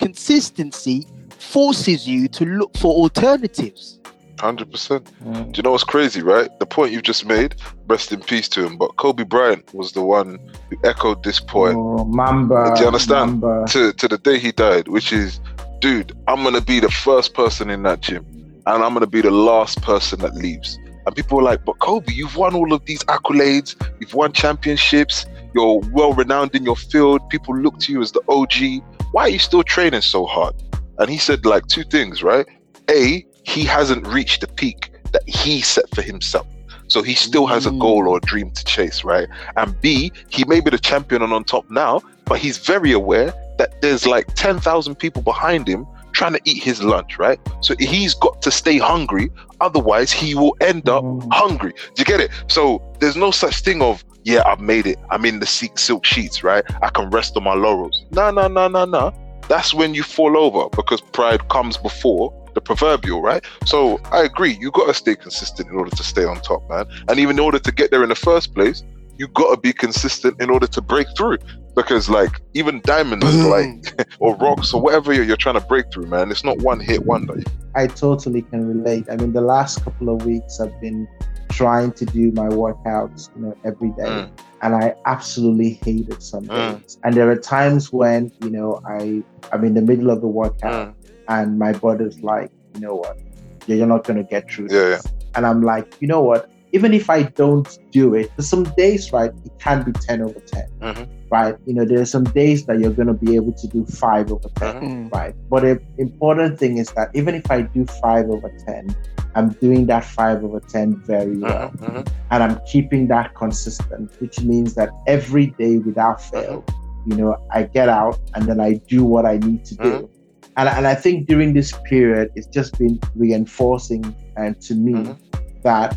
consistency 0.00 1.06
forces 1.38 2.06
you 2.08 2.28
to 2.28 2.44
look 2.44 2.76
for 2.76 2.92
alternatives. 2.94 3.95
100%. 4.36 5.52
Do 5.52 5.56
you 5.56 5.62
know 5.62 5.72
what's 5.72 5.84
crazy, 5.84 6.22
right? 6.22 6.50
The 6.58 6.66
point 6.66 6.92
you've 6.92 7.02
just 7.02 7.24
made, 7.26 7.56
rest 7.86 8.12
in 8.12 8.20
peace 8.20 8.48
to 8.50 8.64
him, 8.64 8.76
but 8.76 8.96
Kobe 8.96 9.24
Bryant 9.24 9.72
was 9.74 9.92
the 9.92 10.02
one 10.02 10.38
who 10.70 10.76
echoed 10.84 11.22
this 11.22 11.40
point 11.40 11.76
Oh, 11.76 12.04
Mamba. 12.04 12.72
Do 12.74 12.82
you 12.82 12.86
understand? 12.86 13.40
Mamba. 13.40 13.66
to, 13.68 13.92
to 13.92 14.08
the 14.08 14.18
day 14.18 14.38
he 14.38 14.52
died, 14.52 14.88
which 14.88 15.12
is, 15.12 15.40
dude, 15.80 16.12
I'm 16.28 16.42
going 16.42 16.54
to 16.54 16.60
be 16.60 16.80
the 16.80 16.90
first 16.90 17.34
person 17.34 17.70
in 17.70 17.82
that 17.84 18.00
gym 18.00 18.24
and 18.66 18.82
I'm 18.82 18.92
going 18.92 19.00
to 19.00 19.06
be 19.06 19.20
the 19.22 19.30
last 19.30 19.80
person 19.82 20.20
that 20.20 20.34
leaves. 20.34 20.78
And 21.06 21.14
people 21.14 21.36
were 21.36 21.44
like, 21.44 21.64
but 21.64 21.78
Kobe, 21.78 22.12
you've 22.12 22.36
won 22.36 22.54
all 22.54 22.72
of 22.72 22.84
these 22.84 23.02
accolades, 23.04 23.76
you've 24.00 24.12
won 24.14 24.32
championships, 24.32 25.24
you're 25.54 25.80
well 25.92 26.12
renowned 26.12 26.54
in 26.54 26.64
your 26.64 26.74
field, 26.76 27.28
people 27.30 27.56
look 27.56 27.78
to 27.80 27.92
you 27.92 28.02
as 28.02 28.10
the 28.10 28.22
OG. 28.28 28.82
Why 29.12 29.22
are 29.22 29.28
you 29.28 29.38
still 29.38 29.62
training 29.62 30.00
so 30.00 30.26
hard? 30.26 30.54
And 30.98 31.08
he 31.08 31.16
said, 31.18 31.46
like, 31.46 31.66
two 31.68 31.84
things, 31.84 32.24
right? 32.24 32.46
A, 32.90 33.24
he 33.46 33.64
hasn't 33.64 34.06
reached 34.06 34.40
the 34.40 34.48
peak 34.48 34.90
that 35.12 35.22
he 35.28 35.60
set 35.62 35.88
for 35.94 36.02
himself. 36.02 36.46
So 36.88 37.02
he 37.02 37.14
still 37.14 37.46
has 37.46 37.64
a 37.66 37.70
Mm. 37.70 37.80
goal 37.80 38.08
or 38.08 38.16
a 38.18 38.20
dream 38.20 38.50
to 38.50 38.64
chase, 38.64 39.04
right? 39.04 39.28
And 39.56 39.80
B, 39.80 40.12
he 40.28 40.44
may 40.44 40.60
be 40.60 40.70
the 40.70 40.78
champion 40.78 41.22
and 41.22 41.32
on 41.32 41.44
top 41.44 41.64
now, 41.70 42.00
but 42.24 42.38
he's 42.38 42.58
very 42.58 42.92
aware 42.92 43.32
that 43.58 43.80
there's 43.82 44.06
like 44.06 44.26
10,000 44.34 44.96
people 44.96 45.22
behind 45.22 45.66
him 45.68 45.86
trying 46.12 46.32
to 46.32 46.40
eat 46.44 46.62
his 46.62 46.82
lunch, 46.82 47.18
right? 47.18 47.38
So 47.60 47.74
he's 47.78 48.14
got 48.14 48.40
to 48.42 48.50
stay 48.50 48.78
hungry. 48.78 49.30
Otherwise, 49.60 50.10
he 50.10 50.34
will 50.34 50.56
end 50.60 50.88
up 50.88 51.04
Mm. 51.04 51.28
hungry. 51.32 51.72
Do 51.94 52.00
you 52.00 52.04
get 52.04 52.20
it? 52.20 52.30
So 52.48 52.82
there's 53.00 53.16
no 53.16 53.30
such 53.30 53.60
thing 53.60 53.80
of, 53.82 54.04
yeah, 54.24 54.42
I've 54.46 54.60
made 54.60 54.86
it. 54.86 54.98
I'm 55.10 55.24
in 55.24 55.38
the 55.40 55.46
silk 55.46 55.78
silk 55.78 56.04
sheets, 56.04 56.42
right? 56.42 56.64
I 56.82 56.88
can 56.88 57.10
rest 57.10 57.36
on 57.36 57.44
my 57.44 57.54
laurels. 57.54 58.04
No, 58.10 58.30
no, 58.30 58.48
no, 58.48 58.66
no, 58.68 58.84
no. 58.84 59.12
That's 59.48 59.72
when 59.72 59.94
you 59.94 60.02
fall 60.02 60.36
over 60.36 60.68
because 60.70 61.00
pride 61.00 61.48
comes 61.48 61.76
before 61.76 62.32
the 62.56 62.60
proverbial, 62.60 63.20
right? 63.22 63.44
So 63.64 64.00
I 64.10 64.22
agree. 64.24 64.56
You 64.60 64.70
got 64.72 64.86
to 64.86 64.94
stay 64.94 65.14
consistent 65.14 65.68
in 65.70 65.76
order 65.76 65.94
to 65.94 66.02
stay 66.02 66.24
on 66.24 66.40
top, 66.40 66.68
man. 66.68 66.86
And 67.08 67.20
even 67.20 67.36
in 67.36 67.40
order 67.40 67.60
to 67.60 67.70
get 67.70 67.90
there 67.92 68.02
in 68.02 68.08
the 68.08 68.14
first 68.16 68.54
place, 68.54 68.82
you 69.18 69.28
got 69.28 69.54
to 69.54 69.60
be 69.60 69.72
consistent 69.72 70.40
in 70.42 70.50
order 70.50 70.66
to 70.66 70.80
break 70.80 71.06
through. 71.16 71.38
Because 71.76 72.08
like 72.08 72.40
even 72.54 72.80
diamonds, 72.84 73.26
Boom. 73.26 73.50
like 73.50 74.08
or 74.18 74.34
rocks 74.36 74.72
or 74.72 74.80
whatever 74.80 75.12
you're, 75.12 75.24
you're 75.24 75.36
trying 75.36 75.60
to 75.60 75.66
break 75.66 75.92
through, 75.92 76.06
man. 76.06 76.30
It's 76.30 76.42
not 76.44 76.58
one 76.62 76.80
hit 76.80 77.04
wonder. 77.04 77.36
I 77.74 77.86
totally 77.86 78.40
can 78.42 78.66
relate. 78.66 79.04
I 79.10 79.16
mean, 79.16 79.32
the 79.34 79.42
last 79.42 79.84
couple 79.84 80.08
of 80.08 80.24
weeks 80.24 80.58
I've 80.58 80.78
been 80.80 81.06
trying 81.50 81.92
to 81.92 82.06
do 82.06 82.32
my 82.32 82.48
workouts, 82.48 83.28
you 83.36 83.42
know, 83.42 83.56
every 83.64 83.90
day, 83.90 84.04
Mm. 84.04 84.28
and 84.62 84.74
I 84.74 84.94
absolutely 85.04 85.78
hate 85.84 86.08
it 86.08 86.22
some 86.22 86.46
Mm. 86.46 86.96
And 87.04 87.14
there 87.14 87.30
are 87.30 87.36
times 87.36 87.92
when, 87.92 88.32
you 88.42 88.50
know, 88.50 88.80
I 88.88 89.22
I'm 89.52 89.62
in 89.64 89.74
the 89.74 89.82
middle 89.82 90.10
of 90.10 90.20
the 90.22 90.26
workout 90.28 90.88
Mm. 90.88 90.94
And 91.28 91.58
my 91.58 91.72
body's 91.72 92.20
like, 92.20 92.50
you 92.74 92.80
know 92.80 92.94
what, 92.94 93.18
you're 93.66 93.78
you're 93.78 93.86
not 93.86 94.04
gonna 94.04 94.22
get 94.24 94.50
through 94.50 94.68
Yeah, 94.70 94.96
this. 94.96 95.06
And 95.34 95.46
I'm 95.46 95.62
like, 95.62 96.00
you 96.00 96.08
know 96.08 96.22
what? 96.22 96.50
Even 96.72 96.92
if 96.92 97.08
I 97.08 97.22
don't 97.22 97.78
do 97.90 98.14
it, 98.14 98.30
there's 98.36 98.48
some 98.48 98.64
days, 98.76 99.12
right? 99.12 99.30
It 99.44 99.52
can 99.58 99.82
be 99.82 99.92
10 99.92 100.20
over 100.22 100.40
10, 100.40 100.68
Mhm. 100.82 101.08
right? 101.30 101.56
You 101.64 101.74
know, 101.74 101.84
there's 101.84 102.10
some 102.10 102.24
days 102.24 102.66
that 102.66 102.78
you're 102.80 102.90
gonna 102.90 103.14
be 103.14 103.34
able 103.36 103.52
to 103.52 103.66
do 103.68 103.84
five 103.86 104.30
over 104.32 104.48
10 104.56 104.74
Mhm. 104.76 104.82
Mm. 104.82 105.12
right? 105.14 105.34
But 105.48 105.62
the 105.62 105.80
important 105.98 106.58
thing 106.58 106.78
is 106.78 106.88
that 106.96 107.10
even 107.14 107.34
if 107.34 107.50
I 107.50 107.62
do 107.62 107.86
five 108.02 108.28
over 108.28 108.50
10, 108.66 108.94
I'm 109.34 109.50
doing 109.60 109.86
that 109.86 110.04
five 110.04 110.42
over 110.44 110.60
10 110.60 110.96
very 111.06 111.36
well. 111.38 111.70
Mhm, 111.70 111.78
mhm. 112.04 112.08
And 112.30 112.42
I'm 112.42 112.58
keeping 112.66 113.06
that 113.08 113.34
consistent, 113.34 114.10
which 114.20 114.40
means 114.42 114.74
that 114.74 114.90
every 115.06 115.46
day 115.58 115.78
without 115.78 116.20
fail, 116.22 116.64
you 117.06 117.16
know, 117.16 117.36
I 117.52 117.62
get 117.64 117.88
out 117.88 118.18
and 118.34 118.44
then 118.46 118.60
I 118.60 118.74
do 118.88 119.04
what 119.04 119.24
I 119.26 119.36
need 119.38 119.64
to 119.66 119.74
do. 119.76 120.08
And, 120.56 120.68
and 120.68 120.86
I 120.86 120.94
think 120.94 121.26
during 121.28 121.52
this 121.52 121.72
period, 121.84 122.30
it's 122.34 122.46
just 122.46 122.78
been 122.78 122.98
reinforcing 123.14 124.14
and 124.36 124.58
to 124.62 124.74
me 124.74 124.92
Mhm. 124.92 125.16
that, 125.62 125.96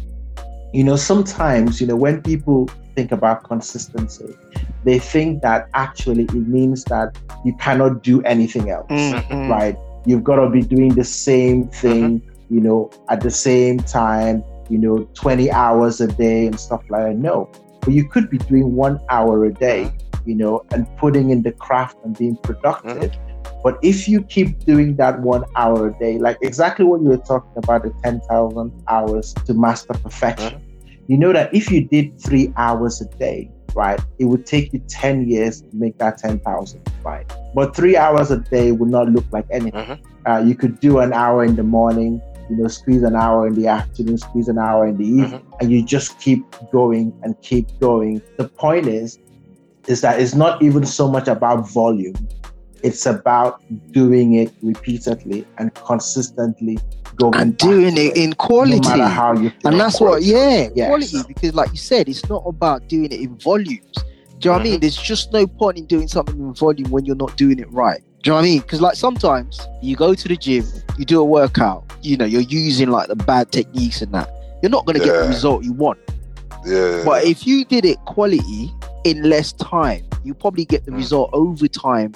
you 0.73 0.83
know, 0.83 0.95
sometimes, 0.95 1.79
you 1.79 1.87
know, 1.87 1.95
when 1.95 2.21
people 2.21 2.69
think 2.95 3.11
about 3.11 3.43
consistency, 3.45 4.35
they 4.83 4.99
think 4.99 5.41
that 5.41 5.67
actually 5.73 6.23
it 6.23 6.33
means 6.47 6.83
that 6.85 7.17
you 7.45 7.53
cannot 7.59 8.03
do 8.03 8.21
anything 8.23 8.69
else 8.69 8.87
Mm. 8.89 9.49
right? 9.49 9.77
You've 10.05 10.23
got 10.23 10.37
to 10.43 10.49
be 10.49 10.61
doing 10.61 10.93
the 10.95 11.03
same 11.03 11.67
thing, 11.67 12.21
you 12.49 12.59
know, 12.61 12.89
at 13.09 13.21
the 13.21 13.31
same 13.31 13.79
time, 13.79 14.43
you 14.69 14.77
know, 14.77 15.07
20 15.13 15.51
hours 15.51 16.01
a 16.01 16.07
day 16.07 16.47
and 16.47 16.59
stuff 16.59 16.81
like 16.89 17.03
that. 17.05 17.17
No, 17.17 17.47
but 17.81 17.93
you 17.93 18.03
could 18.07 18.29
be 18.29 18.37
doing 18.37 18.75
one 18.75 18.99
hour 19.09 19.45
a 19.45 19.53
day, 19.53 19.91
you 20.25 20.35
know, 20.35 20.63
and 20.73 20.85
putting 20.97 21.29
in 21.31 21.41
the 21.43 21.51
craft 21.51 21.97
and 22.03 22.17
being 22.17 22.37
productive. 22.43 23.11
But 23.63 23.77
if 23.81 24.07
you 24.07 24.21
keep 24.23 24.59
doing 24.65 24.95
that 24.95 25.19
one 25.21 25.43
hour 25.55 25.87
a 25.87 25.93
day, 25.99 26.17
like 26.17 26.37
exactly 26.41 26.85
what 26.85 27.01
you 27.01 27.09
were 27.09 27.17
talking 27.17 27.51
about, 27.57 27.83
the 27.83 27.93
10,000 28.03 28.83
hours 28.87 29.33
to 29.45 29.53
master 29.53 29.93
perfection, 29.93 30.61
you 31.07 31.17
know 31.17 31.33
that 31.33 31.53
if 31.53 31.69
you 31.71 31.85
did 31.85 32.19
three 32.21 32.53
hours 32.55 33.01
a 33.01 33.05
day, 33.17 33.51
right, 33.75 33.99
it 34.17 34.25
would 34.25 34.45
take 34.45 34.71
you 34.73 34.79
10 34.87 35.27
years 35.27 35.61
to 35.61 35.67
make 35.73 35.97
that 35.97 36.17
10,000, 36.19 36.81
right? 37.03 37.29
But 37.53 37.75
three 37.75 37.97
hours 37.97 38.31
a 38.31 38.37
day 38.37 38.71
would 38.71 38.89
not 38.89 39.09
look 39.09 39.25
like 39.31 39.45
anything. 39.51 39.83
Mhm. 39.85 39.99
Uh, 40.25 40.43
you 40.45 40.55
could 40.55 40.79
do 40.79 40.99
an 40.99 41.11
hour 41.13 41.43
in 41.43 41.55
the 41.55 41.63
morning, 41.63 42.21
you 42.49 42.57
know, 42.57 42.67
squeeze 42.67 43.03
an 43.03 43.15
hour 43.15 43.45
in 43.47 43.55
the 43.55 43.67
afternoon, 43.67 44.17
squeeze 44.17 44.47
an 44.47 44.57
hour 44.57 44.87
in 44.87 44.97
the 44.97 45.05
evening, 45.05 45.41
and 45.59 45.71
you 45.71 45.83
just 45.83 46.17
keep 46.19 46.43
going 46.71 47.11
and 47.23 47.35
keep 47.41 47.67
going. 47.79 48.21
The 48.37 48.47
point 48.47 48.87
is, 48.87 49.19
is 49.87 50.01
that 50.01 50.19
it's 50.21 50.35
not 50.35 50.61
even 50.61 50.85
so 50.85 51.09
much 51.09 51.27
about 51.27 51.69
volume. 51.69 52.15
It's 52.83 53.05
about 53.05 53.61
doing 53.91 54.33
it 54.35 54.51
repeatedly 54.61 55.45
and 55.57 55.73
consistently 55.73 56.77
going 57.17 57.35
and 57.35 57.57
doing 57.57 57.95
to 57.95 58.01
it 58.01 58.17
in 58.17 58.33
quality. 58.33 58.79
no 58.79 58.89
matter 58.97 59.03
how 59.07 59.33
you 59.33 59.49
feel. 59.49 59.71
and 59.71 59.79
that's 59.79 59.99
what, 59.99 60.23
yeah, 60.23 60.69
Yes. 60.75 60.87
quality. 60.87 61.17
Because, 61.27 61.53
like 61.53 61.71
you 61.71 61.77
said, 61.77 62.07
it's 62.07 62.27
not 62.29 62.43
about 62.45 62.87
doing 62.87 63.05
it 63.11 63.19
in 63.19 63.37
volumes. 63.37 63.81
Do 64.39 64.47
you 64.47 64.51
know 64.51 64.51
what 64.53 64.61
I 64.61 64.63
mean? 64.63 64.79
There's 64.79 64.95
just 64.95 65.33
no 65.33 65.45
point 65.45 65.77
in 65.77 65.85
doing 65.85 66.07
something 66.07 66.39
in 66.39 66.53
volume 66.53 66.89
when 66.91 67.05
you're 67.05 67.15
not 67.17 67.35
doing 67.35 67.59
it 67.59 67.69
right. 67.73 67.99
Do 68.23 68.29
you 68.29 68.31
know 68.31 68.35
what 68.35 68.41
I 68.41 68.43
mean? 68.45 68.61
Because, 68.61 68.79
like, 68.81 68.95
sometimes 68.95 69.59
you 69.81 69.95
go 69.97 70.13
to 70.13 70.27
the 70.27 70.37
gym, 70.37 70.65
you 70.97 71.03
do 71.05 71.19
a 71.19 71.23
workout, 71.25 71.83
you 72.01 72.15
know, 72.15 72.25
you're 72.25 72.41
using 72.41 72.89
like 72.89 73.07
the 73.09 73.15
bad 73.17 73.51
techniques 73.51 74.01
and 74.01 74.13
that. 74.13 74.29
You're 74.61 74.69
not 74.69 74.85
going 74.85 74.97
to 74.99 75.03
get 75.05 75.13
the 75.21 75.27
result 75.27 75.63
you 75.65 75.73
want. 75.73 75.99
Yeah. 76.65 77.03
But 77.05 77.25
if 77.25 77.45
you 77.47 77.65
did 77.65 77.83
it 77.85 77.97
quality 78.05 78.71
in 79.05 79.23
less 79.23 79.51
time, 79.53 80.03
you 80.23 80.33
probably 80.33 80.65
get 80.65 80.85
the 80.85 80.91
Mm. 80.91 80.97
result 80.97 81.29
over 81.33 81.67
time 81.67 82.13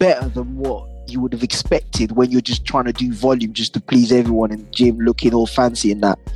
better 0.00 0.28
than 0.30 0.56
what 0.56 0.88
you 1.06 1.20
would 1.20 1.32
have 1.32 1.42
expected 1.42 2.12
when 2.12 2.30
you're 2.30 2.40
just 2.40 2.64
trying 2.64 2.84
to 2.84 2.92
do 2.92 3.12
volume 3.12 3.52
just 3.52 3.72
to 3.74 3.80
please 3.80 4.10
everyone 4.12 4.50
in 4.52 4.58
the 4.64 4.70
gym 4.70 4.98
looking 4.98 5.32
all 5.34 5.46
fancy 5.46 5.90
and 5.92 6.02
that. 6.02 6.18
Do 6.24 6.30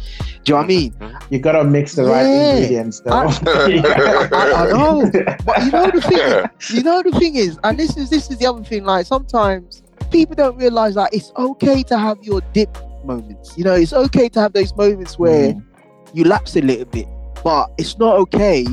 you 0.46 0.52
know 0.52 0.56
what 0.58 0.64
I 0.64 0.66
mean? 0.66 0.92
Mhm. 0.92 1.22
You 1.30 1.38
gotta 1.38 1.64
mix 1.64 1.94
the 1.94 2.04
right 2.04 2.24
ingredients, 2.26 3.00
though. 3.00 3.12
I- 3.12 4.52
I 4.56 4.66
know. 4.72 5.10
But 5.44 5.64
you 5.64 5.70
know 5.70 5.90
the 5.90 6.00
thing 6.00 6.18
Yeah. 6.18 6.46
you 6.70 6.82
know 6.82 7.02
the 7.02 7.12
thing 7.18 7.36
is, 7.36 7.58
and 7.64 7.78
this 7.78 7.96
is 7.96 8.10
this 8.10 8.30
is 8.30 8.38
the 8.38 8.46
other 8.46 8.62
thing, 8.64 8.84
like 8.84 9.06
sometimes 9.06 9.82
people 10.10 10.34
don't 10.34 10.56
realize 10.56 10.94
that 10.96 11.12
it's 11.14 11.32
okay 11.36 11.82
to 11.84 11.98
have 11.98 12.18
your 12.22 12.40
dip 12.52 12.76
moments. 13.04 13.56
You 13.56 13.64
know, 13.64 13.74
it's 13.74 13.92
okay 13.92 14.28
to 14.30 14.40
have 14.40 14.52
those 14.52 14.74
moments 14.76 15.18
where 15.18 15.52
Mm. 15.54 15.62
you 16.14 16.24
lapse 16.24 16.56
a 16.56 16.60
little 16.62 16.84
bit, 16.86 17.06
but 17.44 17.70
it's 17.78 17.96
not 17.98 18.16
okay 18.16 18.66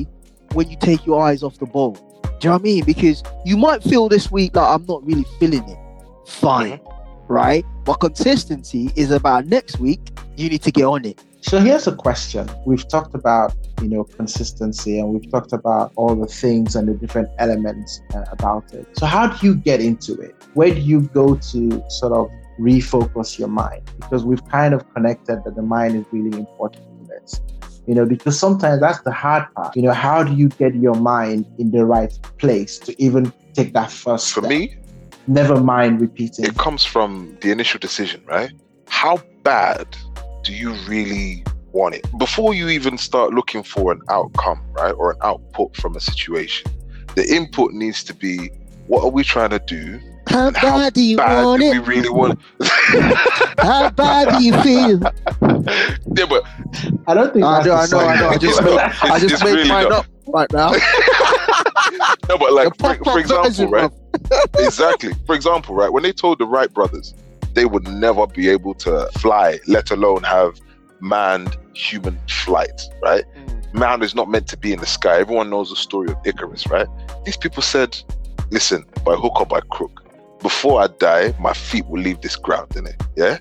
when 0.53 0.69
you 0.69 0.77
take 0.77 1.05
your 1.05 1.21
eyes 1.21 1.43
off 1.43 1.57
the 1.59 1.65
ball. 1.67 1.95
Do 2.41 2.47
you 2.47 2.49
know 2.49 2.55
what 2.55 2.61
I 2.61 2.63
mean? 2.63 2.85
Because 2.85 3.21
you 3.45 3.55
might 3.55 3.83
feel 3.83 4.09
this 4.09 4.31
week 4.31 4.55
like 4.55 4.67
I'm 4.67 4.83
not 4.87 5.05
really 5.05 5.25
feeling 5.39 5.63
it. 5.69 5.77
Fine, 6.25 6.79
right? 7.27 7.63
But 7.85 7.99
consistency 7.99 8.91
is 8.95 9.11
about 9.11 9.45
next 9.45 9.77
week. 9.79 9.99
You 10.37 10.49
need 10.49 10.63
to 10.63 10.71
get 10.71 10.85
on 10.85 11.05
it. 11.05 11.23
So 11.41 11.59
here's 11.59 11.85
a 11.85 11.95
question. 11.95 12.49
We've 12.65 12.87
talked 12.87 13.13
about, 13.13 13.53
you 13.79 13.89
know, 13.89 14.05
consistency 14.05 14.97
and 14.97 15.09
we've 15.09 15.29
talked 15.29 15.53
about 15.53 15.91
all 15.95 16.15
the 16.15 16.25
things 16.25 16.75
and 16.75 16.87
the 16.87 16.95
different 16.95 17.29
elements 17.37 18.01
uh, 18.15 18.25
about 18.31 18.73
it. 18.73 18.87
So 18.97 19.05
how 19.05 19.27
do 19.27 19.45
you 19.45 19.53
get 19.53 19.79
into 19.79 20.19
it? 20.19 20.35
Where 20.55 20.73
do 20.73 20.81
you 20.81 21.01
go 21.13 21.35
to 21.35 21.83
sort 21.89 22.13
of 22.13 22.31
refocus 22.59 23.37
your 23.37 23.49
mind? 23.49 23.83
Because 23.99 24.25
we've 24.25 24.43
kind 24.49 24.73
of 24.73 24.91
connected 24.95 25.43
that 25.43 25.55
the 25.55 25.61
mind 25.61 25.95
is 25.95 26.05
really 26.11 26.39
important 26.39 26.83
in 27.01 27.07
this. 27.07 27.39
You 27.87 27.95
know, 27.95 28.05
because 28.05 28.37
sometimes 28.39 28.79
that's 28.79 29.01
the 29.01 29.11
hard 29.11 29.45
part. 29.55 29.75
You 29.75 29.81
know, 29.81 29.91
how 29.93 30.23
do 30.23 30.33
you 30.35 30.49
get 30.49 30.75
your 30.75 30.95
mind 30.95 31.45
in 31.57 31.71
the 31.71 31.83
right 31.85 32.13
place 32.37 32.77
to 32.79 33.01
even 33.01 33.33
take 33.53 33.73
that 33.73 33.91
first 33.91 34.31
For 34.33 34.41
step? 34.41 34.49
me, 34.49 34.75
Never 35.27 35.59
mind 35.61 36.01
repeating. 36.01 36.45
it 36.45 36.57
comes 36.57 36.83
from 36.83 37.37
the 37.41 37.51
initial 37.51 37.79
decision, 37.79 38.23
right? 38.25 38.51
How 38.87 39.19
bad 39.43 39.87
do 40.43 40.53
you 40.53 40.73
really 40.87 41.43
want 41.71 41.95
it? 41.95 42.05
Before 42.17 42.53
you 42.53 42.69
even 42.69 42.97
start 42.97 43.33
looking 43.33 43.63
for 43.63 43.91
an 43.91 44.01
outcome, 44.09 44.61
right, 44.71 44.91
or 44.91 45.11
an 45.11 45.17
output 45.21 45.75
from 45.77 45.95
a 45.95 45.99
situation, 45.99 46.71
the 47.15 47.27
input 47.33 47.71
needs 47.73 48.03
to 48.05 48.13
be 48.13 48.49
what 48.87 49.03
are 49.03 49.09
we 49.09 49.23
trying 49.23 49.51
to 49.51 49.59
do? 49.59 49.99
How 50.27 50.47
And 50.47 50.57
how 50.57 50.77
bad 50.77 50.93
do 50.93 51.03
you 51.03 51.17
Bad 51.17 51.43
want 51.45 51.61
do 51.61 51.71
we 51.71 51.77
it? 51.77 51.87
really 51.87 52.09
want 52.09 52.39
How 53.59 53.89
bad 53.89 54.37
do 54.37 54.43
you 54.45 54.53
feel? 54.61 54.99
Yeah, 56.15 56.25
but 56.29 56.43
I 57.07 57.13
don't 57.13 57.33
think 57.33 57.45
I 57.45 57.63
that's 57.63 57.91
know, 57.91 57.99
the 57.99 58.05
I 58.05 58.05
know, 58.05 58.07
I 58.07 58.19
know. 58.19 58.29
I 58.29 58.37
just 58.37 58.63
made, 58.63 58.79
I 58.79 58.87
It's- 59.17 59.21
just 59.29 59.43
made 59.43 59.53
really 59.55 59.69
mine 59.69 59.89
not. 59.89 59.91
up 59.91 60.05
right 60.27 60.51
now. 60.53 60.71
no, 62.29 62.37
but 62.37 62.53
like 62.53 62.75
for, 62.77 62.95
for 63.03 63.19
example, 63.19 63.49
version, 63.49 63.69
right? 63.69 63.91
exactly. 64.59 65.13
For 65.25 65.35
example, 65.35 65.75
right, 65.75 65.91
when 65.91 66.03
they 66.03 66.11
told 66.13 66.39
the 66.39 66.45
Wright 66.45 66.71
brothers 66.73 67.13
they 67.53 67.65
would 67.65 67.87
never 67.87 68.27
be 68.27 68.47
able 68.49 68.73
to 68.75 69.09
fly, 69.19 69.59
let 69.67 69.91
alone 69.91 70.23
have 70.23 70.59
manned 71.01 71.57
human 71.73 72.17
flight, 72.27 72.81
right? 73.01 73.25
Mm. 73.35 73.73
Man 73.73 74.01
is 74.03 74.15
not 74.15 74.29
meant 74.29 74.47
to 74.47 74.57
be 74.57 74.71
in 74.71 74.79
the 74.79 74.85
sky. 74.85 75.19
Everyone 75.19 75.49
knows 75.49 75.69
the 75.69 75.75
story 75.75 76.09
of 76.11 76.17
Icarus, 76.25 76.67
right? 76.67 76.87
These 77.25 77.35
people 77.37 77.61
said, 77.61 77.97
listen, 78.51 78.85
by 79.05 79.15
hook 79.15 79.39
or 79.41 79.45
by 79.45 79.59
crook, 79.69 80.01
before 80.41 80.81
I 80.81 80.87
die, 80.87 81.33
my 81.39 81.53
feet 81.53 81.85
will 81.87 82.01
leave 82.01 82.21
this 82.21 82.35
ground, 82.35 82.69
innit? 82.69 83.01
Yeah? 83.15 83.37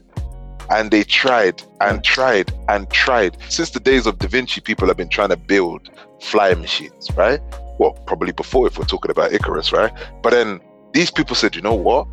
And 0.71 0.91
they 0.91 1.03
tried 1.03 1.63
and 1.81 2.05
tried 2.05 2.53
and 2.69 2.91
tried. 2.91 3.37
Since 3.49 3.71
the 3.71 3.81
days 3.81 4.07
of 4.07 4.19
Da 4.19 4.29
Vinci, 4.29 4.61
people 4.61 4.87
have 4.89 4.97
been 4.97 5.09
trying 5.09 5.31
to 5.31 5.37
build 5.37 5.91
flying 6.21 6.61
machines, 6.61 7.11
right? 7.17 7.41
Well, 7.79 7.93
probably 8.07 8.33
before 8.33 8.67
if 8.67 8.79
we're 8.79 8.85
talking 8.85 9.11
about 9.11 9.33
Icarus, 9.33 9.73
right? 9.73 9.93
But 10.23 10.31
then 10.31 10.61
these 10.93 11.11
people 11.11 11.35
said, 11.35 11.57
you 11.57 11.63
know 11.63 11.75
what? 11.75 12.05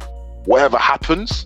Whatever 0.45 0.77
happens, 0.77 1.45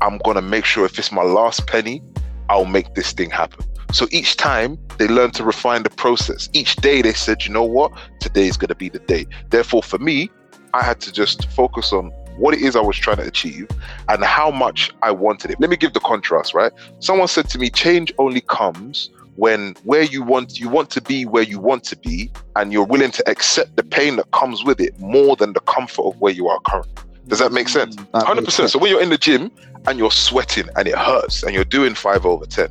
I'm 0.00 0.18
gonna 0.18 0.42
make 0.42 0.64
sure 0.64 0.84
if 0.84 0.98
it's 0.98 1.10
my 1.10 1.22
last 1.22 1.66
penny, 1.66 2.02
I'll 2.48 2.66
make 2.66 2.94
this 2.94 3.12
thing 3.12 3.30
happen. 3.30 3.64
So 3.92 4.08
each 4.10 4.36
time 4.36 4.76
they 4.98 5.06
learned 5.06 5.34
to 5.34 5.44
refine 5.44 5.84
the 5.84 5.90
process. 5.90 6.48
Each 6.52 6.74
day 6.76 7.00
they 7.00 7.12
said, 7.12 7.44
you 7.44 7.52
know 7.52 7.62
what, 7.62 7.92
today 8.20 8.48
is 8.48 8.56
going 8.56 8.68
to 8.68 8.74
be 8.74 8.88
the 8.88 8.98
day. 8.98 9.24
Therefore, 9.50 9.84
for 9.84 9.98
me, 9.98 10.30
I 10.72 10.82
had 10.82 11.00
to 11.02 11.12
just 11.12 11.48
focus 11.52 11.92
on 11.92 12.12
what 12.36 12.54
it 12.54 12.60
is 12.60 12.76
I 12.76 12.80
was 12.80 12.96
trying 12.96 13.18
to 13.18 13.24
achieve 13.24 13.68
and 14.08 14.24
how 14.24 14.50
much 14.50 14.92
I 15.02 15.10
wanted 15.10 15.50
it. 15.50 15.60
Let 15.60 15.70
me 15.70 15.76
give 15.76 15.92
the 15.92 16.00
contrast, 16.00 16.54
right? 16.54 16.72
Someone 17.00 17.28
said 17.28 17.48
to 17.50 17.58
me, 17.58 17.70
change 17.70 18.12
only 18.18 18.40
comes 18.42 19.10
when 19.36 19.74
where 19.82 20.02
you 20.02 20.22
want 20.22 20.60
you 20.60 20.68
want 20.68 20.90
to 20.90 21.00
be 21.00 21.26
where 21.26 21.42
you 21.42 21.58
want 21.58 21.82
to 21.84 21.96
be 21.96 22.30
and 22.54 22.72
you're 22.72 22.84
willing 22.84 23.10
to 23.10 23.28
accept 23.28 23.74
the 23.76 23.82
pain 23.82 24.16
that 24.16 24.30
comes 24.30 24.64
with 24.64 24.80
it 24.80 24.98
more 25.00 25.34
than 25.36 25.52
the 25.52 25.60
comfort 25.60 26.02
of 26.02 26.20
where 26.20 26.32
you 26.32 26.48
are 26.48 26.60
currently. 26.60 26.92
Does 27.26 27.38
that 27.38 27.52
make 27.52 27.68
sense? 27.68 27.96
Mm, 27.96 28.12
that 28.12 28.24
100%. 28.26 28.50
sense. 28.50 28.72
So 28.72 28.78
when 28.78 28.90
you're 28.90 29.02
in 29.02 29.08
the 29.08 29.18
gym 29.18 29.50
and 29.86 29.98
you're 29.98 30.10
sweating 30.10 30.68
and 30.76 30.86
it 30.86 30.96
hurts 30.96 31.42
and 31.42 31.54
you're 31.54 31.64
doing 31.64 31.94
five 31.94 32.26
over 32.26 32.46
ten, 32.46 32.68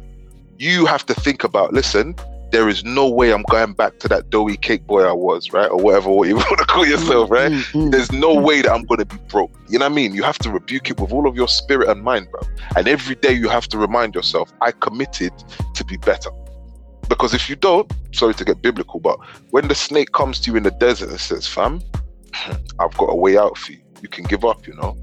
you 0.57 0.86
have 0.86 1.05
to 1.07 1.14
think 1.14 1.43
about. 1.43 1.74
Listen, 1.74 2.16
there 2.54 2.70
is 2.70 2.86
no 2.86 3.10
way 3.10 3.34
I'm 3.34 3.41
going 3.49 3.74
back 3.74 3.97
to 3.99 4.08
that 4.10 4.30
doughy 4.30 4.58
cake 4.58 4.86
boy 4.86 5.01
I 5.01 5.12
was, 5.12 5.51
right, 5.51 5.70
or 5.70 5.78
whatever 5.78 6.12
what 6.12 6.28
you 6.28 6.36
want 6.49 6.60
to 6.60 6.66
call 6.66 6.86
yourself, 6.86 7.32
right? 7.32 7.51
Mm, 7.51 7.64
mm. 7.74 7.91
There's 7.91 8.12
no 8.12 8.39
way 8.39 8.62
that 8.62 8.72
I'm 8.72 8.84
going 8.84 8.99
to 8.99 9.06
be 9.06 9.18
broke. 9.28 9.51
You 9.68 9.80
know 9.80 9.86
what 9.86 9.91
I 9.91 9.95
mean? 9.95 10.14
You 10.14 10.22
have 10.22 10.38
to 10.39 10.51
rebuke 10.51 10.91
it 10.91 10.99
with 10.99 11.12
all 11.12 11.28
of 11.28 11.36
your 11.36 11.47
spirit 11.47 11.89
and 11.89 12.04
mind, 12.04 12.28
bro. 12.32 12.41
And 12.78 12.88
every 12.88 13.16
day 13.16 13.34
you 13.34 13.49
have 13.49 13.68
to 13.70 13.80
remind 13.80 14.14
yourself, 14.14 14.54
I 14.62 14.72
committed 14.72 15.34
to 15.74 15.84
be 15.84 15.97
better. 15.97 16.30
Because 17.10 17.34
if 17.34 17.49
you 17.49 17.56
don't, 17.56 17.91
sorry 18.12 18.36
to 18.36 18.45
get 18.45 18.62
biblical, 18.62 18.99
but 18.99 19.18
when 19.49 19.68
the 19.68 19.76
snake 19.76 20.12
comes 20.12 20.39
to 20.41 20.51
you 20.51 20.56
in 20.56 20.64
the 20.64 20.72
desert 20.72 21.10
and 21.10 21.20
says, 21.20 21.47
fam, 21.47 21.82
I've 22.80 22.95
got 22.97 23.06
a 23.06 23.16
way 23.16 23.36
out 23.36 23.58
for 23.58 23.72
you, 23.72 23.80
you 24.04 24.10
can 24.10 24.26
give 24.26 24.45
up, 24.45 24.68
you 24.68 24.76
know? 24.76 24.95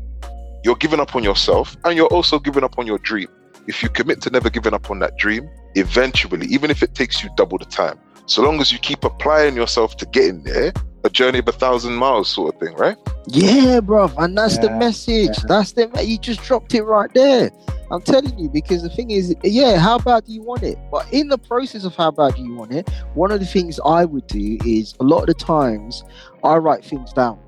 You're 0.62 0.76
giving 0.76 1.00
up 1.00 1.16
on 1.16 1.24
yourself 1.24 1.76
and 1.84 1.96
you're 1.96 2.06
also 2.06 2.38
giving 2.38 2.62
up 2.62 2.78
on 2.78 2.86
your 2.86 2.98
dream. 2.98 3.28
If 3.66 3.82
you 3.82 3.88
commit 3.88 4.20
to 4.22 4.30
never 4.30 4.50
giving 4.50 4.72
up 4.72 4.88
on 4.88 5.00
that 5.00 5.16
dream, 5.16 5.50
eventually, 5.74 6.46
even 6.46 6.70
if 6.70 6.82
it 6.82 6.94
takes 6.94 7.22
you 7.22 7.30
double 7.36 7.58
the 7.58 7.64
time, 7.64 7.98
so 8.26 8.42
long 8.42 8.60
as 8.60 8.72
you 8.72 8.78
keep 8.78 9.04
applying 9.04 9.56
yourself 9.56 9.96
to 9.98 10.06
getting 10.06 10.42
there, 10.44 10.72
a 11.02 11.10
journey 11.10 11.38
of 11.38 11.48
a 11.48 11.52
thousand 11.52 11.94
miles 11.94 12.28
sort 12.28 12.54
of 12.54 12.60
thing, 12.60 12.76
right? 12.76 12.96
Yeah, 13.26 13.80
bro. 13.80 14.10
and 14.18 14.36
that's 14.36 14.58
the 14.58 14.70
message. 14.70 15.30
yeah. 15.38 15.44
That's 15.48 15.72
the 15.72 15.90
you 16.04 16.18
just 16.18 16.42
dropped 16.42 16.74
it 16.74 16.82
right 16.82 17.12
there. 17.14 17.50
I'm 17.90 18.02
telling 18.02 18.38
you 18.38 18.48
because 18.48 18.82
the 18.82 18.88
thing 18.90 19.10
is, 19.10 19.34
yeah, 19.42 19.78
how 19.78 19.98
bad 19.98 20.26
do 20.26 20.32
you 20.32 20.42
want 20.42 20.62
it? 20.62 20.78
But 20.92 21.12
in 21.12 21.28
the 21.28 21.38
process 21.38 21.84
of 21.84 21.96
how 21.96 22.10
bad 22.12 22.36
do 22.36 22.42
you 22.42 22.54
want 22.54 22.72
it, 22.72 22.88
one 23.14 23.32
of 23.32 23.40
the 23.40 23.46
things 23.46 23.80
I 23.84 24.04
would 24.04 24.26
do 24.28 24.58
is 24.64 24.94
a 25.00 25.04
lot 25.04 25.22
of 25.22 25.26
the 25.26 25.34
times 25.34 26.04
I 26.44 26.56
write 26.56 26.84
things 26.84 27.12
down. 27.12 27.38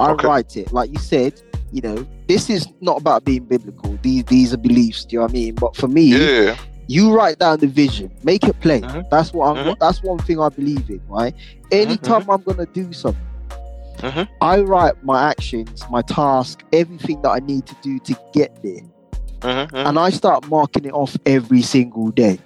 I 0.00 0.10
Okay. 0.10 0.26
write 0.26 0.56
it, 0.56 0.72
like 0.72 0.90
you 0.90 0.98
said. 0.98 1.40
You 1.72 1.80
know, 1.80 2.06
this 2.28 2.50
is 2.50 2.68
not 2.80 3.00
about 3.00 3.24
being 3.24 3.44
biblical. 3.46 3.98
These 4.02 4.24
these 4.24 4.52
are 4.52 4.58
beliefs. 4.58 5.04
Do 5.06 5.14
you 5.14 5.18
know 5.20 5.24
what 5.24 5.30
I 5.30 5.34
mean? 5.34 5.54
But 5.54 5.76
for 5.76 5.88
me, 5.88 6.02
Yeah. 6.04 6.56
You 6.86 7.12
write 7.14 7.38
down 7.38 7.58
the 7.60 7.66
vision, 7.66 8.10
make 8.22 8.44
it 8.44 8.58
plain. 8.60 8.82
Mhm. 8.82 9.08
That's 9.10 9.32
what 9.32 9.56
I'm. 9.56 9.64
Mhm. 9.64 9.78
That's 9.78 10.02
one 10.02 10.18
thing 10.18 10.40
I 10.40 10.48
believe 10.48 10.88
in. 10.90 11.00
Right. 11.08 11.34
Anytime 11.72 12.28
I'm 12.30 12.42
gonna 12.42 12.66
do 12.66 12.92
something, 12.92 13.20
Mhm. 13.98 14.28
I 14.40 14.60
write 14.60 15.02
my 15.02 15.30
actions, 15.30 15.82
my 15.90 16.02
task, 16.02 16.62
everything 16.72 17.22
that 17.22 17.30
I 17.30 17.38
need 17.40 17.66
to 17.66 17.74
do 17.82 17.98
to 18.00 18.14
get 18.32 18.62
there, 18.62 18.82
Mhm, 19.40 19.70
mhm. 19.70 19.88
and 19.88 19.98
I 19.98 20.10
start 20.10 20.48
marking 20.48 20.84
it 20.84 20.92
off 20.92 21.16
every 21.26 21.62
single 21.62 22.10
day. 22.10 22.38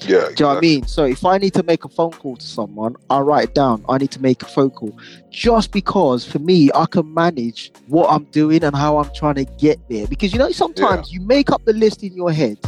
Yeah. 0.00 0.08
Do 0.08 0.14
you 0.16 0.34
know 0.40 0.48
what 0.48 0.56
I 0.56 0.60
mean? 0.60 0.86
So 0.86 1.04
if 1.04 1.24
I 1.24 1.38
need 1.38 1.54
to 1.54 1.62
make 1.62 1.84
a 1.84 1.88
phone 1.88 2.10
call 2.10 2.36
to 2.36 2.46
someone, 2.46 2.96
I 3.08 3.20
write 3.20 3.50
it 3.50 3.54
down. 3.54 3.84
I 3.88 3.98
need 3.98 4.10
to 4.12 4.22
make 4.22 4.42
a 4.42 4.46
phone 4.46 4.70
call, 4.70 4.92
just 5.30 5.70
because 5.70 6.24
for 6.24 6.40
me, 6.40 6.70
I 6.74 6.86
can 6.86 7.12
manage 7.14 7.70
what 7.86 8.08
I'm 8.10 8.24
doing 8.32 8.64
and 8.64 8.74
how 8.74 8.98
I'm 8.98 9.10
trying 9.14 9.36
to 9.36 9.44
get 9.44 9.78
there. 9.88 10.06
Because 10.08 10.32
you 10.32 10.38
know, 10.40 10.50
sometimes 10.50 11.12
you 11.12 11.20
make 11.20 11.52
up 11.52 11.64
the 11.64 11.72
list 11.72 12.02
in 12.02 12.14
your 12.16 12.32
head. 12.32 12.58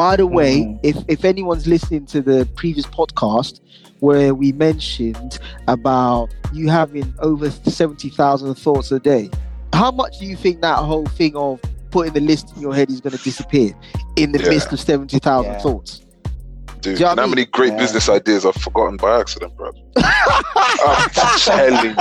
By 0.00 0.16
the 0.16 0.26
way, 0.26 0.60
Mhm. 0.62 0.78
if 0.82 0.96
if 1.08 1.26
anyone's 1.26 1.66
listening 1.66 2.06
to 2.06 2.22
the 2.22 2.48
previous 2.54 2.86
podcast 2.86 3.60
where 3.98 4.34
we 4.34 4.50
mentioned 4.52 5.38
about 5.68 6.30
you 6.54 6.70
having 6.70 7.12
over 7.18 7.50
seventy 7.50 8.08
thousand 8.08 8.54
thoughts 8.54 8.90
a 8.92 8.98
day, 8.98 9.28
how 9.74 9.90
much 9.90 10.18
do 10.18 10.24
you 10.24 10.36
think 10.36 10.62
that 10.62 10.78
whole 10.78 11.04
thing 11.04 11.36
of 11.36 11.60
putting 11.90 12.14
the 12.14 12.20
list 12.20 12.54
in 12.56 12.62
your 12.62 12.74
head 12.74 12.88
is 12.88 13.02
going 13.02 13.14
to 13.14 13.22
disappear 13.22 13.72
in 14.16 14.32
the 14.32 14.38
Yeah. 14.42 14.48
midst 14.48 14.72
of 14.72 14.80
seventy 14.80 15.18
thousand 15.18 15.52
Yeah. 15.52 15.58
thoughts? 15.58 16.00
Dude, 16.80 16.98
you 16.98 17.04
know 17.04 17.10
you 17.10 17.10
what 17.10 17.12
I 17.12 17.14
know 17.16 17.22
how 17.22 17.28
many 17.28 17.44
great 17.46 17.72
Yeah. 17.72 17.78
business 17.78 18.08
ideas 18.08 18.46
I've 18.46 18.54
forgotten 18.54 18.96
by 18.96 19.20
accident, 19.20 19.56
bro? 19.56 19.70
I'm 19.96 21.10
telling 21.10 21.84
you, 21.90 21.94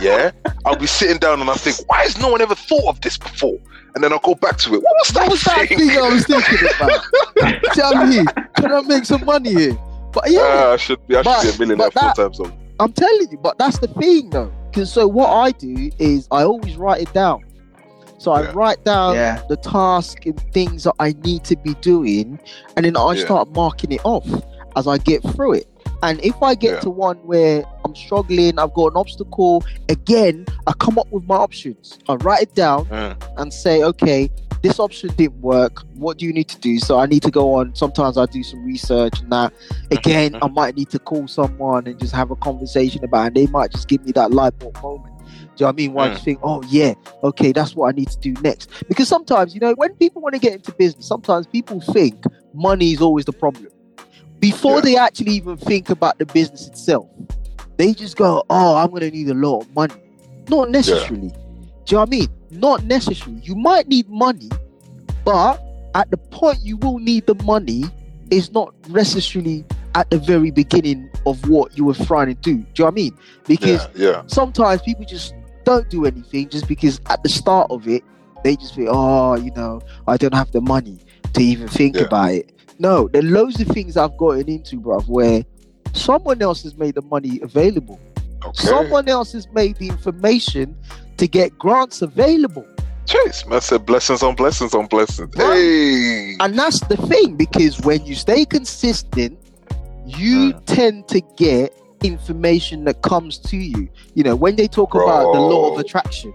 yeah. 0.00 0.30
I'll 0.64 0.76
be 0.76 0.86
sitting 0.86 1.18
down 1.18 1.40
and 1.40 1.48
I 1.50 1.54
think, 1.54 1.76
why 1.88 2.02
has 2.02 2.18
no 2.18 2.28
one 2.28 2.40
ever 2.40 2.54
thought 2.54 2.88
of 2.88 3.00
this 3.00 3.16
before? 3.16 3.58
And 3.94 4.02
then 4.04 4.12
I'll 4.12 4.18
go 4.20 4.34
back 4.34 4.56
to 4.58 4.74
it. 4.74 4.82
What 4.82 4.94
was 5.00 5.08
that, 5.08 5.20
What 5.22 5.30
was 5.32 5.42
that 5.42 5.68
thing? 5.68 5.78
thing 5.78 5.90
I 5.98 6.08
was 6.08 6.26
thinking 6.26 6.68
about? 6.76 7.02
You 7.76 7.82
know 7.82 7.92
I 8.00 8.04
mean? 8.08 8.26
Can 8.56 8.72
I 8.72 8.80
make 8.82 9.04
some 9.04 9.24
money 9.24 9.52
here? 9.54 9.78
But 10.12 10.30
yeah, 10.30 10.40
Ah, 10.42 10.72
I 10.72 10.76
should 10.76 11.04
be. 11.06 11.16
I 11.16 11.22
But- 11.22 11.42
should 11.42 11.58
be 11.58 11.64
a 11.64 11.66
millionaire 11.68 11.90
four 11.90 12.02
that- 12.02 12.16
times 12.16 12.40
over. 12.40 12.52
I'm 12.80 12.92
telling 12.92 13.28
you, 13.30 13.38
but 13.38 13.58
that's 13.58 13.78
the 13.78 13.88
thing 13.88 14.30
though. 14.30 14.50
Because 14.70 14.92
so 14.92 15.06
what 15.06 15.28
I 15.30 15.50
do 15.52 15.90
is 15.98 16.26
I 16.30 16.44
always 16.44 16.76
write 16.76 17.02
it 17.02 17.12
down. 17.12 17.44
So 18.20 18.32
I 18.32 18.42
Yeah. 18.42 18.52
write 18.54 18.84
down 18.84 19.14
yeah. 19.14 19.40
the 19.48 19.56
task 19.56 20.26
and 20.26 20.38
things 20.52 20.84
that 20.84 20.94
I 21.00 21.14
need 21.24 21.42
to 21.44 21.56
be 21.56 21.72
doing, 21.80 22.38
and 22.76 22.84
then 22.84 22.96
I 22.96 23.14
Yeah. 23.14 23.24
start 23.24 23.48
marking 23.54 23.92
it 23.92 24.02
off 24.04 24.28
as 24.76 24.86
I 24.86 24.98
get 24.98 25.22
through 25.22 25.54
it. 25.54 25.66
And 26.02 26.20
if 26.22 26.42
I 26.42 26.54
get 26.54 26.74
Yeah. 26.74 26.80
to 26.80 26.90
one 26.90 27.16
where 27.24 27.64
I'm 27.84 27.94
struggling, 27.94 28.58
I've 28.58 28.74
got 28.74 28.88
an 28.92 28.96
obstacle, 28.96 29.64
again, 29.88 30.44
I 30.66 30.72
come 30.74 30.98
up 30.98 31.06
with 31.10 31.24
my 31.26 31.36
options. 31.36 31.98
I 32.10 32.14
write 32.16 32.42
it 32.42 32.54
down 32.54 32.84
Mm. 32.86 33.16
and 33.38 33.52
say, 33.52 33.82
okay, 33.82 34.30
this 34.62 34.78
option 34.78 35.10
didn't 35.16 35.40
work. 35.40 35.82
What 35.96 36.18
do 36.18 36.26
you 36.26 36.32
need 36.34 36.48
to 36.48 36.58
do? 36.58 36.78
So 36.78 36.98
I 36.98 37.06
need 37.06 37.22
to 37.22 37.30
go 37.30 37.54
on. 37.54 37.74
Sometimes 37.74 38.18
I 38.18 38.26
do 38.26 38.42
some 38.42 38.62
research 38.64 39.20
and 39.22 39.32
that. 39.32 39.54
Again, 39.90 40.36
I 40.42 40.48
might 40.48 40.76
need 40.76 40.90
to 40.90 40.98
call 40.98 41.26
someone 41.26 41.86
and 41.86 41.98
just 41.98 42.14
have 42.14 42.30
a 42.30 42.36
conversation 42.36 43.02
about, 43.02 43.22
it, 43.22 43.26
and 43.28 43.36
they 43.36 43.46
might 43.46 43.72
just 43.72 43.88
give 43.88 44.04
me 44.04 44.12
that 44.12 44.30
light 44.30 44.58
bulb 44.58 44.76
moment. 44.82 45.14
Do 45.40 45.44
you 45.44 45.48
know 45.60 45.66
what 45.66 45.68
I 45.68 45.76
mean? 45.76 45.92
Why 45.92 46.08
Mm. 46.08 46.12
just 46.12 46.24
think, 46.24 46.38
oh 46.42 46.62
yeah, 46.68 46.94
okay, 47.24 47.52
that's 47.52 47.74
what 47.74 47.88
I 47.88 47.96
need 47.96 48.08
to 48.10 48.18
do 48.18 48.32
next. 48.42 48.70
Because 48.88 49.08
sometimes, 49.08 49.54
you 49.54 49.60
know, 49.60 49.74
when 49.76 49.94
people 49.94 50.22
want 50.22 50.34
to 50.34 50.40
get 50.40 50.52
into 50.54 50.72
business, 50.72 51.06
sometimes 51.06 51.46
people 51.46 51.80
think 51.80 52.22
money 52.54 52.92
is 52.92 53.00
always 53.00 53.24
the 53.24 53.32
problem. 53.32 53.68
Before 54.38 54.76
Yeah. 54.76 54.80
they 54.80 54.96
actually 54.96 55.32
even 55.32 55.56
think 55.56 55.90
about 55.90 56.18
the 56.18 56.26
business 56.26 56.66
itself, 56.66 57.06
they 57.76 57.92
just 57.94 58.16
go, 58.16 58.42
oh, 58.50 58.76
I'm 58.76 58.88
going 58.90 59.02
to 59.02 59.10
need 59.10 59.28
a 59.28 59.34
lot 59.34 59.62
of 59.62 59.74
money. 59.74 59.94
Not 60.48 60.70
necessarily. 60.70 61.28
Do 61.28 61.34
you 61.88 61.96
know 61.96 61.98
what 62.00 62.08
I 62.08 62.10
mean? 62.10 62.28
Not 62.50 62.84
necessarily. 62.84 63.40
You 63.44 63.54
might 63.54 63.88
need 63.88 64.08
money, 64.08 64.48
but 65.24 65.62
at 65.94 66.10
the 66.10 66.16
point 66.16 66.58
you 66.62 66.76
will 66.78 66.98
need 66.98 67.26
the 67.26 67.34
money 67.44 67.84
is 68.30 68.52
not 68.52 68.74
necessarily 68.88 69.64
at 69.94 70.08
the 70.10 70.18
very 70.18 70.50
beginning 70.50 71.10
of 71.26 71.48
what 71.48 71.76
you 71.76 71.84
were 71.84 71.94
trying 71.94 72.28
to 72.28 72.34
do. 72.34 72.54
Do 72.54 72.58
you 72.58 72.64
know 72.78 72.84
what 72.86 72.90
I 72.92 72.94
mean? 72.94 73.18
Because 73.46 73.88
Yeah, 73.94 74.08
yeah. 74.10 74.22
sometimes 74.26 74.82
people 74.82 75.04
just 75.04 75.34
don't 75.64 75.88
do 75.90 76.06
anything 76.06 76.48
just 76.48 76.68
because 76.68 77.00
at 77.10 77.22
the 77.22 77.28
start 77.28 77.70
of 77.70 77.86
it 77.88 78.02
they 78.44 78.56
just 78.56 78.74
think, 78.74 78.88
oh, 78.90 79.36
you 79.36 79.50
know, 79.52 79.80
I 80.06 80.16
don't 80.16 80.34
have 80.34 80.50
the 80.52 80.60
money 80.60 80.98
to 81.34 81.42
even 81.42 81.68
think 81.68 81.96
Yeah. 81.96 82.02
about 82.02 82.30
it. 82.32 82.52
No, 82.78 83.08
there 83.08 83.20
are 83.20 83.24
loads 83.24 83.60
of 83.60 83.68
things 83.68 83.96
I've 83.96 84.16
gotten 84.16 84.48
into, 84.48 84.80
bruv, 84.80 85.06
where 85.06 85.44
someone 85.92 86.40
else 86.40 86.62
has 86.62 86.76
made 86.76 86.94
the 86.94 87.02
money 87.02 87.38
available. 87.42 88.00
Okay. 88.42 88.66
Someone 88.66 89.08
else 89.08 89.32
has 89.32 89.46
made 89.52 89.76
the 89.76 89.88
information 89.88 90.74
to 91.18 91.26
get 91.28 91.58
grants 91.58 92.00
available. 92.00 92.64
Chase, 93.06 93.44
man 93.46 93.60
said 93.60 93.84
blessings 93.84 94.22
on 94.22 94.34
blessings 94.36 94.72
on 94.72 94.86
blessings. 94.86 95.34
Right. 95.36 95.52
Hey. 95.54 96.36
And 96.40 96.58
that's 96.58 96.80
the 96.80 96.96
thing, 96.96 97.36
because 97.36 97.80
when 97.80 98.06
you 98.06 98.14
stay 98.14 98.44
consistent, 98.46 99.38
you 100.18 100.52
Mm. 100.52 100.64
tend 100.66 101.08
to 101.08 101.20
get 101.36 101.72
information 102.02 102.84
that 102.84 103.02
comes 103.02 103.38
to 103.38 103.56
you. 103.56 103.88
You 104.14 104.24
know, 104.24 104.34
when 104.36 104.56
they 104.56 104.66
talk 104.68 104.94
about 104.94 105.32
the 105.32 105.40
law 105.40 105.72
of 105.72 105.78
attraction, 105.78 106.32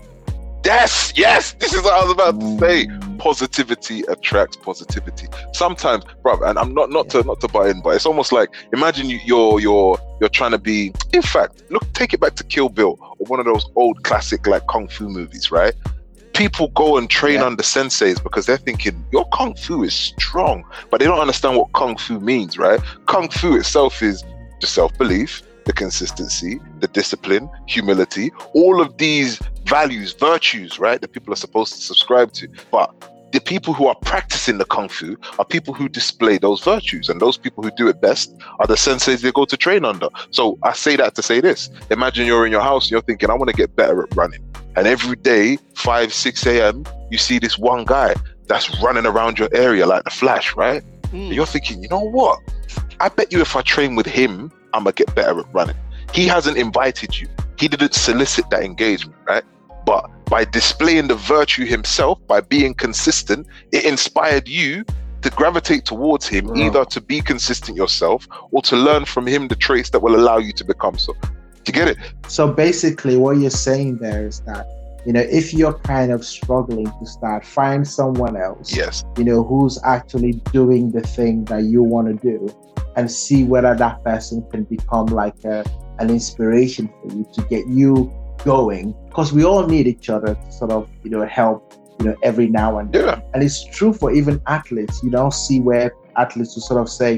Yes, 0.66 1.14
yes. 1.16 1.54
This 1.60 1.76
is 1.76 1.84
what 1.84 1.94
I 1.94 2.02
was 2.04 2.12
about 2.12 2.40
to 2.42 2.58
say. 2.58 2.88
Mm. 2.88 3.20
Positivity 3.20 4.02
attracts 4.08 4.58
positivity. 4.58 5.28
Sometimes, 5.54 6.04
bro, 6.24 6.42
and 6.44 6.58
I'm 6.58 6.74
not 6.74 6.90
not 6.90 7.08
to 7.10 7.22
not 7.22 7.40
to 7.42 7.48
buy 7.48 7.70
in, 7.70 7.82
but 7.84 7.92
it's 7.96 8.08
almost 8.08 8.32
like 8.32 8.50
imagine 8.74 9.08
you, 9.08 9.20
you're 9.24 9.60
you're 9.60 10.00
you're 10.20 10.30
trying 10.30 10.52
to 10.52 10.58
be. 10.58 10.92
In 11.14 11.22
fact, 11.22 11.62
look, 11.70 11.84
take 11.94 12.16
it 12.16 12.20
back 12.20 12.34
to 12.38 12.44
Kill 12.44 12.70
Bill 12.70 12.98
or 13.20 13.26
one 13.28 13.40
of 13.40 13.46
those 13.46 13.64
old 13.76 14.04
classic 14.04 14.48
like 14.48 14.66
kung 14.66 14.88
fu 14.88 15.08
movies, 15.08 15.52
right? 15.52 15.76
People 16.36 16.68
go 16.70 16.98
and 16.98 17.10
train 17.10 17.36
Yeah. 17.36 17.46
under 17.46 17.64
senseis 17.64 18.22
because 18.22 18.46
they're 18.46 18.58
thinking 18.58 19.04
your 19.12 19.26
kung 19.30 19.56
fu 19.56 19.84
is 19.84 19.94
strong, 19.94 20.64
but 20.90 21.00
they 21.00 21.06
don't 21.06 21.20
understand 21.20 21.56
what 21.58 21.72
kung 21.74 21.96
fu 21.98 22.20
means, 22.20 22.58
right? 22.58 22.80
Kung 23.06 23.30
fu 23.30 23.56
itself 23.56 24.02
is 24.04 24.24
the 24.62 24.68
self 24.68 24.96
belief, 24.98 25.42
the 25.66 25.74
consistency, 25.74 26.60
the 26.80 26.88
discipline, 26.88 27.50
humility, 27.68 28.32
all 28.54 28.82
of 28.82 28.98
these 28.98 29.40
values, 29.66 30.14
virtues, 30.14 30.78
right, 30.78 31.00
that 31.02 31.12
people 31.12 31.34
are 31.34 31.38
supposed 31.38 31.74
to 31.74 31.80
subscribe 31.82 32.32
to. 32.34 32.48
But 32.70 32.94
the 33.36 33.42
people 33.42 33.74
who 33.74 33.86
are 33.88 33.96
practicing 33.96 34.60
the 34.60 34.64
kung 34.64 34.88
fu 34.88 35.18
are 35.40 35.44
people 35.44 35.74
who 35.74 35.90
display 35.90 36.38
those 36.38 36.64
virtues, 36.64 37.10
and 37.10 37.20
those 37.20 37.38
people 37.38 37.62
who 37.62 37.72
do 37.76 37.90
it 37.90 38.00
best 38.00 38.34
are 38.60 38.66
the 38.66 38.76
senseis 38.76 39.22
they 39.22 39.32
go 39.32 39.44
to 39.44 39.58
train 39.58 39.84
under. 39.84 40.08
So 40.32 40.58
I 40.64 40.72
say 40.72 40.96
that 40.96 41.16
to 41.16 41.22
say 41.22 41.42
this: 41.42 41.70
Imagine 41.92 42.26
you're 42.28 42.46
in 42.46 42.52
your 42.54 42.62
house, 42.62 42.86
and 42.86 42.92
you're 42.92 43.02
thinking, 43.02 43.30
"I 43.30 43.34
want 43.34 43.50
to 43.50 43.56
get 43.56 43.76
better 43.76 44.04
at 44.04 44.16
running," 44.16 44.42
and 44.78 44.88
every 44.88 45.18
day, 45.18 45.58
five, 45.74 46.14
six 46.14 46.46
a.m., 46.46 46.86
you 47.12 47.18
see 47.18 47.38
this 47.38 47.58
one 47.58 47.84
guy 47.84 48.16
that's 48.48 48.82
running 48.82 49.06
around 49.06 49.38
your 49.38 49.50
area 49.54 49.86
like 49.86 50.06
the 50.06 50.12
Flash, 50.12 50.56
right? 50.56 50.82
Mm. 51.12 51.34
You're 51.34 51.46
thinking, 51.46 51.84
you 51.84 51.90
know 51.90 52.08
what? 52.20 52.40
I 53.02 53.10
bet 53.10 53.34
you 53.34 53.42
if 53.42 53.56
I 53.58 53.62
train 53.64 53.96
with 53.96 54.06
him, 54.06 54.50
I'm 54.74 54.84
gonna 54.84 54.94
get 54.94 55.14
better 55.14 55.42
at 55.42 55.54
running. 55.54 55.76
He 56.14 56.26
hasn't 56.28 56.58
invited 56.58 57.20
you. 57.20 57.28
He 57.58 57.68
didn't 57.68 57.96
solicit 57.96 58.50
that 58.52 58.64
engagement, 58.64 59.18
right? 59.28 59.44
But 59.86 60.10
by 60.26 60.46
displaying 60.46 61.08
the 61.08 61.16
virtue 61.16 61.66
himself, 61.66 62.20
by 62.28 62.42
being 62.42 62.74
consistent, 62.74 63.48
it 63.72 63.86
inspired 63.86 64.48
you 64.48 64.84
to 65.22 65.30
gravitate 65.32 65.86
towards 65.86 66.28
him, 66.28 66.48
Right. 66.48 66.64
either 66.66 66.86
to 66.86 67.02
be 67.02 67.22
consistent 67.22 67.78
yourself 67.78 68.28
or 68.52 68.62
to 68.64 68.76
learn 68.76 69.06
from 69.06 69.26
him 69.28 69.48
the 69.48 69.56
traits 69.56 69.90
that 69.92 70.02
will 70.02 70.16
allow 70.16 70.38
you 70.38 70.54
to 70.54 70.64
become 70.66 70.98
so. 70.98 71.14
Do 71.22 71.72
you 71.72 71.74
get 71.74 71.88
it? 71.88 71.98
So 72.28 72.52
basically, 72.52 73.18
what 73.18 73.38
you're 73.38 73.50
saying 73.50 73.98
there 73.98 74.28
is 74.28 74.42
that, 74.42 74.68
you 75.06 75.14
know, 75.14 75.22
if 75.22 75.54
you're 75.54 75.74
kind 75.74 76.12
of 76.12 76.24
struggling 76.26 76.86
to 76.86 77.06
start, 77.06 77.46
find 77.46 77.88
someone 77.88 78.36
else, 78.38 78.76
Yes. 78.76 79.04
you 79.18 79.24
know, 79.24 79.44
who's 79.44 79.80
actually 79.84 80.34
doing 80.52 80.92
the 80.92 81.02
thing 81.02 81.46
that 81.46 81.64
you 81.64 81.82
want 81.82 82.08
to 82.08 82.14
do 82.14 82.54
and 82.96 83.12
see 83.12 83.44
whether 83.44 83.74
that 83.76 84.04
person 84.04 84.44
can 84.52 84.64
become 84.64 85.08
like 85.08 85.36
a, 85.44 85.64
an 86.00 86.10
inspiration 86.10 86.88
for 87.02 87.16
you 87.16 87.26
to 87.34 87.42
get 87.50 87.68
you 87.68 88.12
going. 88.44 88.96
Because 89.16 89.32
we 89.32 89.46
all 89.46 89.66
need 89.66 89.88
each 89.88 90.10
other 90.10 90.36
to 90.36 90.52
sort 90.52 90.72
of, 90.72 90.90
you 91.04 91.10
know, 91.10 91.26
help, 91.26 91.74
you 92.00 92.08
know, 92.08 92.16
every 92.22 92.48
now 92.48 92.80
and 92.80 92.92
then. 92.92 93.06
Yeah. 93.06 93.22
And 93.34 93.42
it's 93.42 93.64
true 93.64 93.94
for 93.94 94.12
even 94.12 94.42
athletes. 94.46 95.02
You 95.02 95.10
don't 95.10 95.34
see 95.34 95.62
where 95.62 95.94
athletes 96.18 96.54
will 96.54 96.64
sort 96.64 96.82
of 96.82 96.90
say, 96.90 97.18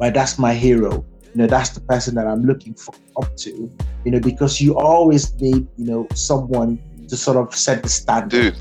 well, 0.00 0.10
that's 0.10 0.40
my 0.40 0.52
hero. 0.52 1.04
You 1.22 1.42
know, 1.42 1.46
that's 1.46 1.68
the 1.70 1.78
person 1.82 2.16
that 2.16 2.26
I'm 2.26 2.42
looking 2.42 2.74
for 2.74 2.92
up 3.16 3.36
to. 3.36 3.70
You 4.04 4.10
know, 4.10 4.18
because 4.18 4.60
you 4.60 4.76
always 4.76 5.32
need, 5.40 5.68
you 5.76 5.84
know, 5.84 6.08
someone 6.16 6.80
to 7.06 7.16
sort 7.16 7.36
of 7.36 7.54
set 7.54 7.84
the 7.84 7.88
standard. 7.88 8.54
Dude, 8.54 8.56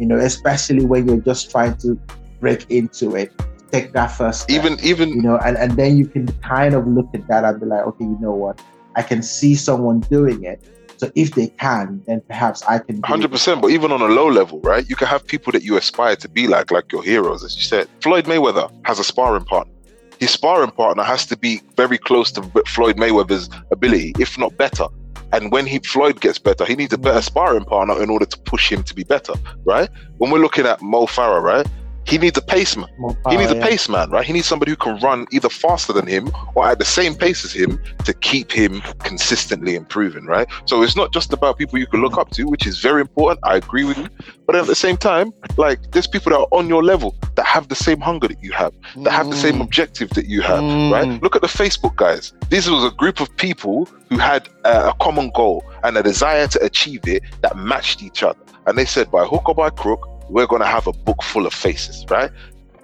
You 0.00 0.06
know, 0.06 0.16
especially 0.16 0.86
when 0.86 1.06
you're 1.06 1.20
just 1.20 1.50
trying 1.50 1.76
to 1.78 2.00
break 2.40 2.70
into 2.70 3.16
it, 3.16 3.32
take 3.70 3.92
that 3.92 4.06
first 4.06 4.44
step, 4.44 4.56
even 4.56 4.78
even 4.82 5.10
you 5.10 5.20
know, 5.20 5.36
and, 5.44 5.58
and 5.58 5.72
then 5.72 5.98
you 5.98 6.06
can 6.06 6.26
kind 6.40 6.74
of 6.74 6.86
look 6.86 7.08
at 7.12 7.28
that 7.28 7.44
and 7.44 7.60
be 7.60 7.66
like, 7.66 7.84
okay, 7.86 8.04
you 8.04 8.16
know 8.18 8.32
what? 8.32 8.62
I 8.96 9.02
can 9.02 9.22
see 9.22 9.54
someone 9.54 10.00
doing 10.00 10.44
it. 10.44 10.62
So 10.98 11.10
if 11.14 11.34
they 11.34 11.46
can, 11.46 12.02
then 12.06 12.20
perhaps 12.22 12.62
I 12.64 12.80
can. 12.80 13.00
Hundred 13.02 13.30
percent, 13.30 13.62
but 13.62 13.70
even 13.70 13.92
on 13.92 14.02
a 14.02 14.06
low 14.06 14.28
level, 14.28 14.60
right? 14.60 14.88
You 14.88 14.96
can 14.96 15.06
have 15.06 15.26
people 15.26 15.52
that 15.52 15.62
you 15.62 15.76
aspire 15.76 16.16
to 16.16 16.28
be 16.28 16.48
like, 16.48 16.70
like 16.70 16.90
your 16.92 17.02
heroes, 17.02 17.44
as 17.44 17.56
you 17.56 17.62
said. 17.62 17.88
Floyd 18.02 18.24
Mayweather 18.26 18.70
has 18.84 18.98
a 18.98 19.04
sparring 19.04 19.44
partner. 19.44 19.72
His 20.18 20.30
sparring 20.32 20.72
partner 20.72 21.04
has 21.04 21.24
to 21.26 21.36
be 21.36 21.62
very 21.76 21.98
close 21.98 22.32
to 22.32 22.42
Floyd 22.66 22.96
Mayweather's 22.96 23.48
ability, 23.70 24.14
if 24.18 24.36
not 24.36 24.56
better. 24.56 24.86
And 25.32 25.52
when 25.52 25.66
he 25.66 25.78
Floyd 25.78 26.20
gets 26.20 26.38
better, 26.38 26.64
he 26.64 26.74
needs 26.74 26.92
a 26.92 26.98
better 26.98 27.22
sparring 27.22 27.64
partner 27.64 28.02
in 28.02 28.10
order 28.10 28.26
to 28.26 28.38
push 28.40 28.72
him 28.72 28.82
to 28.82 28.94
be 28.94 29.04
better, 29.04 29.34
right? 29.64 29.88
When 30.16 30.30
we're 30.30 30.40
looking 30.40 30.66
at 30.66 30.82
Mo 30.82 31.06
Farah, 31.06 31.42
right? 31.42 31.66
He 32.08 32.16
needs 32.18 32.38
a 32.38 32.40
paceman. 32.40 32.88
More 32.98 33.16
He 33.28 33.36
needs 33.36 33.52
a 33.52 33.56
yeah. 33.56 33.66
pace 33.66 33.88
man, 33.88 34.10
right? 34.10 34.24
He 34.24 34.32
needs 34.32 34.46
somebody 34.46 34.70
who 34.72 34.76
can 34.76 34.98
run 35.00 35.26
either 35.30 35.48
faster 35.50 35.92
than 35.92 36.06
him 36.06 36.30
or 36.54 36.66
at 36.66 36.78
the 36.78 36.84
same 36.84 37.14
pace 37.14 37.44
as 37.44 37.52
him 37.52 37.78
to 38.04 38.12
keep 38.14 38.50
him 38.50 38.80
consistently 39.00 39.74
improving, 39.74 40.24
right? 40.24 40.48
So 40.64 40.82
it's 40.82 40.96
not 40.96 41.12
just 41.12 41.32
about 41.32 41.58
people 41.58 41.78
you 41.78 41.86
can 41.86 42.00
look 42.00 42.16
up 42.16 42.30
to, 42.30 42.44
which 42.44 42.66
is 42.66 42.78
very 42.80 43.02
important. 43.02 43.40
I 43.42 43.56
agree 43.56 43.84
with 43.84 43.98
you. 43.98 44.08
But 44.46 44.56
at 44.56 44.66
the 44.66 44.74
same 44.74 44.96
time, 44.96 45.32
like 45.58 45.90
there's 45.92 46.06
people 46.06 46.30
that 46.30 46.38
are 46.38 46.48
on 46.58 46.68
your 46.68 46.82
level 46.82 47.14
that 47.34 47.44
have 47.44 47.68
the 47.68 47.74
same 47.74 48.00
hunger 48.00 48.28
that 48.28 48.42
you 48.42 48.52
have, 48.52 48.72
that 49.04 49.12
have 49.12 49.28
the 49.28 49.36
same 49.36 49.56
Mm. 49.58 49.62
objective 49.62 50.08
that 50.10 50.26
you 50.26 50.40
have, 50.40 50.60
Mm. 50.62 50.90
right? 50.92 51.22
Look 51.22 51.36
at 51.36 51.42
the 51.42 51.48
Facebook 51.48 51.96
guys. 51.96 52.32
This 52.48 52.68
was 52.68 52.84
a 52.84 52.90
group 53.02 53.20
of 53.20 53.28
people 53.36 53.86
who 54.08 54.16
had 54.18 54.48
uh, 54.64 54.92
a 54.92 55.04
common 55.04 55.30
goal 55.34 55.62
and 55.84 55.96
a 55.98 56.02
desire 56.02 56.46
to 56.48 56.58
achieve 56.64 57.06
it 57.06 57.22
that 57.42 57.56
matched 57.56 58.02
each 58.02 58.22
other. 58.22 58.38
And 58.66 58.76
they 58.78 58.84
said, 58.86 59.10
by 59.10 59.24
hook 59.24 59.48
or 59.48 59.54
by 59.54 59.70
crook, 59.70 60.08
we're 60.28 60.46
going 60.46 60.62
to 60.62 60.68
have 60.68 60.86
a 60.86 60.92
book 60.92 61.22
full 61.22 61.46
of 61.46 61.54
faces, 61.54 62.04
right? 62.10 62.30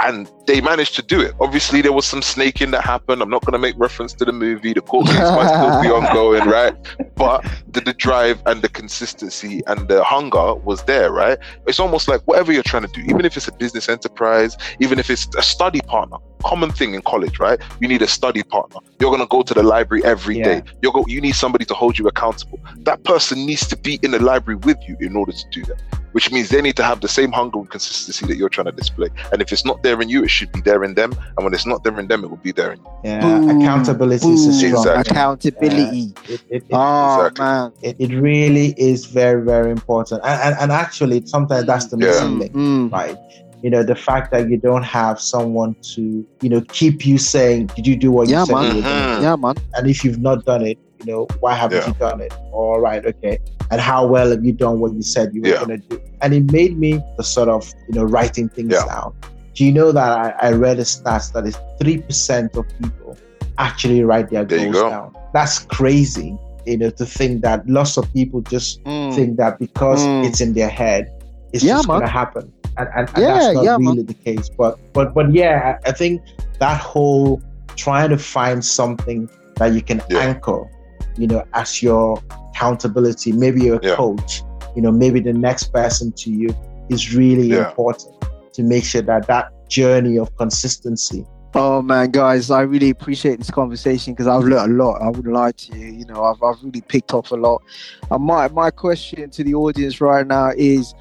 And 0.00 0.30
they 0.46 0.60
managed 0.60 0.96
to 0.96 1.02
do 1.02 1.20
it. 1.20 1.34
Obviously, 1.40 1.80
there 1.80 1.92
was 1.92 2.04
some 2.04 2.20
snaking 2.20 2.72
that 2.72 2.82
happened. 2.82 3.22
I'm 3.22 3.30
not 3.30 3.44
going 3.44 3.52
to 3.52 3.58
make 3.58 3.78
reference 3.78 4.12
to 4.14 4.24
the 4.24 4.32
movie. 4.32 4.72
The 4.72 4.80
court 4.80 5.06
case 5.06 5.16
might 5.16 5.46
still 5.46 5.82
be 5.82 5.88
ongoing, 6.06 6.44
right? 6.48 6.74
But 7.14 7.46
the, 7.68 7.80
the 7.80 7.94
drive 7.94 8.42
and 8.46 8.60
the 8.60 8.68
consistency 8.68 9.62
and 9.66 9.88
the 9.88 10.02
hunger 10.02 10.54
was 10.56 10.82
there, 10.84 11.12
right? 11.12 11.38
It's 11.66 11.78
almost 11.78 12.08
like 12.08 12.22
whatever 12.22 12.52
you're 12.52 12.64
trying 12.64 12.86
to 12.86 12.92
do, 12.92 13.02
even 13.02 13.24
if 13.24 13.36
it's 13.36 13.48
a 13.48 13.52
business 13.52 13.88
enterprise, 13.88 14.58
even 14.80 14.98
if 14.98 15.10
it's 15.10 15.28
a 15.36 15.42
study 15.42 15.80
partner, 15.82 16.18
common 16.44 16.70
thing 16.70 16.94
in 16.94 17.02
college, 17.02 17.38
right? 17.38 17.58
You 17.80 17.88
need 17.88 18.02
a 18.02 18.06
study 18.06 18.42
partner. 18.42 18.80
You're 19.00 19.10
going 19.10 19.22
to 19.22 19.26
go 19.36 19.42
to 19.42 19.54
the 19.54 19.62
library 19.62 20.04
every 20.04 20.38
Yeah. 20.38 20.44
day. 20.44 20.62
You're 20.82 20.92
go, 20.92 21.04
you 21.08 21.20
need 21.20 21.34
somebody 21.44 21.64
to 21.66 21.74
hold 21.74 21.98
you 21.98 22.06
accountable. 22.08 22.58
That 22.88 23.02
person 23.04 23.46
needs 23.46 23.66
to 23.68 23.76
be 23.76 23.98
in 24.02 24.10
the 24.12 24.22
library 24.30 24.58
with 24.68 24.78
you 24.88 24.96
in 25.00 25.16
order 25.16 25.32
to 25.32 25.44
do 25.50 25.62
that, 25.64 25.80
which 26.12 26.30
means 26.32 26.48
they 26.50 26.62
need 26.62 26.76
to 26.76 26.84
have 26.84 27.00
the 27.00 27.08
same 27.08 27.32
hunger 27.32 27.58
and 27.58 27.70
consistency 27.70 28.26
that 28.26 28.36
you're 28.36 28.48
trying 28.56 28.66
to 28.66 28.72
display. 28.72 29.08
And 29.32 29.40
if 29.42 29.52
it's 29.52 29.64
not 29.64 29.82
there 29.82 30.00
in 30.02 30.08
you, 30.08 30.22
it 30.22 30.30
should 30.30 30.52
be 30.52 30.60
there 30.60 30.84
in 30.84 30.94
them. 30.94 31.12
And 31.36 31.44
when 31.44 31.52
it's 31.54 31.66
not 31.66 31.82
there 31.84 31.98
in 31.98 32.06
them, 32.08 32.24
it 32.24 32.30
will 32.30 32.36
be 32.38 32.52
there 32.52 32.72
in 32.72 32.78
you. 32.78 32.90
Yeah, 33.04 33.20
Boom, 33.20 33.50
accountability 33.60 34.28
is 34.28 34.46
a 34.46 34.52
strong. 34.52 34.72
Exactly. 34.86 35.10
Accountability. 35.12 36.14
It, 36.28 36.30
it, 36.30 36.40
it, 36.50 36.64
oh 36.72 37.26
Exactly. 37.26 37.44
man. 37.44 37.72
it, 37.82 37.96
it 37.98 38.10
really 38.20 38.74
is 38.78 39.06
very, 39.06 39.42
very 39.42 39.70
important. 39.70 40.20
And, 40.24 40.40
and, 40.42 40.54
and 40.60 40.72
actually, 40.72 41.24
sometimes 41.26 41.66
that's 41.66 41.86
the 41.86 41.96
Yeah. 41.98 42.06
missing 42.08 42.38
link, 42.38 42.52
Mm. 42.52 42.92
right? 42.92 43.16
You 43.64 43.70
know, 43.70 43.82
the 43.82 43.94
fact 43.94 44.30
that 44.32 44.50
you 44.50 44.58
don't 44.58 44.82
have 44.82 45.18
someone 45.18 45.74
to, 45.94 46.02
you 46.42 46.48
know, 46.50 46.60
keep 46.68 47.06
you 47.06 47.16
saying, 47.16 47.68
did 47.74 47.86
you 47.86 47.96
do 47.96 48.12
what 48.12 48.28
Yeah, 48.28 48.40
you 48.40 48.46
said 48.46 48.52
man. 48.52 48.66
you 48.66 48.76
were 48.76 48.82
going 48.82 48.98
to 48.98 49.04
Mhm. 49.04 49.20
Yeah, 49.22 49.36
man. 49.36 49.54
And 49.74 49.88
if 49.88 50.04
you've 50.04 50.18
not 50.20 50.44
done 50.44 50.66
it, 50.66 50.76
you 51.00 51.06
know, 51.10 51.26
why 51.40 51.54
haven't 51.54 51.78
Yeah. 51.78 51.86
you 51.88 51.94
done 51.94 52.20
it? 52.20 52.34
All 52.52 52.78
right, 52.78 53.02
okay. 53.06 53.38
And 53.70 53.80
how 53.80 54.06
well 54.06 54.28
have 54.32 54.44
you 54.44 54.52
done 54.52 54.80
what 54.80 54.92
you 54.92 55.00
said 55.00 55.34
you 55.34 55.40
were 55.40 55.48
Yeah. 55.48 55.64
going 55.64 55.80
to 55.80 55.88
do? 55.88 55.98
And 56.20 56.34
it 56.34 56.52
made 56.52 56.78
me 56.78 57.00
the 57.16 57.24
sort 57.24 57.48
of, 57.48 57.66
you 57.88 57.94
know, 57.94 58.04
writing 58.04 58.50
things 58.50 58.74
Yeah. 58.74 58.84
down. 58.84 59.14
Do 59.54 59.64
you 59.64 59.72
know 59.72 59.92
that 59.92 60.10
I, 60.42 60.48
I 60.48 60.52
read 60.52 60.78
a 60.78 60.82
stats 60.82 61.32
that 61.32 61.46
is 61.46 61.56
3% 61.80 62.54
of 62.58 62.66
people 62.82 63.16
actually 63.56 64.02
write 64.04 64.28
their 64.28 64.44
There 64.44 64.58
you 64.58 64.64
goals 64.72 64.82
go. 64.82 64.90
down? 64.90 65.16
That's 65.32 65.60
crazy, 65.60 66.36
you 66.66 66.76
know, 66.76 66.90
to 66.90 67.06
think 67.06 67.40
that 67.42 67.66
lots 67.66 67.96
of 67.96 68.12
people 68.12 68.42
just 68.42 68.84
Mm. 68.84 69.14
think 69.14 69.36
that 69.38 69.58
because 69.58 70.04
Mm. 70.06 70.26
it's 70.26 70.42
in 70.42 70.52
their 70.52 70.68
head, 70.68 71.08
it's 71.54 71.64
Yeah, 71.64 71.76
just 71.76 71.88
man. 71.88 72.00
going 72.00 72.06
to 72.12 72.12
happen. 72.12 72.52
And, 72.76 72.88
and, 72.96 73.08
and 73.08 73.18
Yeah, 73.18 73.34
that's 73.38 73.54
not 73.54 73.64
yeah, 73.64 73.76
man. 73.78 73.92
really 73.96 74.02
the 74.02 74.14
case. 74.14 74.48
But, 74.56 74.78
but, 74.92 75.14
but 75.14 75.32
yeah, 75.32 75.78
I 75.84 75.90
I 75.90 75.92
think 75.92 76.22
that 76.58 76.80
whole 76.80 77.40
trying 77.76 78.10
to 78.10 78.18
find 78.18 78.64
something 78.64 79.28
that 79.56 79.72
you 79.74 79.82
can 79.82 80.00
Yeah. 80.10 80.18
anchor, 80.20 80.68
you 81.16 81.26
know, 81.26 81.44
as 81.54 81.82
your 81.82 82.22
accountability, 82.50 83.32
maybe 83.32 83.62
you're 83.62 83.78
a 83.78 83.86
Yeah. 83.86 83.96
coach, 83.96 84.42
you 84.76 84.82
know, 84.82 84.90
maybe 84.92 85.20
the 85.20 85.32
next 85.32 85.72
person 85.72 86.12
to 86.12 86.30
you 86.30 86.50
is 86.88 87.14
really 87.14 87.48
Yeah. 87.48 87.68
important 87.68 88.12
to 88.54 88.62
make 88.62 88.84
sure 88.84 89.02
that 89.02 89.26
that 89.26 89.50
journey 89.68 90.18
of 90.18 90.34
consistency 90.36 91.24
Oh 91.56 91.80
man, 91.82 92.10
guys, 92.10 92.50
I 92.50 92.62
really 92.62 92.90
appreciate 92.90 93.38
this 93.38 93.48
conversation 93.50 94.12
because 94.12 94.26
I've 94.26 94.42
learned 94.42 94.72
a 94.72 94.74
lot. 94.84 95.00
I 95.00 95.06
wouldn't 95.06 95.32
lie 95.32 95.52
to 95.52 95.78
you. 95.78 95.86
You 95.86 96.04
know, 96.04 96.24
I've, 96.24 96.42
I've 96.42 96.60
really 96.64 96.80
picked 96.80 97.14
up 97.14 97.30
a 97.30 97.36
lot. 97.36 97.62
And 98.10 98.24
my 98.24 98.48
my 98.48 98.72
question 98.72 99.30
to 99.30 99.44
the 99.44 99.54
audience 99.54 100.00
right 100.00 100.26
now 100.26 100.50
is, 100.56 100.94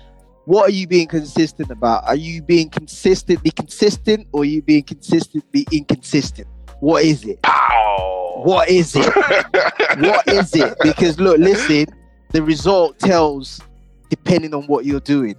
what 0.45 0.69
are 0.69 0.73
you 0.73 0.87
being 0.87 1.07
consistent 1.07 1.71
about? 1.71 2.03
Are 2.05 2.15
you 2.15 2.41
being 2.41 2.69
consistently 2.69 3.51
consistent, 3.51 4.27
or 4.31 4.41
are 4.41 4.45
you 4.45 4.61
being 4.61 4.83
consistently 4.83 5.65
inconsistent? 5.71 6.47
What 6.79 7.03
is 7.03 7.23
it? 7.23 7.41
Pow! 7.43 8.41
What 8.43 8.67
is 8.69 8.93
it? 8.95 9.05
what 9.99 10.27
is 10.27 10.53
it? 10.55 10.75
Because 10.81 11.19
look, 11.19 11.37
listen, 11.37 11.85
the 12.31 12.43
result 12.43 12.99
tells 12.99 13.61
depending 14.09 14.53
on 14.53 14.63
what 14.63 14.85
you're 14.85 14.99
doing. 14.99 15.35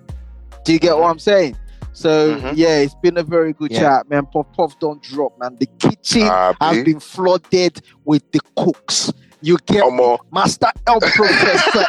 Do 0.64 0.72
you 0.72 0.78
get 0.78 0.96
what 0.96 1.10
I'm 1.10 1.18
saying? 1.18 1.56
So 1.92 2.36
Mhm. 2.36 2.52
yeah, 2.56 2.78
it's 2.78 2.94
been 3.02 3.18
a 3.18 3.22
very 3.22 3.52
good 3.52 3.70
Yeah. 3.70 3.80
chat, 3.80 4.10
man. 4.10 4.26
Puff 4.32 4.46
puff 4.56 4.78
don't 4.80 5.02
drop, 5.02 5.38
man. 5.38 5.56
The 5.60 5.66
kitchen 5.78 6.22
has 6.60 6.82
been 6.82 6.98
flooded 6.98 7.82
with 8.04 8.22
the 8.32 8.40
cooks. 8.56 9.12
You 9.44 9.58
get 9.66 9.82
Come 9.82 10.00
on. 10.00 10.18
Master 10.32 10.68
EL 10.86 11.00
Professor 11.00 11.84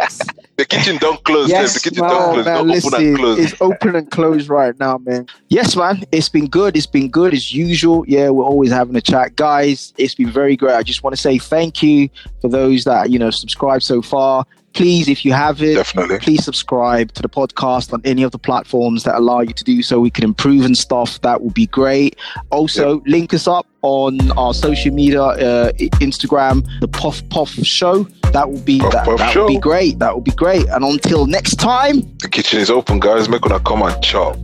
X. 0.00 0.20
The 0.56 0.64
kitchen 0.64 0.96
don't 0.98 1.22
close. 1.24 1.48
Yes, 1.48 1.74
the 1.74 1.90
kitchen 1.90 2.04
Oh, 2.04 2.08
don't 2.08 2.32
close. 2.34 2.44
man, 2.44 2.54
Don't 2.54 2.60
open 2.60 2.68
listen, 2.70 2.94
and 3.06 3.16
close. 3.16 3.38
it's 3.40 3.60
open 3.60 3.96
and 3.96 4.10
closed 4.10 4.48
right 4.48 4.78
now, 4.78 4.98
man. 4.98 5.26
Yes, 5.48 5.74
man, 5.74 6.04
it's 6.12 6.28
been 6.28 6.46
good. 6.48 6.76
It's 6.76 6.86
been 6.86 7.08
good 7.08 7.32
as 7.34 7.52
usual. 7.52 8.04
Yeah, 8.06 8.28
we're 8.30 8.44
always 8.44 8.70
having 8.70 8.94
a 8.94 9.00
chat, 9.00 9.34
guys. 9.36 9.92
It's 9.98 10.14
been 10.14 10.30
very 10.30 10.56
great. 10.56 10.74
I 10.74 10.82
just 10.82 11.02
want 11.02 11.16
to 11.16 11.20
say 11.20 11.38
thank 11.38 11.82
you 11.82 12.08
for 12.40 12.48
those 12.48 12.84
that 12.84 13.10
you 13.10 13.18
know 13.18 13.30
subscribe 13.30 13.82
so 13.82 14.02
far. 14.02 14.44
Please, 14.72 15.08
if 15.08 15.24
you 15.24 15.32
haven't, 15.32 15.74
Definitely. 15.74 16.18
please 16.20 16.44
subscribe 16.44 17.12
to 17.12 17.22
the 17.22 17.28
podcast 17.28 17.92
on 17.92 18.00
any 18.04 18.22
of 18.22 18.30
the 18.30 18.38
platforms 18.38 19.04
that 19.04 19.16
allow 19.16 19.40
you 19.40 19.52
to 19.52 19.64
do 19.64 19.82
so. 19.82 19.98
We 20.00 20.10
can 20.10 20.24
improve 20.24 20.64
and 20.64 20.76
stuff. 20.76 21.20
That 21.22 21.42
would 21.42 21.54
be 21.54 21.66
great. 21.66 22.16
Also, 22.50 23.02
link 23.06 23.34
us 23.34 23.48
up 23.48 23.66
on 23.82 24.30
our 24.38 24.54
social 24.54 24.92
media, 24.94 25.22
uh, 25.22 25.72
Instagram, 25.72 26.66
the 26.80 26.88
Puff 26.88 27.28
Puff 27.30 27.50
Show. 27.50 28.04
That 28.32 28.50
would 28.50 28.64
be 28.64 28.78
Puff 28.78 28.92
that, 28.92 29.04
Puff 29.06 29.18
that 29.18 29.36
would 29.36 29.48
be 29.48 29.58
great. 29.58 29.98
That 29.98 30.14
would 30.14 30.24
be 30.24 30.32
great. 30.32 30.66
And 30.68 30.84
until 30.84 31.26
next 31.26 31.56
time. 31.56 32.02
The 32.18 32.28
kitchen 32.28 32.60
is 32.60 32.70
open, 32.70 33.00
guys. 33.00 33.28
Make 33.28 33.44
una 33.46 33.58
come 33.60 33.82
and 33.82 34.02
chop. 34.02 34.36